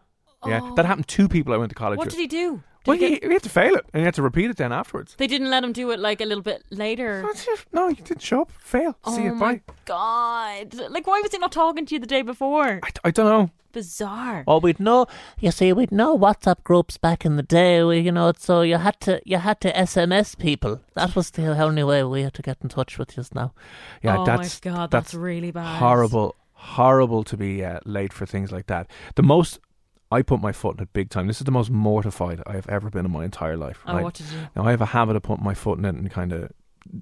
Yeah, 0.46 0.60
that 0.76 0.84
oh. 0.84 0.88
happened 0.88 1.06
to 1.06 1.16
two 1.16 1.28
people 1.28 1.52
I 1.52 1.58
went 1.58 1.68
to 1.70 1.74
college 1.74 1.98
What 1.98 2.06
with. 2.06 2.14
did 2.14 2.20
he 2.20 2.26
do? 2.26 2.62
Did 2.84 2.88
well, 2.88 2.96
he 2.96 3.04
he, 3.04 3.10
get- 3.18 3.24
he 3.24 3.32
had 3.34 3.42
to 3.42 3.48
fail 3.50 3.74
it, 3.74 3.84
and 3.92 4.00
he 4.00 4.04
had 4.04 4.14
to 4.14 4.22
repeat 4.22 4.50
it 4.50 4.56
then 4.56 4.72
afterwards. 4.72 5.14
they 5.18 5.26
didn't 5.26 5.50
let 5.50 5.62
him 5.62 5.72
do 5.72 5.90
it 5.90 6.00
like 6.00 6.20
a 6.20 6.24
little 6.24 6.42
bit 6.42 6.64
later. 6.70 7.24
No, 7.72 7.88
you 7.88 7.96
didn't 7.96 8.22
show 8.22 8.42
up. 8.42 8.50
Fail. 8.52 8.92
See 9.06 9.20
oh 9.20 9.24
you. 9.24 9.34
my 9.34 9.56
Bye. 9.56 9.60
god! 9.84 10.74
Like, 10.90 11.06
why 11.06 11.20
was 11.20 11.30
he 11.32 11.38
not 11.38 11.52
talking 11.52 11.84
to 11.86 11.94
you 11.94 11.98
the 11.98 12.06
day 12.06 12.22
before? 12.22 12.80
I, 12.82 12.90
I 13.04 13.10
don't 13.10 13.26
know. 13.26 13.50
Bizarre. 13.72 14.42
Or 14.48 14.58
we'd 14.58 14.80
know, 14.80 15.06
you 15.38 15.52
see, 15.52 15.72
we'd 15.72 15.92
know 15.92 16.18
WhatsApp 16.18 16.64
groups 16.64 16.96
back 16.96 17.24
in 17.24 17.36
the 17.36 17.42
day. 17.44 17.84
We, 17.84 18.00
you 18.00 18.10
know, 18.10 18.32
so 18.36 18.62
you 18.62 18.78
had 18.78 18.98
to, 19.02 19.20
you 19.24 19.36
had 19.38 19.60
to 19.60 19.72
SMS 19.72 20.36
people. 20.36 20.80
That 20.94 21.14
was 21.14 21.30
the 21.30 21.46
only 21.62 21.84
way 21.84 22.02
we 22.02 22.22
had 22.22 22.34
to 22.34 22.42
get 22.42 22.56
in 22.62 22.68
touch 22.68 22.98
with 22.98 23.16
you 23.16 23.22
now. 23.32 23.52
Yeah, 24.02 24.18
oh 24.18 24.24
that's 24.24 24.64
my 24.64 24.72
god, 24.72 24.90
that's, 24.90 25.14
really 25.14 25.52
bad. 25.52 25.78
horrible, 25.78 26.34
horrible 26.54 27.22
to 27.24 27.36
be 27.36 27.64
uh, 27.64 27.78
late 27.84 28.12
for 28.12 28.26
things 28.26 28.50
like 28.50 28.66
that. 28.66 28.90
The 29.14 29.22
most 29.22 29.60
I 30.10 30.22
put 30.22 30.40
my 30.40 30.52
foot 30.52 30.76
in 30.78 30.82
it 30.82 30.92
big 30.92 31.10
time. 31.10 31.26
This 31.28 31.40
is 31.40 31.44
the 31.44 31.52
most 31.52 31.70
mortified 31.70 32.42
I 32.46 32.54
have 32.54 32.68
ever 32.68 32.90
been 32.90 33.06
in 33.06 33.12
my 33.12 33.24
entire 33.24 33.56
life. 33.56 33.80
Oh, 33.86 33.94
right? 33.94 34.02
what 34.02 34.14
did 34.14 34.26
you? 34.26 34.38
Now 34.56 34.64
I 34.64 34.70
have 34.72 34.80
a 34.80 34.86
habit 34.86 35.16
of 35.16 35.22
putting 35.22 35.44
my 35.44 35.54
foot 35.54 35.78
in 35.78 35.84
it 35.84 35.94
and 35.94 36.10
kind 36.10 36.32
of 36.32 36.50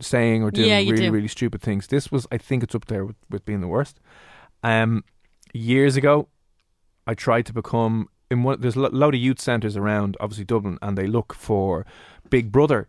saying 0.00 0.42
or 0.42 0.50
doing 0.50 0.68
Yeah, 0.68 0.76
really, 0.78 0.96
do. 1.06 1.10
really 1.12 1.28
stupid 1.28 1.62
things. 1.62 1.86
This 1.86 2.12
was, 2.12 2.26
I 2.30 2.38
think, 2.38 2.62
it's 2.62 2.74
up 2.74 2.86
there 2.86 3.04
with, 3.06 3.16
with 3.30 3.44
being 3.44 3.60
the 3.60 3.68
worst. 3.68 4.00
Um, 4.62 5.04
years 5.54 5.96
ago, 5.96 6.28
I 7.06 7.14
tried 7.14 7.46
to 7.46 7.52
become 7.54 8.08
in 8.30 8.42
one. 8.42 8.60
There's 8.60 8.76
a 8.76 8.80
lo- 8.80 8.90
load 8.92 9.14
of 9.14 9.20
youth 9.20 9.40
centres 9.40 9.76
around, 9.76 10.16
obviously 10.20 10.44
Dublin, 10.44 10.78
and 10.82 10.98
they 10.98 11.06
look 11.06 11.32
for 11.34 11.86
Big 12.28 12.52
Brother 12.52 12.88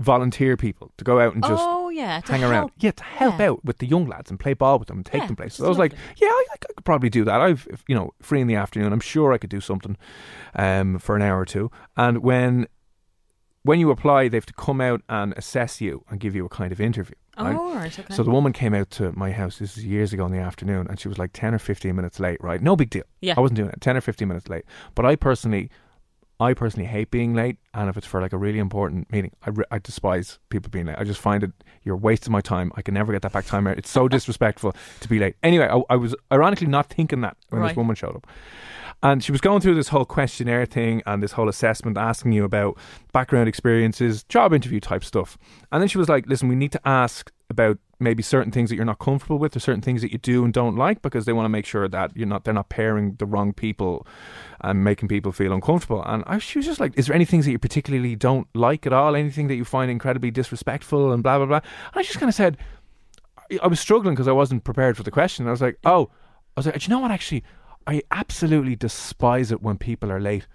volunteer 0.00 0.56
people 0.56 0.90
to 0.96 1.04
go 1.04 1.20
out 1.20 1.34
and 1.34 1.44
just 1.44 1.62
oh 1.64 1.88
yeah, 1.90 2.20
hang 2.24 2.42
around. 2.42 2.70
Yeah, 2.78 2.90
to 2.92 3.04
help 3.04 3.38
Yeah. 3.38 3.50
out 3.50 3.64
with 3.64 3.78
the 3.78 3.86
young 3.86 4.06
lads 4.06 4.30
and 4.30 4.40
play 4.40 4.54
ball 4.54 4.78
with 4.78 4.88
them 4.88 4.98
and 4.98 5.06
take 5.06 5.20
Yeah, 5.20 5.26
them 5.26 5.36
places. 5.36 5.60
which 5.60 5.66
I 5.66 5.68
was 5.68 5.78
like, 5.78 5.92
yeah, 6.16 6.28
I, 6.28 6.44
I 6.52 6.56
could 6.56 6.84
probably 6.84 7.10
do 7.10 7.24
that. 7.24 7.40
I've, 7.40 7.68
if, 7.70 7.84
you 7.86 7.94
know, 7.94 8.10
free 8.20 8.40
in 8.40 8.46
the 8.46 8.54
afternoon. 8.56 8.92
I'm 8.92 9.00
sure 9.00 9.32
I 9.32 9.38
could 9.38 9.50
do 9.50 9.60
something 9.60 9.96
um, 10.54 10.98
for 10.98 11.14
an 11.16 11.22
hour 11.22 11.38
or 11.40 11.44
two. 11.44 11.70
And 11.96 12.18
when 12.18 12.66
when 13.62 13.78
you 13.78 13.90
apply, 13.90 14.28
they 14.28 14.38
have 14.38 14.46
to 14.46 14.54
come 14.54 14.80
out 14.80 15.02
and 15.08 15.34
assess 15.36 15.82
you 15.82 16.02
and 16.08 16.18
give 16.18 16.34
you 16.34 16.46
a 16.46 16.48
kind 16.48 16.72
of 16.72 16.80
interview. 16.80 17.14
right? 17.38 17.54
Oh, 17.54 17.74
right, 17.74 17.98
okay. 17.98 18.14
So 18.14 18.22
the 18.22 18.30
woman 18.30 18.54
came 18.54 18.72
out 18.72 18.88
to 18.92 19.12
my 19.12 19.32
house. 19.32 19.58
This 19.58 19.76
is 19.76 19.84
years 19.84 20.14
ago 20.14 20.24
in 20.24 20.32
the 20.32 20.38
afternoon, 20.38 20.86
and 20.88 20.98
she 20.98 21.08
was 21.08 21.18
like 21.18 21.32
ten 21.34 21.54
or 21.54 21.58
fifteen 21.58 21.94
minutes 21.94 22.18
late. 22.18 22.42
Right, 22.42 22.62
no 22.62 22.74
big 22.74 22.88
deal. 22.88 23.04
Yeah. 23.20 23.34
I 23.36 23.40
wasn't 23.40 23.56
doing 23.58 23.68
it. 23.68 23.80
Ten 23.82 23.98
or 23.98 24.00
fifteen 24.00 24.28
minutes 24.28 24.48
late. 24.48 24.64
But 24.94 25.04
I 25.04 25.14
personally, 25.14 25.68
I 26.40 26.54
personally 26.54 26.88
hate 26.88 27.10
being 27.10 27.34
late, 27.34 27.58
and 27.74 27.88
if 27.90 27.96
it's 27.96 28.06
for 28.06 28.20
like 28.20 28.32
a 28.32 28.38
really 28.38 28.58
important 28.58 29.12
meeting, 29.12 29.32
I, 29.46 29.50
re- 29.50 29.64
I 29.70 29.78
despise 29.78 30.38
people 30.48 30.70
being 30.70 30.86
late. 30.86 30.96
I 30.98 31.04
just 31.04 31.20
find 31.20 31.42
it 31.42 31.52
you're 31.82 31.96
wasting 31.96 32.32
my 32.32 32.40
time. 32.40 32.72
I 32.76 32.82
can 32.82 32.94
never 32.94 33.12
get 33.12 33.22
that 33.22 33.32
back 33.32 33.46
time. 33.46 33.66
It's 33.66 33.90
so 33.90 34.08
disrespectful 34.16 34.74
to 35.00 35.08
be 35.08 35.18
late. 35.18 35.36
Anyway, 35.42 35.68
I, 35.68 35.82
I 35.90 35.96
was 35.96 36.14
ironically 36.32 36.66
not 36.66 36.88
thinking 36.88 37.20
that 37.20 37.36
when 37.50 37.60
Right. 37.62 37.68
this 37.68 37.76
woman 37.76 37.94
showed 37.94 38.16
up. 38.16 38.26
And 39.02 39.24
she 39.24 39.32
was 39.32 39.40
going 39.40 39.60
through 39.62 39.76
this 39.76 39.88
whole 39.88 40.04
questionnaire 40.04 40.66
thing 40.66 41.02
and 41.06 41.22
this 41.22 41.32
whole 41.32 41.48
assessment, 41.48 41.96
asking 41.96 42.32
you 42.32 42.44
about 42.44 42.76
background 43.12 43.48
experiences, 43.48 44.24
job 44.24 44.52
interview 44.52 44.78
type 44.80 45.04
stuff. 45.04 45.38
And 45.72 45.80
then 45.80 45.88
she 45.88 45.96
was 45.96 46.08
like, 46.08 46.26
listen, 46.26 46.48
we 46.48 46.54
need 46.54 46.72
to 46.72 46.80
ask 46.86 47.32
about 47.50 47.78
maybe 47.98 48.22
certain 48.22 48.50
things 48.52 48.70
that 48.70 48.76
you're 48.76 48.84
not 48.84 48.98
comfortable 49.00 49.38
with 49.38 49.54
or 49.54 49.60
certain 49.60 49.82
things 49.82 50.00
that 50.00 50.12
you 50.12 50.18
do 50.18 50.44
and 50.44 50.54
don't 50.54 50.76
like 50.76 51.02
because 51.02 51.26
they 51.26 51.32
want 51.32 51.44
to 51.44 51.50
make 51.50 51.66
sure 51.66 51.86
that 51.88 52.16
you're 52.16 52.26
not 52.26 52.44
they're 52.44 52.54
not 52.54 52.68
pairing 52.70 53.16
the 53.18 53.26
wrong 53.26 53.52
people 53.52 54.06
and 54.62 54.82
making 54.84 55.08
people 55.08 55.32
feel 55.32 55.52
uncomfortable. 55.52 56.02
And 56.06 56.22
I, 56.26 56.38
she 56.38 56.58
was 56.58 56.64
just 56.66 56.80
like, 56.80 56.96
is 56.96 57.06
there 57.06 57.14
any 57.14 57.24
things 57.26 57.44
that 57.44 57.50
you 57.50 57.58
particularly 57.58 58.14
don't 58.16 58.46
like 58.54 58.86
at 58.86 58.92
all? 58.92 59.16
Anything 59.16 59.48
that 59.48 59.56
you 59.56 59.64
find 59.64 59.90
incredibly 59.90 60.30
disrespectful 60.30 61.12
and 61.12 61.22
blah, 61.22 61.36
blah, 61.38 61.46
blah? 61.46 61.56
And 61.56 61.96
I 61.96 62.02
just 62.02 62.18
kind 62.18 62.28
of 62.28 62.34
said, 62.34 62.56
I- 63.50 63.58
I 63.62 63.66
was 63.66 63.80
struggling 63.80 64.14
because 64.14 64.28
I 64.28 64.32
wasn't 64.32 64.64
prepared 64.64 64.96
for 64.96 65.02
the 65.02 65.10
question. 65.10 65.46
I 65.48 65.50
was 65.50 65.60
like, 65.60 65.78
oh, 65.84 66.08
I 66.56 66.60
was 66.60 66.66
like, 66.66 66.78
do 66.78 66.84
you 66.84 66.90
know 66.90 67.00
what? 67.00 67.10
Actually, 67.10 67.42
I 67.86 68.02
absolutely 68.12 68.76
despise 68.76 69.50
it 69.50 69.60
when 69.60 69.76
people 69.76 70.12
are 70.12 70.20
late. 70.20 70.46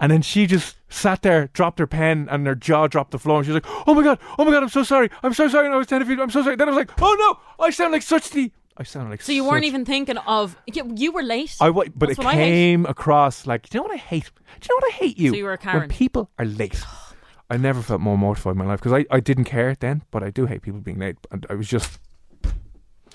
And 0.00 0.10
then 0.10 0.22
she 0.22 0.46
just 0.46 0.76
sat 0.88 1.22
there, 1.22 1.48
dropped 1.52 1.78
her 1.78 1.86
pen, 1.86 2.26
and 2.30 2.46
her 2.46 2.54
jaw 2.54 2.86
dropped 2.86 3.10
the 3.10 3.18
floor. 3.18 3.38
And 3.38 3.46
she 3.46 3.52
was 3.52 3.62
like, 3.62 3.86
"Oh 3.86 3.94
my 3.94 4.02
god, 4.02 4.18
oh 4.38 4.44
my 4.44 4.50
god, 4.50 4.62
I'm 4.62 4.68
so 4.70 4.82
sorry, 4.82 5.10
I'm 5.22 5.34
so 5.34 5.46
sorry." 5.48 5.66
And 5.66 5.74
I 5.74 5.78
was 5.78 5.86
ten 5.86 6.04
feet, 6.04 6.18
I'm 6.18 6.30
so 6.30 6.42
sorry. 6.42 6.56
Then 6.56 6.68
I 6.68 6.72
was 6.72 6.78
like, 6.78 6.90
"Oh 7.02 7.16
no, 7.58 7.64
I 7.64 7.70
sound 7.70 7.92
like 7.92 8.02
such 8.02 8.30
the." 8.30 8.50
I 8.76 8.82
sounded 8.82 9.10
like 9.10 9.20
So 9.20 9.32
you 9.32 9.44
weren't 9.44 9.64
such- 9.64 9.68
even 9.68 9.84
thinking 9.84 10.16
of 10.16 10.56
you, 10.66 11.12
were 11.12 11.22
late. 11.22 11.54
I 11.60 11.70
but 11.70 11.92
That's 11.98 12.18
it 12.18 12.22
came 12.30 12.86
across 12.86 13.46
like, 13.46 13.68
do 13.68 13.76
you 13.76 13.80
know 13.80 13.88
what 13.88 13.92
I 13.94 13.98
hate? 13.98 14.30
Do 14.60 14.68
you 14.68 14.74
know 14.74 14.76
what 14.86 14.94
I 14.94 14.96
hate 14.96 15.18
you? 15.18 15.30
So 15.30 15.36
you 15.36 15.44
were 15.44 15.52
a 15.52 15.58
When 15.78 15.88
people 15.90 16.30
are 16.38 16.46
late. 16.46 16.82
Oh 16.92 17.06
I 17.50 17.56
never 17.56 17.82
felt 17.82 18.00
more 18.00 18.16
mortified 18.16 18.52
in 18.52 18.58
my 18.58 18.64
life 18.64 18.78
because 18.80 18.92
I, 18.92 19.04
I 19.10 19.18
didn't 19.18 19.44
care 19.44 19.74
then, 19.74 20.02
but 20.12 20.22
I 20.22 20.30
do 20.30 20.46
hate 20.46 20.62
people 20.62 20.78
being 20.78 21.00
late. 21.00 21.16
And 21.32 21.44
I 21.50 21.54
was 21.54 21.66
just. 21.66 21.98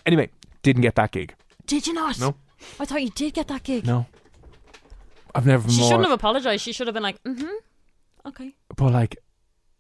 Anyway, 0.06 0.30
didn't 0.62 0.82
get 0.82 0.95
that 0.95 1.12
gig. 1.12 1.36
Did 1.65 1.88
you 1.88 1.93
not? 1.93 2.19
No. 2.19 2.36
I 2.78 2.84
thought 2.86 3.02
you 3.02 3.10
did 3.10 3.34
get 3.34 3.48
that 3.48 3.63
gig. 3.63 3.88
No. 3.88 4.08
I've 5.36 5.45
never 5.45 5.69
She 5.69 5.80
more. 5.82 5.89
shouldn't 5.89 6.06
have 6.06 6.13
apologized. 6.13 6.63
She 6.63 6.71
should 6.71 6.88
have 6.88 6.93
been 6.95 7.04
like, 7.04 7.21
mm-hmm. 7.24 7.45
Okay. 8.28 8.56
But 8.76 8.91
like, 8.93 9.17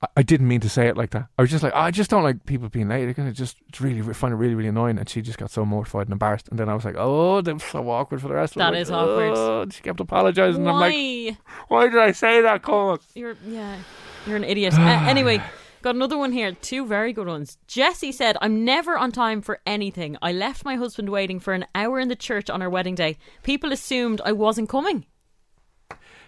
I, 0.01 0.07
I 0.17 0.21
didn't 0.21 0.47
mean 0.47 0.59
to 0.59 0.69
say 0.69 0.87
it 0.87 0.97
like 0.97 1.11
that. 1.11 1.27
I 1.39 1.41
was 1.41 1.49
just 1.49 1.63
like, 1.63 1.71
"Oh, 1.73 1.79
I 1.79 1.89
just 1.91 2.09
don't 2.11 2.21
like 2.23 2.45
people 2.45 2.69
being 2.69 2.89
late. 2.89 3.05
They're 3.05 3.13
gonna 3.13 3.31
just 3.31 3.57
it's 3.69 3.81
really 3.81 4.01
find 4.13 4.33
it 4.33 4.37
really 4.37 4.53
really 4.53 4.69
annoying. 4.69 4.99
And 4.99 5.07
she 5.09 5.21
just 5.21 5.37
got 5.39 5.49
so 5.49 5.65
mortified 5.65 6.07
and 6.07 6.11
embarrassed. 6.11 6.49
And 6.49 6.59
then 6.59 6.69
I 6.69 6.75
was 6.75 6.85
like, 6.85 6.95
oh, 6.97 7.41
that 7.41 7.53
was 7.53 7.63
so 7.63 7.89
awkward 7.89 8.21
for 8.21 8.27
the 8.27 8.35
rest 8.35 8.53
of 8.55 8.59
That 8.59 8.75
it. 8.75 8.81
is 8.81 8.91
awkward. 8.91 9.33
Oh, 9.35 9.65
she 9.71 9.81
kept 9.81 9.99
apologizing. 9.99 10.61
And 10.61 10.69
I'm 10.69 10.75
Why? 10.79 10.89
like, 11.29 11.37
why 11.69 11.87
did 11.87 11.97
I 11.99 12.11
say 12.11 12.41
that, 12.41 12.61
Cormac? 12.61 12.99
You're 13.15 13.35
yeah, 13.47 13.77
you're 14.27 14.35
an 14.37 14.43
idiot. 14.43 14.73
uh, 14.77 14.81
anyway, 15.07 15.41
got 15.81 15.95
another 15.95 16.17
one 16.17 16.33
here. 16.33 16.51
Two 16.51 16.85
very 16.85 17.13
good 17.13 17.27
ones. 17.27 17.57
Jessie 17.67 18.11
said, 18.11 18.37
"I'm 18.41 18.63
never 18.65 18.97
on 18.97 19.11
time 19.11 19.41
for 19.41 19.59
anything. 19.65 20.17
I 20.21 20.33
left 20.33 20.65
my 20.65 20.75
husband 20.75 21.09
waiting 21.09 21.39
for 21.39 21.53
an 21.53 21.65
hour 21.73 21.99
in 21.99 22.09
the 22.09 22.15
church 22.17 22.49
on 22.49 22.61
our 22.61 22.69
wedding 22.69 22.95
day. 22.95 23.17
People 23.43 23.71
assumed 23.71 24.21
I 24.25 24.33
wasn't 24.33 24.69
coming. 24.69 25.05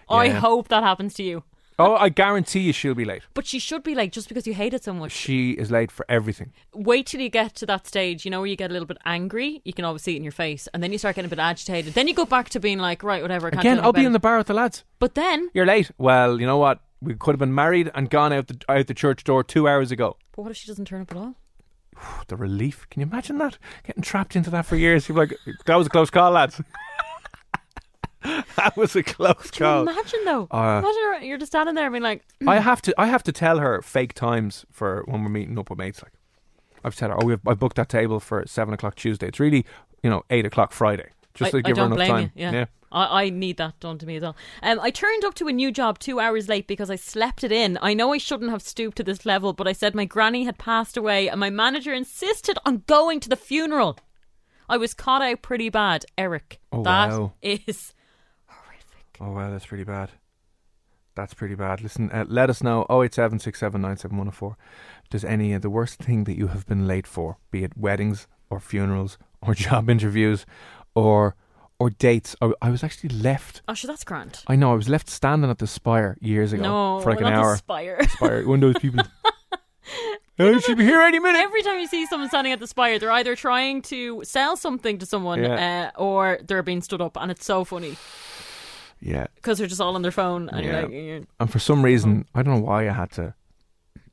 I 0.08 0.26
Yeah. 0.26 0.40
hope 0.40 0.68
that 0.68 0.82
happens 0.82 1.14
to 1.14 1.22
you. 1.22 1.44
Oh, 1.80 1.94
I 1.94 2.08
guarantee 2.08 2.58
you 2.60 2.72
she'll 2.72 2.94
be 2.94 3.04
late. 3.04 3.22
But 3.34 3.46
she 3.46 3.60
should 3.60 3.84
be 3.84 3.94
late 3.94 4.10
just 4.12 4.26
because 4.26 4.48
you 4.48 4.54
hate 4.54 4.74
it 4.74 4.82
so 4.82 4.92
much. 4.92 5.12
She 5.12 5.52
is 5.52 5.70
late 5.70 5.92
for 5.92 6.04
everything. 6.08 6.52
Wait 6.74 7.06
till 7.06 7.20
you 7.20 7.28
get 7.28 7.54
to 7.56 7.66
that 7.66 7.86
stage, 7.86 8.24
you 8.24 8.32
know, 8.32 8.40
where 8.40 8.48
you 8.48 8.56
get 8.56 8.70
a 8.70 8.72
little 8.72 8.86
bit 8.86 8.98
angry. 9.04 9.62
You 9.64 9.72
can 9.72 9.84
always 9.84 10.02
see 10.02 10.14
it 10.14 10.16
in 10.16 10.24
your 10.24 10.32
face, 10.32 10.66
and 10.74 10.82
then 10.82 10.90
you 10.90 10.98
start 10.98 11.14
getting 11.14 11.28
a 11.28 11.30
bit 11.30 11.38
agitated. 11.38 11.94
Then 11.94 12.08
you 12.08 12.14
go 12.14 12.24
back 12.24 12.48
to 12.50 12.58
being 12.58 12.78
like, 12.78 13.04
right, 13.04 13.22
whatever. 13.22 13.46
I 13.46 13.50
can't 13.50 13.62
do 13.62 13.68
Again, 13.70 13.84
I'll 13.84 13.92
be 13.92 14.04
in 14.04 14.12
the 14.12 14.18
bar 14.18 14.38
with 14.38 14.48
the 14.48 14.54
lads. 14.54 14.82
But 14.98 15.14
then, 15.14 15.50
You're 15.54 15.66
late. 15.66 15.92
Well, 15.98 16.40
you 16.40 16.46
know 16.46 16.58
what? 16.58 16.80
We 17.00 17.14
could 17.14 17.34
have 17.34 17.38
been 17.38 17.54
married 17.54 17.92
and 17.94 18.10
gone 18.10 18.32
out 18.32 18.48
the 18.48 18.58
out 18.68 18.88
the 18.88 18.94
church 18.94 19.22
door 19.22 19.44
two 19.44 19.68
hours 19.68 19.92
ago. 19.92 20.16
but 20.34 20.42
what 20.42 20.50
if 20.50 20.56
she 20.56 20.66
doesn't 20.66 20.86
turn 20.86 21.02
up 21.02 21.12
at 21.12 21.16
all? 21.16 21.36
The 22.26 22.36
relief. 22.36 22.88
Can 22.90 23.00
you 23.02 23.06
imagine 23.06 23.38
that? 23.38 23.56
Getting 23.86 24.02
trapped 24.02 24.34
into 24.34 24.50
that 24.50 24.66
for 24.66 24.74
years. 24.74 25.08
You're 25.08 25.16
like, 25.18 25.32
that 25.66 25.76
was 25.76 25.86
a 25.86 25.90
close 25.90 26.10
call, 26.10 26.32
lads. 26.32 26.60
that 28.56 28.76
was 28.76 28.96
a 28.96 29.02
close 29.02 29.50
Can 29.50 29.64
you 29.66 29.72
call. 29.72 29.82
imagine 29.88 30.24
though? 30.24 30.48
Uh, 30.50 30.82
imagine 30.84 31.26
you're- 31.28 31.38
just 31.38 31.52
standing 31.52 31.74
there 31.74 31.90
being 31.90 32.02
like, 32.02 32.24
I 32.46 32.58
have 32.58 32.82
to. 32.82 32.94
I 32.98 33.06
have 33.06 33.22
to 33.24 33.32
tell 33.32 33.58
her 33.58 33.80
fake 33.82 34.14
times 34.14 34.66
for 34.72 35.04
when 35.06 35.22
we're 35.22 35.28
meeting 35.28 35.58
up 35.58 35.70
with 35.70 35.78
mates. 35.78 36.02
Like, 36.02 36.12
I've 36.84 36.94
said 36.94 37.10
oh, 37.10 37.24
we've, 37.24 37.40
I 37.46 37.54
booked 37.54 37.76
that 37.76 37.88
table 37.88 38.18
for 38.20 38.44
seven 38.46 38.74
o'clock 38.74 38.96
Tuesday. 38.96 39.28
It's 39.28 39.38
really, 39.40 39.64
you 40.02 40.10
know, 40.10 40.24
eight 40.30 40.46
o'clock 40.46 40.72
Friday. 40.72 41.10
Just 41.34 41.54
I, 41.54 41.58
to 41.58 41.62
give 41.62 41.78
I 41.78 41.80
her 41.82 41.86
enough 41.86 42.08
time. 42.08 42.32
you. 42.34 42.50
Yeah. 42.50 42.64
I, 42.90 43.24
I 43.24 43.30
need 43.30 43.58
that 43.58 43.78
done 43.80 43.98
to 43.98 44.06
me 44.06 44.16
as 44.16 44.22
well. 44.22 44.34
Um, 44.62 44.80
I 44.80 44.90
turned 44.90 45.24
up 45.24 45.34
to 45.34 45.46
a 45.46 45.52
new 45.52 45.70
job 45.70 45.98
two 45.98 46.18
hours 46.18 46.48
late 46.48 46.66
because 46.66 46.90
I 46.90 46.96
slept 46.96 47.44
it 47.44 47.52
in. 47.52 47.78
I 47.82 47.92
know 47.94 48.12
I 48.12 48.18
shouldn't 48.18 48.50
have 48.50 48.62
stooped 48.62 48.96
to 48.96 49.04
this 49.04 49.26
level, 49.26 49.52
but 49.52 49.68
I 49.68 49.72
said 49.72 49.94
my 49.94 50.06
granny 50.06 50.44
had 50.44 50.58
passed 50.58 50.96
away 50.96 51.28
and 51.28 51.38
my 51.38 51.50
manager 51.50 51.92
insisted 51.92 52.58
on 52.64 52.82
going 52.86 53.20
to 53.20 53.28
the 53.28 53.36
funeral. 53.36 53.98
I 54.70 54.78
was 54.78 54.94
caught 54.94 55.22
out 55.22 55.42
pretty 55.42 55.68
bad, 55.68 56.06
Eric. 56.16 56.60
Oh, 56.72 56.82
That 56.82 57.10
wow. 57.10 57.32
is. 57.42 57.92
Oh 59.20 59.32
wow, 59.32 59.50
that's 59.50 59.66
pretty 59.66 59.84
bad. 59.84 60.10
That's 61.14 61.34
pretty 61.34 61.56
bad. 61.56 61.80
Listen, 61.80 62.10
uh, 62.12 62.24
let 62.28 62.48
us 62.48 62.62
know. 62.62 62.86
087 62.88 63.38
Does 65.10 65.24
any 65.24 65.52
of 65.52 65.62
the 65.62 65.70
worst 65.70 65.98
thing 65.98 66.24
that 66.24 66.36
you 66.38 66.46
have 66.48 66.64
been 66.66 66.86
late 66.86 67.06
for, 67.08 67.38
be 67.50 67.64
it 67.64 67.76
weddings 67.76 68.28
or 68.50 68.60
funerals 68.60 69.18
or 69.42 69.54
job 69.54 69.90
interviews 69.90 70.46
or 70.94 71.34
or 71.80 71.90
dates? 71.90 72.36
I, 72.40 72.52
I 72.62 72.70
was 72.70 72.84
actually 72.84 73.10
left. 73.10 73.62
Oh, 73.66 73.74
sure, 73.74 73.88
that's 73.88 74.04
grand. 74.04 74.42
I 74.46 74.54
know 74.54 74.70
I 74.72 74.76
was 74.76 74.88
left 74.88 75.10
standing 75.10 75.50
at 75.50 75.58
the 75.58 75.66
Spire 75.66 76.16
years 76.20 76.52
ago 76.52 76.62
No, 76.62 77.00
for 77.00 77.10
like 77.10 77.20
an 77.20 77.26
hour. 77.26 77.52
the 77.52 77.58
spire. 77.58 78.08
Spire, 78.08 78.46
one 78.46 78.62
of 78.62 78.72
those 78.72 78.80
people. 78.80 79.04
oh, 80.38 80.50
you 80.50 80.60
should 80.60 80.78
be 80.78 80.84
here 80.84 81.00
any 81.00 81.18
minute. 81.18 81.40
Every 81.40 81.62
time 81.62 81.80
you 81.80 81.88
see 81.88 82.06
someone 82.06 82.28
standing 82.28 82.52
at 82.52 82.60
the 82.60 82.66
spire, 82.68 82.98
they're 83.00 83.10
either 83.10 83.34
trying 83.34 83.82
to 83.82 84.22
sell 84.24 84.56
something 84.56 84.98
to 84.98 85.06
someone 85.06 85.42
Yeah. 85.42 85.90
uh, 85.96 86.00
or 86.00 86.38
they're 86.44 86.62
being 86.62 86.80
stood 86.82 87.00
up, 87.00 87.16
and 87.20 87.30
it's 87.32 87.44
so 87.44 87.64
funny 87.64 87.96
yeah, 89.00 89.26
because 89.36 89.58
they're 89.58 89.66
just 89.66 89.80
all 89.80 89.94
on 89.94 90.02
their 90.02 90.10
phone. 90.12 90.48
And 90.48 90.64
Yeah. 90.64 90.86
you're 90.88 91.18
like, 91.20 91.28
and 91.40 91.50
for 91.50 91.58
some 91.58 91.84
reason, 91.84 92.24
oh. 92.34 92.38
I 92.38 92.42
don't 92.42 92.54
know 92.56 92.60
why 92.66 92.88
I 92.88 92.92
had 92.92 93.10
to. 93.12 93.34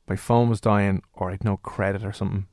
My 0.08 0.16
phone 0.16 0.48
was 0.48 0.60
dying, 0.60 1.02
or 1.12 1.30
I'd 1.30 1.42
no 1.44 1.56
credit 1.56 2.04
or 2.04 2.12
something. 2.12 2.46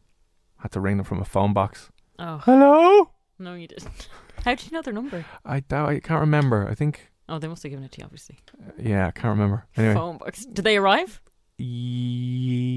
I 0.60 0.64
had 0.64 0.72
to 0.74 0.80
ring 0.80 0.98
them 0.98 1.06
from 1.06 1.22
a 1.22 1.26
phone 1.26 1.54
box. 1.54 1.90
oh 2.20 2.38
Hello. 2.40 3.10
no, 3.40 3.54
you 3.56 3.68
didn't. 3.68 4.08
How 4.46 4.56
did 4.56 4.66
you 4.66 4.72
know 4.76 4.82
their 4.82 4.94
number? 4.94 5.24
I 5.46 5.60
doubt. 5.62 5.90
I 5.90 6.00
can't 6.00 6.20
remember. 6.22 6.68
I 6.70 6.76
think. 6.76 7.12
Oh, 7.30 7.40
they 7.40 7.48
must 7.48 7.64
have 7.64 7.70
given 7.70 7.86
it 7.86 7.92
to 7.94 8.00
you, 8.00 8.06
obviously. 8.06 8.40
Uh, 8.60 8.72
yeah, 8.78 9.08
I 9.08 9.12
can't 9.12 9.30
remember. 9.38 9.66
Anyway. 9.78 9.94
Phone 9.94 10.18
box. 10.18 10.46
Did 10.46 10.66
they 10.66 10.76
arrive? 10.78 11.22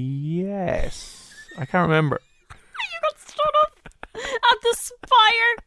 Yes. 0.07 1.33
I 1.57 1.65
can't 1.65 1.87
remember. 1.89 2.21
You 2.93 2.99
got 3.01 3.19
stood 3.19 3.55
up 3.63 3.79
at 4.15 4.61
the 4.63 4.75
spire. 4.77 5.66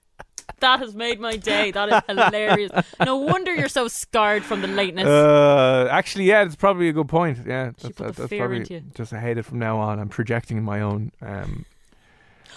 That 0.61 0.81
has 0.81 0.95
made 0.95 1.21
my 1.21 1.37
day. 1.37 1.71
That 1.71 1.89
is 1.89 2.03
hilarious. 2.09 2.71
No 3.05 3.17
wonder 3.17 3.55
you're 3.55 3.69
so 3.69 3.89
scarred 3.89 4.45
from 4.45 4.61
the 4.61 4.69
lateness. 4.69 5.07
Uh, 5.07 5.89
actually, 5.91 6.25
yeah, 6.25 6.43
it's 6.43 6.57
probably 6.57 6.89
a 6.89 6.93
good 6.93 7.09
point. 7.09 7.39
Yeah, 7.47 7.67
that's, 7.67 7.97
the 7.97 8.13
that's 8.13 8.33
probably 8.33 8.83
just 8.95 9.13
I 9.13 9.21
hate 9.21 9.39
it 9.39 9.45
from 9.45 9.59
now 9.59 9.79
on. 9.79 9.99
I'm 9.99 10.09
projecting 10.09 10.63
my 10.63 10.81
own 10.81 11.13
um, 11.23 11.65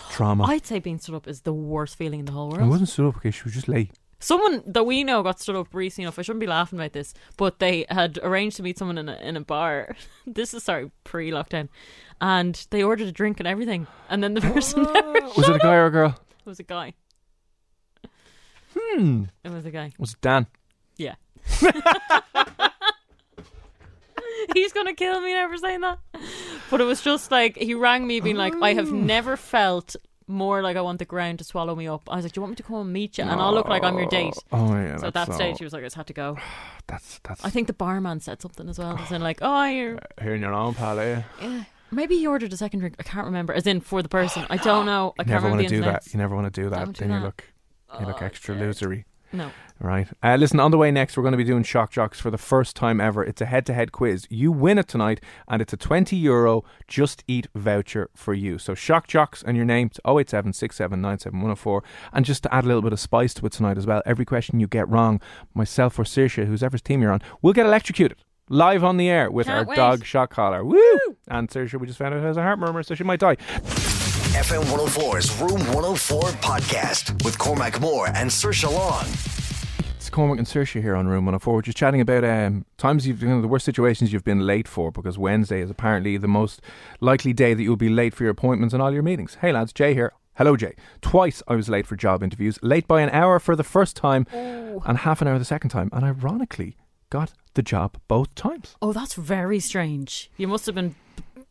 trauma. 0.09 0.43
I'd 0.45 0.65
say 0.65 0.79
being 0.79 0.99
stood 0.99 1.15
up 1.15 1.27
is 1.27 1.41
the 1.41 1.53
worst 1.53 1.97
feeling 1.97 2.19
in 2.19 2.25
the 2.25 2.31
whole 2.31 2.49
world. 2.49 2.63
I 2.63 2.67
wasn't 2.67 2.89
stood 2.89 3.07
up. 3.07 3.17
Okay, 3.17 3.31
she 3.31 3.43
was 3.43 3.53
just 3.53 3.67
late. 3.67 3.91
Someone 4.19 4.63
that 4.65 4.85
we 4.85 5.03
know 5.03 5.21
got 5.21 5.41
stood 5.41 5.57
up 5.57 5.73
recently 5.73 6.05
enough. 6.05 6.17
I 6.17 6.21
shouldn't 6.21 6.39
be 6.39 6.47
laughing 6.47 6.79
about 6.79 6.93
this, 6.93 7.13
but 7.35 7.59
they 7.59 7.85
had 7.89 8.19
arranged 8.23 8.55
to 8.55 8.63
meet 8.63 8.77
someone 8.77 8.97
in 8.97 9.09
a, 9.09 9.15
in 9.17 9.35
a 9.35 9.41
bar. 9.41 9.97
this 10.27 10.53
is 10.53 10.63
sorry 10.63 10.91
pre 11.03 11.31
lockdown, 11.31 11.67
and 12.21 12.65
they 12.69 12.83
ordered 12.83 13.07
a 13.07 13.11
drink 13.11 13.39
and 13.39 13.47
everything, 13.47 13.87
and 14.09 14.23
then 14.23 14.33
the 14.33 14.41
person 14.53 14.83
never 14.83 15.13
Was 15.35 15.49
it 15.49 15.55
a 15.55 15.59
guy 15.59 15.75
or 15.75 15.87
a 15.87 15.91
girl? 15.91 16.15
It 16.39 16.45
was 16.45 16.59
a 16.59 16.63
guy. 16.63 16.93
Hmm. 18.77 19.23
It 19.43 19.51
was 19.51 19.65
a 19.65 19.71
guy. 19.71 19.91
Was 19.97 20.13
it 20.13 20.21
Dan? 20.21 20.47
Yeah. 20.97 21.15
He's 24.53 24.73
gonna 24.73 24.93
kill 24.93 25.21
me 25.21 25.33
for 25.47 25.57
saying 25.57 25.81
that. 25.81 25.99
But 26.69 26.81
it 26.81 26.83
was 26.85 27.01
just 27.01 27.31
like 27.31 27.57
he 27.57 27.73
rang 27.73 28.05
me 28.05 28.19
being 28.19 28.35
like, 28.35 28.53
I 28.61 28.73
have 28.73 28.91
never 28.91 29.37
felt 29.37 29.95
more 30.27 30.61
like 30.61 30.77
I 30.77 30.81
want 30.81 30.99
the 30.99 31.05
ground 31.05 31.39
to 31.39 31.43
swallow 31.45 31.75
me 31.75 31.87
up. 31.87 32.03
I 32.09 32.15
was 32.17 32.25
like, 32.25 32.33
Do 32.33 32.39
you 32.39 32.41
want 32.43 32.51
me 32.51 32.55
to 32.57 32.63
come 32.63 32.77
and 32.77 32.93
meet 32.93 33.17
you? 33.17 33.23
And 33.23 33.41
I'll 33.41 33.53
look 33.53 33.67
like 33.67 33.83
I'm 33.83 33.97
your 33.97 34.07
date. 34.07 34.35
Oh 34.51 34.73
yeah. 34.75 34.97
So 34.97 35.07
at 35.07 35.13
that's 35.13 35.29
that 35.29 35.35
stage 35.35 35.57
he 35.59 35.63
was 35.63 35.73
like, 35.73 35.81
I 35.81 35.85
just 35.85 35.95
had 35.95 36.07
to 36.07 36.13
go. 36.13 36.37
that's 36.87 37.19
that's 37.23 37.43
I 37.45 37.49
think 37.49 37.67
the 37.67 37.73
barman 37.73 38.19
said 38.19 38.41
something 38.41 38.67
as 38.69 38.77
well. 38.79 38.97
As 38.97 39.11
in 39.11 39.21
like, 39.21 39.39
Oh 39.41 39.65
you're 39.65 39.99
hearing 40.21 40.41
your 40.41 40.53
own 40.53 40.73
pal. 40.73 40.99
Eh? 40.99 41.21
yeah. 41.41 41.63
Maybe 41.91 42.17
he 42.17 42.25
ordered 42.25 42.51
a 42.51 42.57
second 42.57 42.79
drink. 42.79 42.95
I 42.99 43.03
can't 43.03 43.25
remember. 43.25 43.53
As 43.53 43.67
in 43.67 43.79
for 43.79 44.01
the 44.01 44.09
person. 44.09 44.45
I 44.49 44.57
don't 44.63 44.85
know. 44.85 45.13
I 45.19 45.23
You 45.23 45.25
can't 45.25 45.29
never 45.29 45.45
remember 45.47 45.57
want 45.63 45.69
to 45.69 45.75
do 45.75 45.81
that. 45.83 46.13
You 46.13 46.17
never 46.17 46.35
want 46.35 46.53
to 46.53 46.61
do 46.61 46.69
that. 46.69 46.79
Don't 46.85 46.97
do 46.97 46.99
then 47.05 47.09
you 47.11 47.19
that. 47.19 47.25
look 47.25 47.52
you 47.99 48.05
look 48.05 48.21
Oh, 48.21 48.25
extra 48.25 48.55
losery. 48.55 49.05
No. 49.31 49.51
Right. 49.79 50.07
Uh, 50.21 50.35
listen, 50.35 50.59
on 50.59 50.69
the 50.69 50.77
way 50.77 50.91
next, 50.91 51.17
we're 51.17 51.23
going 51.23 51.31
to 51.33 51.37
be 51.37 51.43
doing 51.43 51.63
Shock 51.63 51.91
Jocks 51.91 52.19
for 52.19 52.29
the 52.29 52.37
first 52.37 52.75
time 52.75 53.01
ever. 53.01 53.23
It's 53.23 53.41
a 53.41 53.47
head 53.47 53.65
to 53.65 53.73
head 53.73 53.91
quiz. 53.91 54.27
You 54.29 54.51
win 54.51 54.77
it 54.77 54.87
tonight, 54.87 55.19
and 55.47 55.59
it's 55.61 55.73
a 55.73 55.77
20 55.77 56.15
euro 56.15 56.63
Just 56.87 57.23
Eat 57.27 57.47
voucher 57.55 58.09
for 58.15 58.35
you. 58.35 58.59
So, 58.59 58.75
Shock 58.75 59.07
Jocks 59.07 59.41
and 59.41 59.57
your 59.57 59.65
name 59.65 59.89
to 59.89 60.01
087 60.07 60.53
And 61.03 62.25
just 62.25 62.43
to 62.43 62.53
add 62.53 62.63
a 62.63 62.67
little 62.67 62.83
bit 62.83 62.93
of 62.93 62.99
spice 62.99 63.33
to 63.33 63.45
it 63.47 63.51
tonight 63.51 63.77
as 63.77 63.87
well, 63.87 64.03
every 64.05 64.25
question 64.25 64.59
you 64.59 64.67
get 64.67 64.87
wrong, 64.87 65.19
myself 65.55 65.97
or 65.97 66.03
Saoirse, 66.03 66.45
whoever's 66.45 66.81
team 66.83 67.01
you're 67.01 67.11
on, 67.11 67.21
will 67.41 67.53
get 67.53 67.65
electrocuted. 67.65 68.19
Live 68.49 68.83
on 68.83 68.97
the 68.97 69.09
air 69.09 69.31
with 69.31 69.47
Can't 69.47 69.59
our 69.59 69.65
wait. 69.65 69.75
dog 69.75 70.05
Shock 70.05 70.29
Collar. 70.29 70.63
Woo! 70.63 70.77
And 71.27 71.49
Saoirse, 71.49 71.79
we 71.79 71.87
just 71.87 71.97
found 71.97 72.13
out 72.13 72.21
has 72.21 72.37
a 72.37 72.43
heart 72.43 72.59
murmur, 72.59 72.83
so 72.83 72.93
she 72.93 73.03
might 73.03 73.19
die. 73.19 73.37
FM 74.33 74.63
104's 74.63 75.39
Room 75.39 75.59
104 75.75 76.21
podcast 76.41 77.23
with 77.23 77.37
Cormac 77.37 77.79
Moore 77.79 78.07
and 78.07 78.29
Saoirse 78.29 78.63
Long. 78.71 79.05
It's 79.95 80.09
Cormac 80.09 80.39
and 80.39 80.47
Saoirse 80.47 80.81
here 80.81 80.95
on 80.95 81.07
Room 81.07 81.25
104. 81.25 81.53
We're 81.53 81.61
just 81.61 81.77
chatting 81.77 82.01
about 82.01 82.23
um, 82.23 82.65
times 82.77 83.05
you've, 83.07 83.21
you 83.21 83.29
know, 83.29 83.41
the 83.41 83.47
worst 83.47 83.63
situations 83.63 84.11
you've 84.11 84.23
been 84.23 84.39
late 84.47 84.67
for 84.67 84.91
because 84.91 85.19
Wednesday 85.19 85.61
is 85.61 85.69
apparently 85.69 86.17
the 86.17 86.27
most 86.27 86.61
likely 86.99 87.31
day 87.31 87.53
that 87.53 87.61
you'll 87.61 87.75
be 87.75 87.89
late 87.89 88.15
for 88.15 88.23
your 88.23 88.31
appointments 88.31 88.73
and 88.73 88.81
all 88.81 88.91
your 88.91 89.03
meetings. 89.03 89.37
Hey 89.39 89.51
lads, 89.51 89.71
Jay 89.71 89.93
here. 89.93 90.11
Hello, 90.35 90.57
Jay. 90.57 90.75
Twice 91.01 91.43
I 91.47 91.53
was 91.55 91.69
late 91.69 91.85
for 91.85 91.95
job 91.95 92.23
interviews, 92.23 92.57
late 92.63 92.87
by 92.87 93.01
an 93.01 93.11
hour 93.11 93.37
for 93.37 93.55
the 93.55 93.63
first 93.63 93.95
time 93.95 94.25
and 94.31 94.97
half 94.97 95.21
an 95.21 95.27
hour 95.27 95.37
the 95.37 95.45
second 95.45 95.69
time, 95.69 95.89
and 95.93 96.03
ironically 96.03 96.75
got 97.11 97.33
the 97.53 97.61
job 97.61 97.97
both 98.07 98.33
times. 98.33 98.75
Oh, 98.81 98.93
that's 98.93 99.13
very 99.13 99.59
strange. 99.59 100.31
You 100.37 100.47
must 100.47 100.65
have 100.65 100.73
been, 100.73 100.95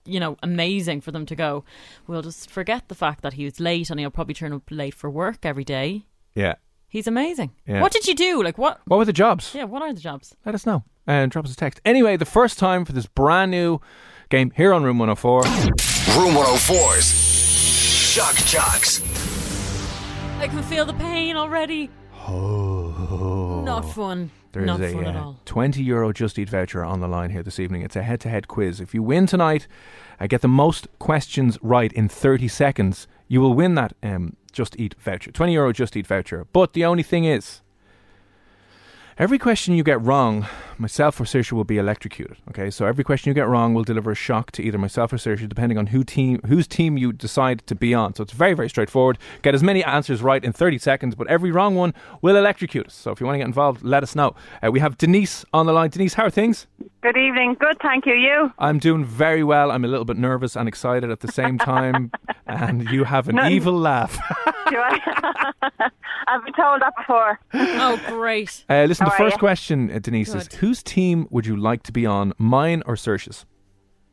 you 0.04 0.18
know, 0.20 0.36
amazing 0.42 1.00
for 1.00 1.12
them 1.12 1.26
to 1.26 1.34
go. 1.36 1.64
We'll 2.06 2.22
just 2.22 2.50
forget 2.50 2.88
the 2.88 2.94
fact 2.94 3.22
that 3.22 3.34
he 3.34 3.44
was 3.44 3.60
late 3.60 3.90
and 3.90 3.98
he'll 4.00 4.10
probably 4.10 4.34
turn 4.34 4.52
up 4.52 4.62
late 4.70 4.94
for 4.94 5.08
work 5.10 5.44
every 5.44 5.64
day. 5.64 6.04
Yeah. 6.34 6.54
He's 6.88 7.06
amazing. 7.06 7.52
Yeah. 7.66 7.80
What 7.80 7.92
did 7.92 8.06
you 8.06 8.14
do? 8.14 8.42
Like 8.42 8.58
what? 8.58 8.80
What 8.86 8.98
were 8.98 9.04
the 9.04 9.12
jobs? 9.12 9.54
Yeah, 9.54 9.64
what 9.64 9.80
are 9.82 9.92
the 9.92 10.00
jobs? 10.00 10.34
Let 10.44 10.54
us 10.54 10.66
know. 10.66 10.84
and 11.06 11.30
drop 11.30 11.44
us 11.46 11.52
a 11.52 11.56
text. 11.56 11.80
Anyway, 11.84 12.16
the 12.16 12.24
first 12.26 12.58
time 12.58 12.84
for 12.84 12.92
this 12.92 13.06
brand 13.06 13.50
new 13.50 13.80
game 14.28 14.50
here 14.56 14.72
on 14.72 14.82
Room 14.84 14.98
104. 14.98 15.42
Room 15.42 16.34
104's 16.34 17.06
Shock 18.12 18.34
Jocks. 18.46 19.00
I 20.38 20.48
can 20.48 20.62
feel 20.64 20.84
the 20.84 20.92
pain 20.94 21.36
already. 21.36 21.88
Oh. 22.28 23.62
Not 23.64 23.84
fun. 23.94 24.30
There 24.52 24.62
is 24.62 24.66
Not 24.66 24.80
a 24.82 24.92
fun 24.92 25.04
at 25.06 25.16
uh, 25.16 25.24
all. 25.24 25.40
20 25.46 25.82
euro 25.82 26.12
Just 26.12 26.38
Eat 26.38 26.50
voucher 26.50 26.84
on 26.84 27.00
the 27.00 27.08
line 27.08 27.30
here 27.30 27.42
this 27.42 27.58
evening. 27.58 27.82
It's 27.82 27.96
a 27.96 28.02
head 28.02 28.20
to 28.20 28.28
head 28.28 28.48
quiz. 28.48 28.80
If 28.80 28.94
you 28.94 29.02
win 29.02 29.26
tonight, 29.26 29.66
uh, 30.20 30.26
get 30.26 30.42
the 30.42 30.48
most 30.48 30.86
questions 30.98 31.58
right 31.62 31.92
in 31.92 32.08
30 32.08 32.48
seconds, 32.48 33.06
you 33.28 33.40
will 33.40 33.54
win 33.54 33.74
that 33.76 33.94
um, 34.02 34.36
Just 34.52 34.78
Eat 34.78 34.94
voucher. 34.98 35.32
20 35.32 35.52
euro 35.54 35.72
Just 35.72 35.96
Eat 35.96 36.06
voucher. 36.06 36.46
But 36.52 36.74
the 36.74 36.84
only 36.84 37.02
thing 37.02 37.24
is, 37.24 37.62
every 39.18 39.38
question 39.38 39.74
you 39.74 39.82
get 39.82 40.00
wrong, 40.00 40.46
myself 40.78 41.20
or 41.20 41.24
Saoirse 41.24 41.52
will 41.52 41.64
be 41.64 41.78
electrocuted. 41.78 42.36
Okay, 42.50 42.70
so 42.70 42.86
every 42.86 43.04
question 43.04 43.30
you 43.30 43.34
get 43.34 43.48
wrong 43.48 43.74
will 43.74 43.84
deliver 43.84 44.10
a 44.10 44.14
shock 44.14 44.50
to 44.52 44.62
either 44.62 44.78
myself 44.78 45.12
or 45.12 45.16
Saoirse, 45.16 45.48
depending 45.48 45.78
on 45.78 45.88
who 45.88 46.04
team 46.04 46.40
whose 46.46 46.66
team 46.66 46.96
you 46.96 47.12
decide 47.12 47.66
to 47.66 47.74
be 47.74 47.94
on. 47.94 48.14
So 48.14 48.22
it's 48.22 48.32
very 48.32 48.54
very 48.54 48.68
straightforward. 48.68 49.18
Get 49.42 49.54
as 49.54 49.62
many 49.62 49.84
answers 49.84 50.22
right 50.22 50.44
in 50.44 50.52
30 50.52 50.78
seconds, 50.78 51.14
but 51.14 51.26
every 51.28 51.50
wrong 51.50 51.74
one 51.74 51.94
will 52.20 52.36
electrocute 52.36 52.86
us. 52.86 52.94
So 52.94 53.10
if 53.10 53.20
you 53.20 53.26
want 53.26 53.34
to 53.34 53.38
get 53.38 53.46
involved, 53.46 53.82
let 53.82 54.02
us 54.02 54.14
know. 54.14 54.34
Uh, 54.62 54.70
we 54.70 54.80
have 54.80 54.98
Denise 54.98 55.44
on 55.52 55.66
the 55.66 55.72
line. 55.72 55.90
Denise, 55.90 56.14
how 56.14 56.24
are 56.24 56.30
things? 56.30 56.66
Good 57.02 57.16
evening. 57.16 57.54
Good, 57.58 57.78
thank 57.82 58.06
you. 58.06 58.14
You? 58.14 58.52
I'm 58.60 58.78
doing 58.78 59.04
very 59.04 59.42
well. 59.42 59.72
I'm 59.72 59.84
a 59.84 59.88
little 59.88 60.04
bit 60.04 60.16
nervous 60.16 60.54
and 60.56 60.68
excited 60.68 61.10
at 61.10 61.18
the 61.18 61.32
same 61.32 61.58
time, 61.58 62.12
and 62.46 62.88
you 62.90 63.02
have 63.02 63.28
an 63.28 63.34
None. 63.36 63.50
evil 63.50 63.76
laugh. 63.76 64.12
Do 64.70 64.76
I? 64.78 65.50
I've 66.28 66.44
been 66.44 66.54
told 66.54 66.80
that 66.80 66.92
before. 66.96 67.40
Oh, 67.54 68.00
great. 68.06 68.64
Uh, 68.70 68.84
listen, 68.84 69.06
How 69.06 69.10
the 69.10 69.16
first 69.16 69.34
you? 69.34 69.38
question, 69.40 69.90
uh, 69.90 69.98
Denise, 69.98 70.32
is 70.32 70.46
whose 70.54 70.80
team 70.84 71.26
would 71.30 71.44
you 71.44 71.56
like 71.56 71.82
to 71.84 71.92
be 71.92 72.06
on, 72.06 72.34
mine 72.38 72.84
or 72.86 72.94
Saoirse's? 72.94 73.46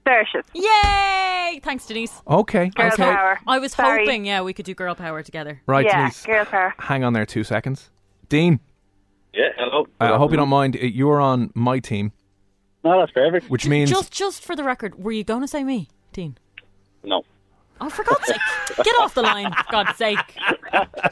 Searches. 0.08 0.46
Yay! 0.56 1.60
Thanks, 1.64 1.86
Denise. 1.86 2.24
Okay, 2.28 2.70
Girl 2.70 2.88
okay. 2.88 3.04
power. 3.04 3.40
I 3.46 3.60
was 3.60 3.74
Sorry. 3.74 4.04
hoping, 4.06 4.26
yeah, 4.26 4.42
we 4.42 4.54
could 4.54 4.66
do 4.66 4.74
girl 4.74 4.96
power 4.96 5.22
together. 5.22 5.62
Right, 5.68 5.86
yeah, 5.86 5.98
Denise. 6.02 6.26
girl 6.26 6.46
power. 6.46 6.74
Hang 6.80 7.04
on 7.04 7.14
there 7.14 7.28
two 7.28 7.44
seconds. 7.44 7.92
Dean, 8.30 8.60
Yeah, 9.34 9.50
hello. 9.58 9.86
uh, 10.02 10.14
I 10.16 10.18
hope 10.18 10.32
you 10.32 10.38
don't 10.38 10.50
mind. 10.50 10.76
uh, 10.76 10.80
You're 10.80 11.22
on 11.22 11.52
my 11.54 11.78
team, 11.78 12.12
No, 12.84 13.00
that's 13.00 13.12
perfect. 13.12 13.50
which 13.50 13.68
means 13.68 13.90
Just, 13.90 14.12
just 14.12 14.44
for 14.44 14.56
the 14.56 14.64
record, 14.64 15.04
were 15.04 15.12
you 15.12 15.24
going 15.24 15.42
to 15.42 15.48
say 15.48 15.64
me, 15.64 15.90
Dean? 16.14 16.38
No. 17.04 17.24
Oh, 17.82 17.90
for 17.90 18.04
God's 18.04 18.26
sake, 18.26 18.42
get 18.84 18.94
off 19.00 19.14
the 19.14 19.22
line! 19.22 19.54
For 19.54 19.72
God's 19.72 19.98
sake, 19.98 20.18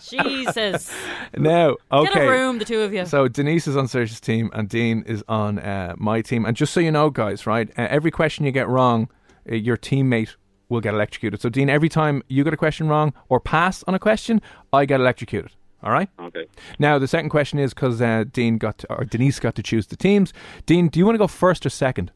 Jesus, 0.10 0.94
no. 1.38 1.78
Okay. 1.92 2.14
get 2.14 2.26
a 2.26 2.30
room, 2.30 2.60
the 2.60 2.66
two 2.66 2.82
of 2.82 2.94
you. 2.94 3.06
So 3.06 3.30
Denise 3.30 3.68
is 3.68 3.78
on 3.78 3.88
Saoirse's 3.88 4.20
team, 4.20 4.50
and 4.54 4.68
Dean 4.68 5.04
is 5.08 5.24
on 5.30 5.60
uh, 5.60 5.96
my 5.98 6.22
team. 6.22 6.46
And 6.46 6.58
just 6.58 6.74
so 6.74 6.82
you 6.82 6.92
know, 6.92 7.10
guys, 7.10 7.48
right? 7.48 7.70
Uh, 7.78 7.88
every 7.90 8.12
question 8.12 8.46
you 8.46 8.52
get 8.52 8.68
wrong, 8.68 9.10
uh, 9.50 9.56
your 9.56 9.78
teammate 9.78 10.36
will 10.68 10.82
get 10.82 10.94
electrocuted. 10.94 11.40
So 11.40 11.48
Dean, 11.48 11.70
every 11.70 11.90
time 11.90 12.22
you 12.28 12.44
get 12.44 12.54
a 12.54 12.58
question 12.58 12.90
wrong 12.90 13.14
or 13.30 13.40
pass 13.40 13.84
on 13.88 13.94
a 13.94 14.00
question, 14.00 14.42
I 14.74 14.84
get 14.84 15.00
electrocuted. 15.00 15.52
All 15.84 15.92
right. 15.92 16.10
Okay. 16.20 16.46
Now 16.80 16.98
the 17.00 17.08
second 17.08 17.30
question 17.30 17.60
is 17.60 17.74
because 17.74 18.02
uh, 18.02 18.26
Dean 18.32 18.58
got 18.58 18.80
to, 18.80 18.94
or 18.94 19.06
Denise 19.06 19.40
got 19.40 19.56
to 19.56 19.64
choose 19.64 19.88
the 19.88 19.96
teams. 19.96 20.34
Dean, 20.66 20.88
do 20.88 21.00
you 21.00 21.06
want 21.06 21.16
to 21.16 21.20
go 21.20 21.28
first 21.28 21.66
or 21.66 21.70
second? 21.70 22.12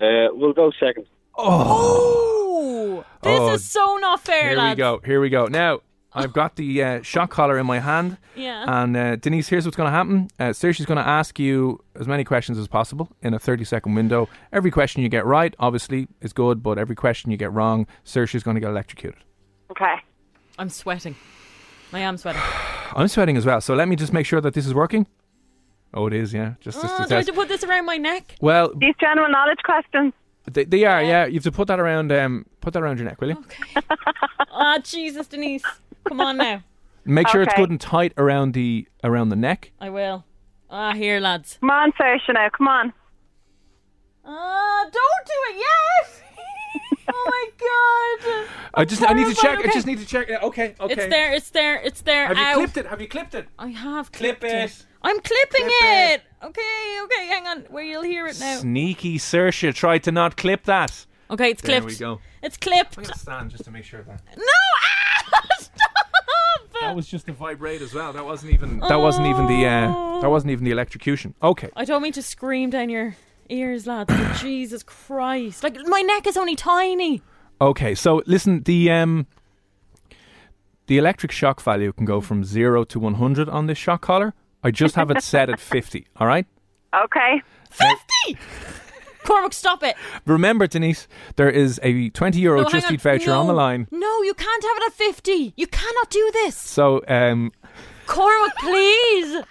Uh, 0.00 0.28
we'll 0.32 0.52
go 0.52 0.70
second. 0.78 1.06
oh, 1.36 3.04
this 3.22 3.38
Oh, 3.40 3.52
is 3.54 3.68
so 3.70 3.96
not 3.96 4.20
fair, 4.20 4.50
Here 4.50 4.68
we 4.68 4.74
go. 4.74 5.00
Here 5.04 5.20
we 5.20 5.28
go. 5.28 5.46
Now 5.46 5.80
I've 6.12 6.32
got 6.32 6.56
the 6.56 6.82
uh, 6.82 7.02
shock 7.02 7.30
collar 7.30 7.58
in 7.58 7.66
my 7.66 7.78
hand. 7.80 8.16
Yeah. 8.34 8.64
And 8.66 8.96
uh, 8.96 9.16
Denise, 9.16 9.48
here's 9.48 9.64
what's 9.66 9.76
going 9.76 9.88
to 9.88 9.90
happen. 9.92 10.28
Uh, 10.38 10.52
Saoirse's 10.52 10.86
going 10.86 10.96
to 10.96 11.06
ask 11.06 11.38
you 11.38 11.80
as 11.94 12.06
many 12.06 12.24
questions 12.24 12.58
as 12.58 12.68
possible 12.68 13.10
in 13.22 13.34
a 13.34 13.38
30 13.38 13.64
second 13.64 13.94
window. 13.94 14.28
Every 14.52 14.70
question 14.70 15.02
you 15.02 15.08
get 15.08 15.26
right, 15.26 15.54
obviously, 15.58 16.08
is 16.22 16.32
good, 16.32 16.62
but 16.62 16.78
every 16.78 16.96
question 16.96 17.30
you 17.30 17.36
get 17.36 17.52
wrong, 17.52 17.86
Saoirse's 18.04 18.42
going 18.42 18.54
to 18.54 18.60
get 18.60 18.70
electrocuted. 18.70 19.20
Okay. 19.70 19.96
I'm 20.58 20.70
sweating. 20.70 21.16
I 21.92 22.00
am 22.00 22.16
sweating. 22.16 22.42
I'm 22.96 23.08
sweating 23.08 23.36
as 23.36 23.44
well, 23.46 23.60
so 23.60 23.74
let 23.74 23.88
me 23.88 23.96
just 23.96 24.12
make 24.12 24.26
sure 24.26 24.40
that 24.40 24.54
this 24.54 24.66
is 24.66 24.74
working. 24.74 25.06
Oh, 25.94 26.06
it 26.06 26.12
is, 26.12 26.32
yeah. 26.34 26.54
Just, 26.60 26.80
just 26.80 26.94
Oh, 26.94 27.02
to 27.04 27.08
do 27.08 27.14
I 27.14 27.18
have 27.18 27.26
test. 27.26 27.28
to 27.28 27.32
put 27.32 27.48
this 27.48 27.64
around 27.64 27.84
my 27.86 27.96
neck? 27.96 28.36
Well, 28.40 28.72
These 28.74 28.94
general 29.00 29.30
knowledge 29.30 29.58
questions. 29.64 30.12
they, 30.50 30.64
they 30.64 30.84
are, 30.84 31.02
yeah. 31.02 31.26
You 31.26 31.34
have 31.34 31.42
to 31.44 31.52
put 31.52 31.68
that 31.68 31.80
around. 31.80 32.12
Um, 32.12 32.46
put 32.60 32.72
that 32.74 32.82
around 32.82 32.98
your 32.98 33.08
neck, 33.08 33.20
will 33.20 33.30
you? 33.30 33.44
Ah, 34.50 34.78
Jesus, 34.82 35.26
Denise, 35.26 35.62
come 36.04 36.20
on 36.20 36.36
now. 36.38 36.62
Make 37.04 37.28
sure 37.28 37.40
it's 37.42 37.52
Okay. 37.52 37.62
good 37.62 37.70
and 37.70 37.80
tight 37.80 38.12
around 38.16 38.52
the 38.54 38.86
around 39.04 39.28
the 39.28 39.36
neck. 39.36 39.70
I 39.80 39.90
will. 39.90 40.24
Ah, 40.70 40.92
here, 40.92 41.20
lads. 41.20 41.58
Come 41.60 41.70
on, 41.70 41.92
Saoirse 41.92 42.32
now. 42.34 42.48
Come 42.50 42.66
on. 42.68 42.92
Ah, 44.24 44.82
don't 44.84 45.26
do 45.26 45.32
it 45.50 45.56
yet. 45.58 46.22
Oh 47.08 47.24
my 47.26 48.46
God. 48.46 48.48
I 48.74 48.84
just 48.84 49.02
I 49.02 49.12
need 49.12 49.26
to 49.26 49.34
check. 49.34 49.58
I 49.58 49.72
just 49.72 49.86
need 49.86 49.98
to 49.98 50.06
check. 50.06 50.30
Okay, 50.30 50.74
okay. 50.80 50.92
It's 50.92 51.06
there. 51.06 51.32
It's 51.32 51.50
there. 51.50 51.76
It's 51.82 52.00
there. 52.02 52.26
Have 52.34 52.36
you 52.38 52.54
clipped 52.54 52.76
it? 52.76 52.86
Have 52.86 53.00
you 53.00 53.08
clipped 53.08 53.34
it? 53.34 53.48
I 53.58 53.68
have 53.68 54.12
Clip 54.12 54.40
clipped 54.40 54.52
it. 54.52 54.84
I'm 55.02 55.20
clipping 55.20 55.66
Clip 55.66 55.82
it. 55.82 56.20
it. 56.20 56.22
Okay, 56.44 57.00
okay, 57.04 57.26
hang 57.28 57.46
on. 57.46 57.60
Where 57.70 57.84
you'll 57.84 58.02
hear 58.02 58.26
it 58.26 58.38
now. 58.40 58.58
Sneaky 58.58 59.18
Saoirse 59.18 59.74
tried 59.74 60.02
to 60.04 60.12
not 60.12 60.36
clip 60.36 60.64
that. 60.64 61.06
Okay, 61.30 61.50
it's 61.50 61.62
clipped. 61.62 61.86
There 61.86 62.08
we 62.08 62.16
go. 62.16 62.20
It's 62.42 62.56
clipped. 62.56 62.98
I'm 62.98 63.04
gonna 63.04 63.16
stand 63.16 63.50
just 63.50 63.64
to 63.64 63.70
make 63.70 63.84
sure 63.84 64.02
that 64.02 64.22
No! 64.36 64.44
Ah! 64.76 65.46
Stop! 65.58 65.70
that 66.80 66.94
was 66.96 67.06
just 67.08 67.28
a 67.28 67.32
vibrate 67.32 67.82
as 67.82 67.94
well. 67.94 68.12
That 68.12 68.24
wasn't 68.24 68.52
even 68.52 68.78
that 68.80 68.96
wasn't 68.96 69.26
even 69.26 69.46
the 69.46 69.66
uh, 69.66 70.20
that 70.20 70.30
wasn't 70.30 70.52
even 70.52 70.64
the 70.64 70.70
electrocution. 70.70 71.34
Okay. 71.42 71.70
I 71.74 71.84
don't 71.84 72.02
mean 72.02 72.12
to 72.12 72.22
scream 72.22 72.70
down 72.70 72.90
your 72.90 73.16
ears, 73.48 73.86
lads, 73.86 74.08
but 74.08 74.36
Jesus 74.36 74.82
Christ. 74.82 75.62
Like, 75.62 75.76
my 75.86 76.02
neck 76.02 76.26
is 76.26 76.36
only 76.36 76.56
tiny. 76.56 77.22
Okay. 77.60 77.94
So 77.94 78.22
listen, 78.26 78.62
the 78.62 78.90
um 78.90 79.26
the 80.86 80.98
electric 80.98 81.32
shock 81.32 81.60
value 81.60 81.92
can 81.92 82.04
go 82.04 82.20
from 82.20 82.44
zero 82.44 82.84
to 82.84 82.98
one 83.00 83.14
hundred 83.14 83.48
on 83.48 83.66
this 83.66 83.78
shock 83.78 84.02
collar. 84.02 84.34
I 84.62 84.70
just 84.70 84.94
have 84.94 85.10
it 85.10 85.22
set 85.22 85.48
at 85.48 85.60
fifty. 85.60 86.06
All 86.16 86.26
right. 86.26 86.46
Okay. 86.94 87.42
50! 87.70 88.38
Cormac, 89.24 89.52
stop 89.52 89.82
it. 89.82 89.96
Remember, 90.24 90.66
Denise, 90.66 91.08
there 91.34 91.50
is 91.50 91.80
a 91.82 92.10
twenty 92.10 92.40
euro 92.40 92.62
No, 92.62 92.68
hang 92.68 92.80
Just 92.80 92.92
Eat 92.92 93.00
voucher 93.00 93.32
on 93.32 93.48
the 93.48 93.52
line. 93.52 93.88
No, 93.90 94.22
you 94.22 94.32
can't 94.34 94.62
have 94.64 94.76
it 94.78 94.86
at 94.86 94.92
50. 94.92 95.52
You 95.56 95.66
cannot 95.66 96.10
do 96.10 96.30
this. 96.32 96.56
So 96.56 97.02
um 97.08 97.50
Cormac, 98.06 98.56
please. 98.58 99.42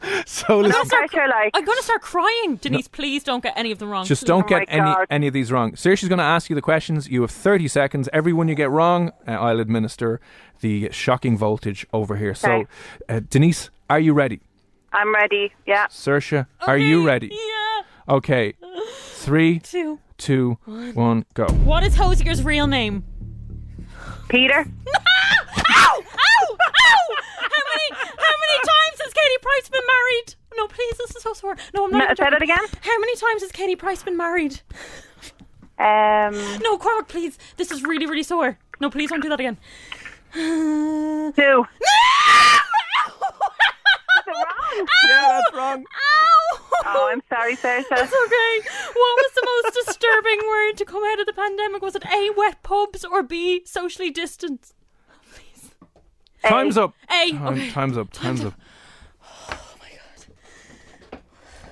so 0.26 0.58
listen. 0.60 0.82
Saoirse, 0.88 1.28
like. 1.28 1.50
I'm 1.54 1.64
going 1.64 1.78
to 1.78 1.82
start 1.84 2.02
crying. 2.02 2.56
Denise, 2.56 2.88
please 2.88 3.24
don't 3.24 3.42
get 3.42 3.54
any 3.56 3.72
of 3.72 3.78
them 3.78 3.90
wrong. 3.90 4.04
Just 4.04 4.22
Please. 4.22 4.26
don't 4.28 4.44
Oh 4.44 4.48
get 4.48 4.64
any 4.68 4.80
God. 4.80 5.06
any 5.10 5.26
of 5.26 5.34
these 5.34 5.50
wrong. 5.50 5.72
Saoirse's 5.72 6.08
going 6.08 6.18
to 6.18 6.24
ask 6.24 6.48
you 6.50 6.54
the 6.54 6.62
questions. 6.62 7.08
You 7.08 7.22
have 7.22 7.30
30 7.30 7.66
seconds. 7.68 8.08
Every 8.12 8.32
one 8.32 8.48
you 8.48 8.54
get 8.54 8.70
wrong, 8.70 9.10
uh, 9.26 9.32
I'll 9.32 9.60
administer 9.60 10.20
the 10.60 10.88
shocking 10.92 11.36
voltage 11.36 11.86
over 11.92 12.16
here. 12.16 12.34
So, 12.34 12.64
uh, 13.08 13.20
Denise, 13.28 13.70
are 13.90 14.00
you 14.00 14.12
ready? 14.12 14.40
I'm 14.92 15.14
ready. 15.14 15.52
Yeah. 15.66 15.86
Saoirse, 15.88 16.46
are 16.66 16.78
you 16.78 17.04
ready? 17.06 17.28
Yeah. 17.32 18.14
Okay. 18.14 18.54
Three, 19.14 19.58
Two. 19.64 19.98
two, 20.16 20.58
one, 20.94 21.24
go. 21.34 21.46
What 21.46 21.82
is 21.82 21.96
Hozier's 21.96 22.42
real 22.42 22.66
name? 22.66 23.04
Peter. 24.28 24.60
Ow! 24.64 24.64
Ow! 25.58 26.02
Ow! 26.04 27.06
How 27.40 27.62
many 27.70 27.88
how 27.90 28.34
many 28.42 28.58
times 28.58 29.00
has 29.02 29.12
Katie 29.38 29.42
Price 29.60 29.68
been 29.68 29.82
married? 29.86 30.34
No, 30.56 30.66
please, 30.66 30.96
this 30.98 31.14
is 31.16 31.22
so 31.22 31.32
sore. 31.32 31.56
No, 31.74 31.84
I'm 31.84 31.90
not. 31.92 31.98
No, 31.98 32.04
even 32.04 32.16
say 32.16 32.30
that 32.30 32.42
again. 32.42 32.58
How 32.82 32.98
many 32.98 33.14
times 33.16 33.42
has 33.42 33.52
Katie 33.52 33.76
Price 33.76 34.02
been 34.02 34.16
married? 34.16 34.60
Um. 35.78 36.34
No, 36.62 36.76
Cormac, 36.78 37.06
please. 37.08 37.38
This 37.56 37.70
is 37.70 37.82
really, 37.84 38.06
really 38.06 38.22
sore. 38.24 38.58
No, 38.80 38.90
please 38.90 39.10
don't 39.10 39.20
do 39.20 39.28
that 39.28 39.38
again. 39.38 39.56
Two. 40.34 41.64
Yeah, 45.08 45.40
that's 45.40 45.56
wrong. 45.56 45.84
Ow! 45.84 46.58
Oh, 46.86 47.08
I'm 47.12 47.22
sorry, 47.28 47.56
Saoirse. 47.56 47.84
It's 47.90 47.90
okay. 47.90 48.68
What 48.92 48.94
was 48.94 49.32
the 49.34 49.46
most 49.64 49.86
disturbing 49.86 50.38
word 50.48 50.76
to 50.78 50.84
come 50.84 51.02
out 51.04 51.20
of 51.20 51.26
the 51.26 51.32
pandemic? 51.32 51.82
Was 51.82 51.94
it 51.96 52.04
A, 52.06 52.30
wet 52.36 52.62
pubs, 52.62 53.04
or 53.04 53.22
B, 53.22 53.62
socially 53.64 54.10
distanced? 54.10 54.74
Please. 55.32 55.70
Time's 56.44 56.76
up. 56.76 56.94
A. 57.10 57.30
Time- 57.32 57.46
Okay. 57.46 57.70
Time's 57.70 57.96
up. 57.98 58.12
Time's 58.12 58.44
up. 58.44 58.54
Oh 59.50 59.74
my 59.80 59.88
god. 61.10 61.20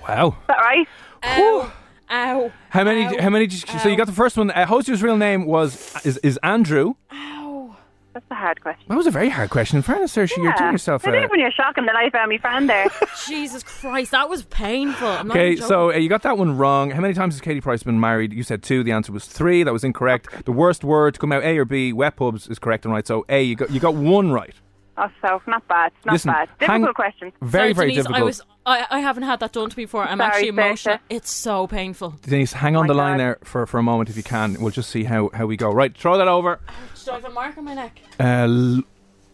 Wow. 0.07 0.27
Is 0.29 0.33
that 0.47 0.57
right? 0.57 0.87
Ow. 1.23 1.71
Ow. 2.09 2.51
How 2.69 2.83
many? 2.83 3.05
Ow. 3.05 3.21
How 3.21 3.29
many? 3.29 3.47
Did 3.47 3.61
you, 3.69 3.79
so 3.79 3.89
you 3.89 3.97
got 3.97 4.07
the 4.07 4.13
first 4.13 4.37
one. 4.37 4.51
Uh, 4.51 4.65
Hozier's 4.65 5.03
real 5.03 5.17
name 5.17 5.45
was 5.45 6.05
is 6.05 6.17
is 6.19 6.39
Andrew. 6.43 6.93
Ow. 7.11 7.75
That's 8.13 8.31
a 8.31 8.35
hard 8.35 8.61
question. 8.61 8.85
That 8.87 8.97
was 8.97 9.05
a 9.05 9.11
very 9.11 9.29
hard 9.29 9.51
question. 9.51 9.77
In 9.77 9.83
fairness, 9.83 10.15
Saoirse, 10.15 10.35
you're 10.37 10.51
doing 10.53 10.71
yourself. 10.71 11.05
It 11.05 11.13
uh, 11.13 11.23
is 11.23 11.29
when 11.29 11.39
you're 11.39 11.51
shocking 11.51 11.85
the 11.85 11.93
life 11.93 12.15
out 12.15 12.23
of 12.23 12.29
me 12.29 12.39
friend 12.39 12.67
there. 12.67 12.87
Jesus 13.27 13.61
Christ, 13.61 14.09
that 14.09 14.27
was 14.27 14.41
painful. 14.43 15.07
I'm 15.07 15.29
Okay, 15.29 15.51
even 15.51 15.67
so 15.67 15.91
uh, 15.91 15.97
you 15.97 16.09
got 16.09 16.23
that 16.23 16.35
one 16.35 16.57
wrong. 16.57 16.89
How 16.89 17.01
many 17.01 17.13
times 17.13 17.35
has 17.35 17.41
Katie 17.41 17.61
Price 17.61 17.83
been 17.83 17.99
married? 17.99 18.33
You 18.33 18.41
said 18.41 18.63
two. 18.63 18.83
The 18.83 18.91
answer 18.91 19.11
was 19.11 19.25
three. 19.25 19.61
That 19.61 19.73
was 19.73 19.83
incorrect. 19.83 20.45
The 20.45 20.51
worst 20.51 20.83
word 20.83 21.13
to 21.13 21.19
come 21.19 21.31
out, 21.31 21.43
A 21.43 21.59
or 21.59 21.65
B, 21.65 21.93
wet 21.93 22.15
pubs, 22.15 22.47
is 22.47 22.57
correct 22.57 22.85
and 22.85 22.93
right. 22.93 23.05
So 23.05 23.23
A, 23.29 23.43
you 23.43 23.55
got 23.55 23.69
you 23.69 23.79
got 23.79 23.93
one 23.93 24.31
right. 24.31 24.55
Oh, 24.99 25.09
so 25.21 25.41
not 25.47 25.67
bad. 25.67 25.91
Not 26.05 26.13
Listen, 26.13 26.31
bad. 26.31 26.49
hang- 26.59 26.81
Difficult 26.81 26.95
question. 26.95 27.31
Very, 27.41 27.51
Sorry, 27.65 27.73
very 27.73 27.89
Denise, 27.91 27.97
difficult. 28.05 28.19
I 28.19 28.23
was 28.23 28.41
I, 28.65 28.85
I 28.89 28.99
haven't 28.99 29.23
had 29.23 29.39
that 29.41 29.53
done 29.53 29.69
to 29.69 29.77
me 29.77 29.85
before. 29.85 30.03
I'm 30.03 30.17
Sorry, 30.17 30.29
actually 30.31 30.47
emotional. 30.49 30.95
Saoirse. 30.97 30.99
It's 31.09 31.31
so 31.31 31.67
painful. 31.67 32.15
Denise, 32.23 32.51
hang 32.53 32.75
on 32.75 32.83
my 32.83 32.87
the 32.87 32.93
line 32.95 33.13
God. 33.13 33.19
there 33.19 33.37
for, 33.43 33.65
for 33.67 33.77
a 33.77 33.83
moment 33.83 34.09
if 34.09 34.17
you 34.17 34.23
can. 34.23 34.57
We'll 34.59 34.71
just 34.71 34.89
see 34.89 35.03
how, 35.03 35.29
how 35.33 35.45
we 35.45 35.55
go. 35.55 35.69
Right, 35.71 35.95
throw 35.95 36.17
that 36.17 36.27
over. 36.27 36.59
Do 37.05 37.11
I 37.11 37.13
have 37.15 37.25
a 37.25 37.29
mark 37.29 37.57
on 37.57 37.63
my 37.65 37.75
neck? 37.75 37.99
Uh, 38.19 38.83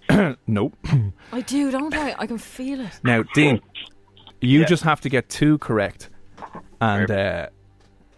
l- 0.09 0.35
nope. 0.47 0.75
I 1.31 1.41
do, 1.41 1.71
don't 1.71 1.95
I? 1.95 2.13
I 2.19 2.27
can 2.27 2.37
feel 2.37 2.81
it. 2.81 2.99
Now, 3.03 3.23
Dean, 3.33 3.61
you 4.41 4.59
Yeah. 4.59 4.65
just 4.65 4.83
have 4.83 4.99
to 5.01 5.09
get 5.09 5.29
two 5.29 5.57
correct, 5.59 6.09
and 6.81 7.09
uh, 7.09 7.47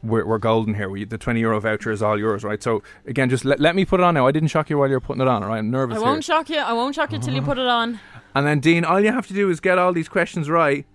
we're, 0.05 0.25
we're 0.25 0.37
golden 0.37 0.73
here. 0.73 0.89
We, 0.89 1.03
the 1.05 1.17
twenty 1.17 1.39
euro 1.39 1.59
voucher 1.59 1.91
is 1.91 2.01
all 2.01 2.17
yours, 2.19 2.43
right? 2.43 2.61
So 2.61 2.83
again, 3.05 3.29
just 3.29 3.45
let, 3.45 3.59
let 3.59 3.75
me 3.75 3.85
put 3.85 3.99
it 3.99 4.03
on 4.03 4.13
now. 4.13 4.27
I 4.27 4.31
didn't 4.31 4.49
shock 4.49 4.69
you 4.69 4.77
while 4.77 4.87
you 4.87 4.93
were 4.95 4.99
putting 5.01 5.21
it 5.21 5.27
on. 5.27 5.43
All 5.43 5.49
right, 5.49 5.59
I'm 5.59 5.71
nervous 5.71 5.97
I 5.97 6.01
won't 6.01 6.23
shock 6.23 6.49
you. 6.49 6.57
I 6.57 6.73
won't 6.73 6.95
shock 6.95 7.11
you 7.11 7.19
till 7.19 7.33
you 7.33 7.41
put 7.41 7.57
it 7.57 7.67
on. 7.67 7.99
and 8.35 8.45
then, 8.45 8.59
Dean, 8.59 8.85
all 8.85 8.99
you 8.99 9.11
have 9.11 9.27
to 9.27 9.33
do 9.33 9.49
is 9.49 9.59
get 9.59 9.77
all 9.77 9.93
these 9.93 10.07
questions 10.09 10.49
right, 10.49 10.85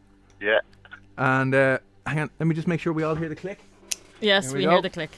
Yeah. 0.40 0.60
and 1.18 1.54
uh, 1.54 1.78
hang 2.06 2.20
on. 2.20 2.30
Let 2.38 2.46
me 2.46 2.54
just 2.54 2.68
make 2.68 2.80
sure 2.80 2.92
we 2.92 3.02
all 3.02 3.14
hear 3.14 3.28
the 3.28 3.36
click. 3.36 3.58
Yes, 4.20 4.46
Here 4.50 4.58
we, 4.58 4.66
we 4.66 4.72
hear 4.72 4.82
the 4.82 4.90
click. 4.90 5.10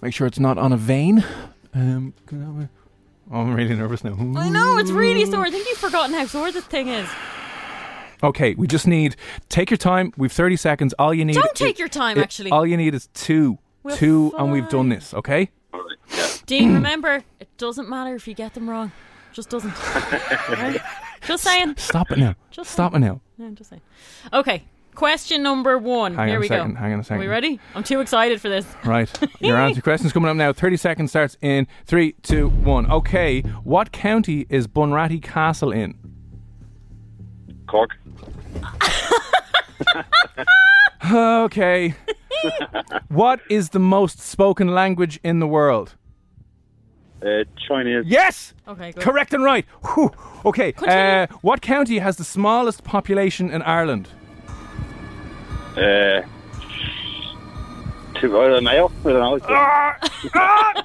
Make 0.00 0.14
sure 0.14 0.26
it's 0.26 0.38
not 0.40 0.58
on 0.58 0.72
a 0.72 0.76
vein. 0.76 1.24
Um, 1.74 2.14
can 2.26 2.42
I 2.42 2.46
have 2.46 2.56
a- 2.64 2.70
oh, 3.32 3.40
I'm 3.40 3.54
really 3.54 3.74
nervous 3.74 4.02
now. 4.04 4.12
I 4.36 4.48
know 4.48 4.78
it's 4.78 4.90
really 4.90 5.26
sore. 5.26 5.44
I 5.44 5.50
think 5.50 5.68
you've 5.68 5.78
forgotten 5.78 6.14
how 6.14 6.26
sore 6.26 6.50
this 6.52 6.64
thing 6.64 6.88
is. 6.88 7.08
Okay, 8.22 8.54
we 8.54 8.66
just 8.66 8.86
need 8.86 9.16
take 9.48 9.70
your 9.70 9.78
time. 9.78 10.12
We've 10.16 10.32
30 10.32 10.56
seconds. 10.56 10.94
All 10.98 11.12
you 11.14 11.24
need 11.24 11.34
Don't 11.34 11.46
i- 11.50 11.52
take 11.66 11.78
your 11.78 11.88
time, 11.88 12.18
i- 12.18 12.22
actually. 12.22 12.50
All 12.50 12.66
you 12.66 12.76
need 12.76 12.94
is 12.94 13.08
two. 13.14 13.58
We're 13.82 13.96
two 13.96 14.32
and 14.36 14.50
we've 14.52 14.68
done 14.68 14.88
this, 14.88 15.14
okay? 15.14 15.50
All 15.72 15.80
right. 15.82 15.96
Yeah. 16.16 16.26
Dean, 16.46 16.74
remember, 16.80 17.22
it 17.40 17.48
doesn't 17.58 17.88
matter 17.88 18.14
if 18.14 18.26
you 18.26 18.34
get 18.34 18.54
them 18.54 18.68
wrong. 18.68 18.90
Just 19.32 19.50
doesn't. 19.50 19.72
Right? 20.48 20.80
Just 21.26 21.44
saying. 21.44 21.74
Stop 21.76 22.10
it 22.10 22.18
now. 22.18 22.34
Just 22.50 22.70
Stop 22.70 22.94
it 22.94 23.00
now. 23.00 23.20
Yeah, 23.38 23.46
I'm 23.46 23.54
just 23.54 23.70
saying. 23.70 23.82
Okay, 24.32 24.64
question 24.94 25.42
number 25.42 25.76
one. 25.78 26.14
Hang 26.14 26.28
Here 26.28 26.36
on 26.36 26.38
a 26.38 26.40
we 26.40 26.48
second, 26.48 26.74
go. 26.74 26.80
hang 26.80 26.92
on 26.94 27.00
a 27.00 27.04
second. 27.04 27.18
Are 27.18 27.20
we 27.20 27.26
ready? 27.28 27.60
I'm 27.74 27.82
too 27.84 28.00
excited 28.00 28.40
for 28.40 28.48
this. 28.48 28.66
Right. 28.84 29.10
Your 29.40 29.56
answer 29.56 29.80
questions 29.82 30.12
coming 30.12 30.28
up 30.30 30.36
now. 30.36 30.52
30 30.52 30.76
seconds 30.76 31.10
starts 31.10 31.36
in 31.40 31.66
three, 31.86 32.12
two, 32.22 32.48
one. 32.48 32.90
Okay. 32.90 33.40
What 33.64 33.92
county 33.92 34.46
is 34.48 34.66
Bunratty 34.66 35.22
Castle 35.22 35.70
in? 35.72 35.98
Cork. 37.68 37.90
Okay. 41.10 41.94
what 43.08 43.40
is 43.48 43.70
the 43.70 43.78
most 43.78 44.20
spoken 44.20 44.68
language 44.68 45.18
in 45.22 45.38
the 45.40 45.46
world? 45.46 45.94
Uh, 47.22 47.44
Chinese. 47.66 48.04
Yes! 48.06 48.52
Okay, 48.66 48.92
good. 48.92 49.02
Correct 49.02 49.32
and 49.32 49.42
right. 49.42 49.64
Whew. 49.94 50.10
Okay. 50.44 50.74
Uh, 50.86 51.26
what 51.40 51.62
county 51.62 51.98
has 51.98 52.16
the 52.16 52.24
smallest 52.24 52.84
population 52.84 53.50
in 53.50 53.62
Ireland? 53.62 54.08
Uh, 55.76 56.22
two, 58.20 58.38
I 58.38 58.48
don't 58.48 58.64
know. 58.64 58.90
I 59.04 59.08
don't 59.08 59.48
know. 59.48 59.92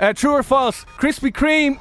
Uh, 0.00 0.12
true 0.12 0.32
or 0.32 0.42
false? 0.42 0.84
Krispy 0.98 1.32
Kreme. 1.32 1.78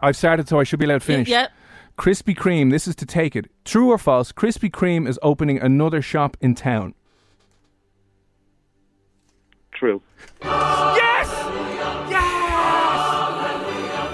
I've 0.00 0.16
started, 0.16 0.48
so 0.48 0.60
I 0.60 0.64
should 0.64 0.78
be 0.78 0.84
allowed 0.84 1.00
to 1.00 1.06
finish. 1.06 1.28
Yeah. 1.28 1.48
Krispy 1.96 2.36
Kreme. 2.36 2.70
This 2.70 2.86
is 2.86 2.94
to 2.96 3.06
take 3.06 3.34
it. 3.34 3.50
True 3.64 3.90
or 3.90 3.98
false? 3.98 4.32
Krispy 4.32 4.70
Kreme 4.70 5.08
is 5.08 5.18
opening 5.22 5.58
another 5.58 6.02
shop 6.02 6.36
in 6.40 6.54
town. 6.54 6.94
True. 9.72 10.02
Yes. 10.42 11.28
Yes! 12.10 12.50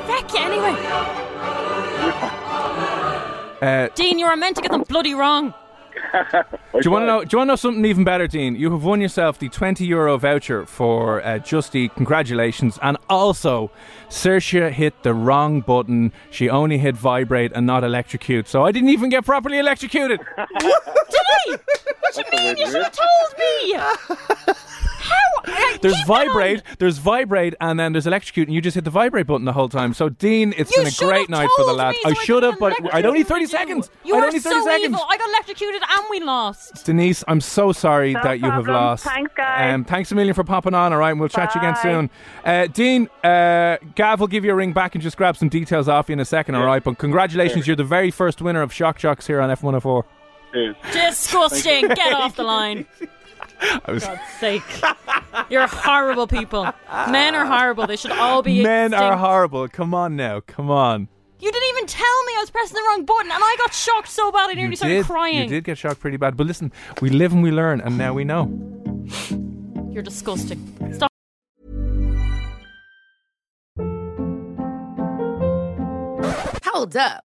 Feck 0.06 0.32
you 0.32 0.40
anyway. 0.40 0.74
Uh, 3.60 3.88
Dean, 3.94 4.18
you 4.18 4.26
were 4.26 4.36
meant 4.36 4.56
to 4.56 4.62
get 4.62 4.72
them 4.72 4.82
bloody 4.82 5.14
wrong. 5.14 5.54
do 6.72 6.80
you 6.84 6.90
want 6.90 7.02
to 7.02 7.06
know? 7.06 7.24
Do 7.24 7.34
you 7.34 7.38
want 7.38 7.48
to 7.48 7.52
know 7.52 7.56
something 7.56 7.84
even 7.84 8.04
better, 8.04 8.26
Dean? 8.26 8.54
You 8.54 8.70
have 8.72 8.84
won 8.84 9.00
yourself 9.00 9.38
the 9.38 9.48
twenty 9.48 9.86
euro 9.86 10.18
voucher 10.18 10.66
for 10.66 11.24
uh, 11.24 11.38
Just 11.38 11.74
Eat. 11.74 11.94
Congratulations! 11.94 12.78
And 12.82 12.96
also, 13.08 13.70
Saoirse 14.08 14.70
hit 14.72 15.02
the 15.02 15.14
wrong 15.14 15.60
button. 15.60 16.12
She 16.30 16.48
only 16.48 16.78
hit 16.78 16.96
vibrate 16.96 17.52
and 17.54 17.66
not 17.66 17.84
electrocute. 17.84 18.48
So 18.48 18.64
I 18.64 18.72
didn't 18.72 18.90
even 18.90 19.08
get 19.08 19.24
properly 19.24 19.58
electrocuted. 19.58 20.20
Did 20.20 20.46
I? 20.48 21.58
What 22.14 22.14
do 22.14 22.36
you 22.36 22.44
mean? 22.44 22.56
You 22.58 22.66
should 22.66 22.82
have 22.82 22.92
told 22.92 23.38
me. 23.38 24.54
How? 25.02 25.78
There's 25.80 26.00
vibrate, 26.06 26.58
on. 26.58 26.76
there's 26.78 26.98
vibrate, 26.98 27.54
and 27.60 27.78
then 27.78 27.92
there's 27.92 28.06
electrocute, 28.06 28.46
and 28.46 28.54
you 28.54 28.60
just 28.60 28.76
hit 28.76 28.84
the 28.84 28.90
vibrate 28.90 29.26
button 29.26 29.44
the 29.44 29.52
whole 29.52 29.68
time. 29.68 29.94
So, 29.94 30.08
Dean, 30.08 30.54
it's 30.56 30.70
You 30.76 30.84
been 30.84 30.92
a 30.92 30.96
great 30.96 31.28
night 31.28 31.48
for 31.56 31.62
the 31.62 31.68
told 31.70 31.78
lads. 31.78 31.98
me 32.04 32.10
I 32.12 32.14
should 32.14 32.42
have, 32.44 32.58
but 32.60 32.74
I'd 32.94 33.04
only 33.04 33.24
30 33.24 33.44
electrocute 33.44 33.50
seconds. 33.50 33.90
You 34.04 34.14
I'd 34.14 34.18
are 34.22 34.26
only 34.26 34.38
30 34.38 34.54
so 34.54 34.64
seconds. 34.64 34.84
evil. 34.84 35.00
I 35.08 35.16
got 35.16 35.28
electrocuted 35.30 35.82
and 35.82 36.04
we 36.10 36.20
lost. 36.20 36.84
Denise, 36.86 37.24
I'm 37.26 37.40
so 37.40 37.72
sorry 37.72 38.12
No 38.12 38.22
that 38.22 38.38
you 38.38 38.48
have 38.50 38.68
lost. 38.68 39.04
Thanks, 39.04 39.32
guys. 39.34 39.74
Um, 39.74 39.84
thanks 39.84 40.12
a 40.12 40.14
million 40.14 40.34
for 40.34 40.44
popping 40.44 40.74
on, 40.74 40.92
all 40.92 40.98
right? 41.00 41.10
And 41.10 41.18
we'll 41.18 41.28
chat 41.28 41.52
you 41.54 41.60
again 41.60 41.76
soon. 41.82 42.10
Uh, 42.44 42.66
Dean, 42.68 43.08
uh, 43.24 43.78
Gav 43.96 44.20
will 44.20 44.28
give 44.28 44.44
you 44.44 44.52
a 44.52 44.54
ring 44.54 44.72
back 44.72 44.94
and 44.94 45.02
just 45.02 45.16
grab 45.16 45.36
some 45.36 45.48
details 45.48 45.88
off 45.88 46.08
you 46.08 46.12
in 46.12 46.20
a 46.20 46.24
second, 46.24 46.54
all 46.54 46.64
right? 46.64 46.82
But 46.84 46.98
congratulations, 46.98 47.66
you're 47.66 47.74
the 47.76 47.82
very 47.82 48.12
first 48.12 48.40
winner 48.40 48.62
of 48.62 48.72
Shock 48.72 48.98
Jocks 48.98 49.26
here 49.26 49.40
on 49.40 49.50
F104. 49.50 50.04
Cheers. 50.52 50.76
Disgusting. 50.92 51.88
Get 51.88 52.12
off 52.12 52.36
the 52.36 52.44
line. 52.44 52.86
I 53.86 53.92
was, 53.92 54.04
God's 54.04 54.20
sake. 54.40 54.62
You're 55.48 55.66
horrible 55.66 56.26
people. 56.26 56.64
Men 57.10 57.34
are 57.34 57.46
horrible. 57.46 57.86
They 57.86 57.96
should 57.96 58.10
all 58.12 58.42
be 58.42 58.62
men 58.62 58.92
are 58.94 59.16
horrible. 59.16 59.68
Come 59.68 59.94
on 59.94 60.16
now. 60.16 60.40
Come 60.40 60.70
on. 60.70 61.08
You 61.38 61.50
didn't 61.50 61.68
even 61.70 61.86
tell 61.86 62.24
me 62.24 62.32
I 62.36 62.40
was 62.40 62.50
pressing 62.50 62.74
the 62.74 62.82
wrong 62.88 63.04
button 63.04 63.30
and 63.32 63.42
I 63.42 63.56
got 63.58 63.74
shocked 63.74 64.08
so 64.08 64.30
bad 64.30 64.50
I 64.50 64.54
nearly 64.54 64.70
you 64.70 64.76
started 64.76 64.94
did. 64.94 65.06
crying. 65.06 65.42
You 65.42 65.48
did 65.48 65.64
get 65.64 65.78
shocked 65.78 66.00
pretty 66.00 66.16
bad. 66.16 66.36
But 66.36 66.46
listen, 66.46 66.70
we 67.00 67.10
live 67.10 67.32
and 67.32 67.42
we 67.42 67.50
learn, 67.50 67.80
and 67.80 67.98
now 67.98 68.12
we 68.12 68.24
know. 68.24 68.44
You're 69.90 70.02
disgusting. 70.02 70.60
Stop. 70.92 71.10
Hold 76.64 76.96
up. 76.96 77.24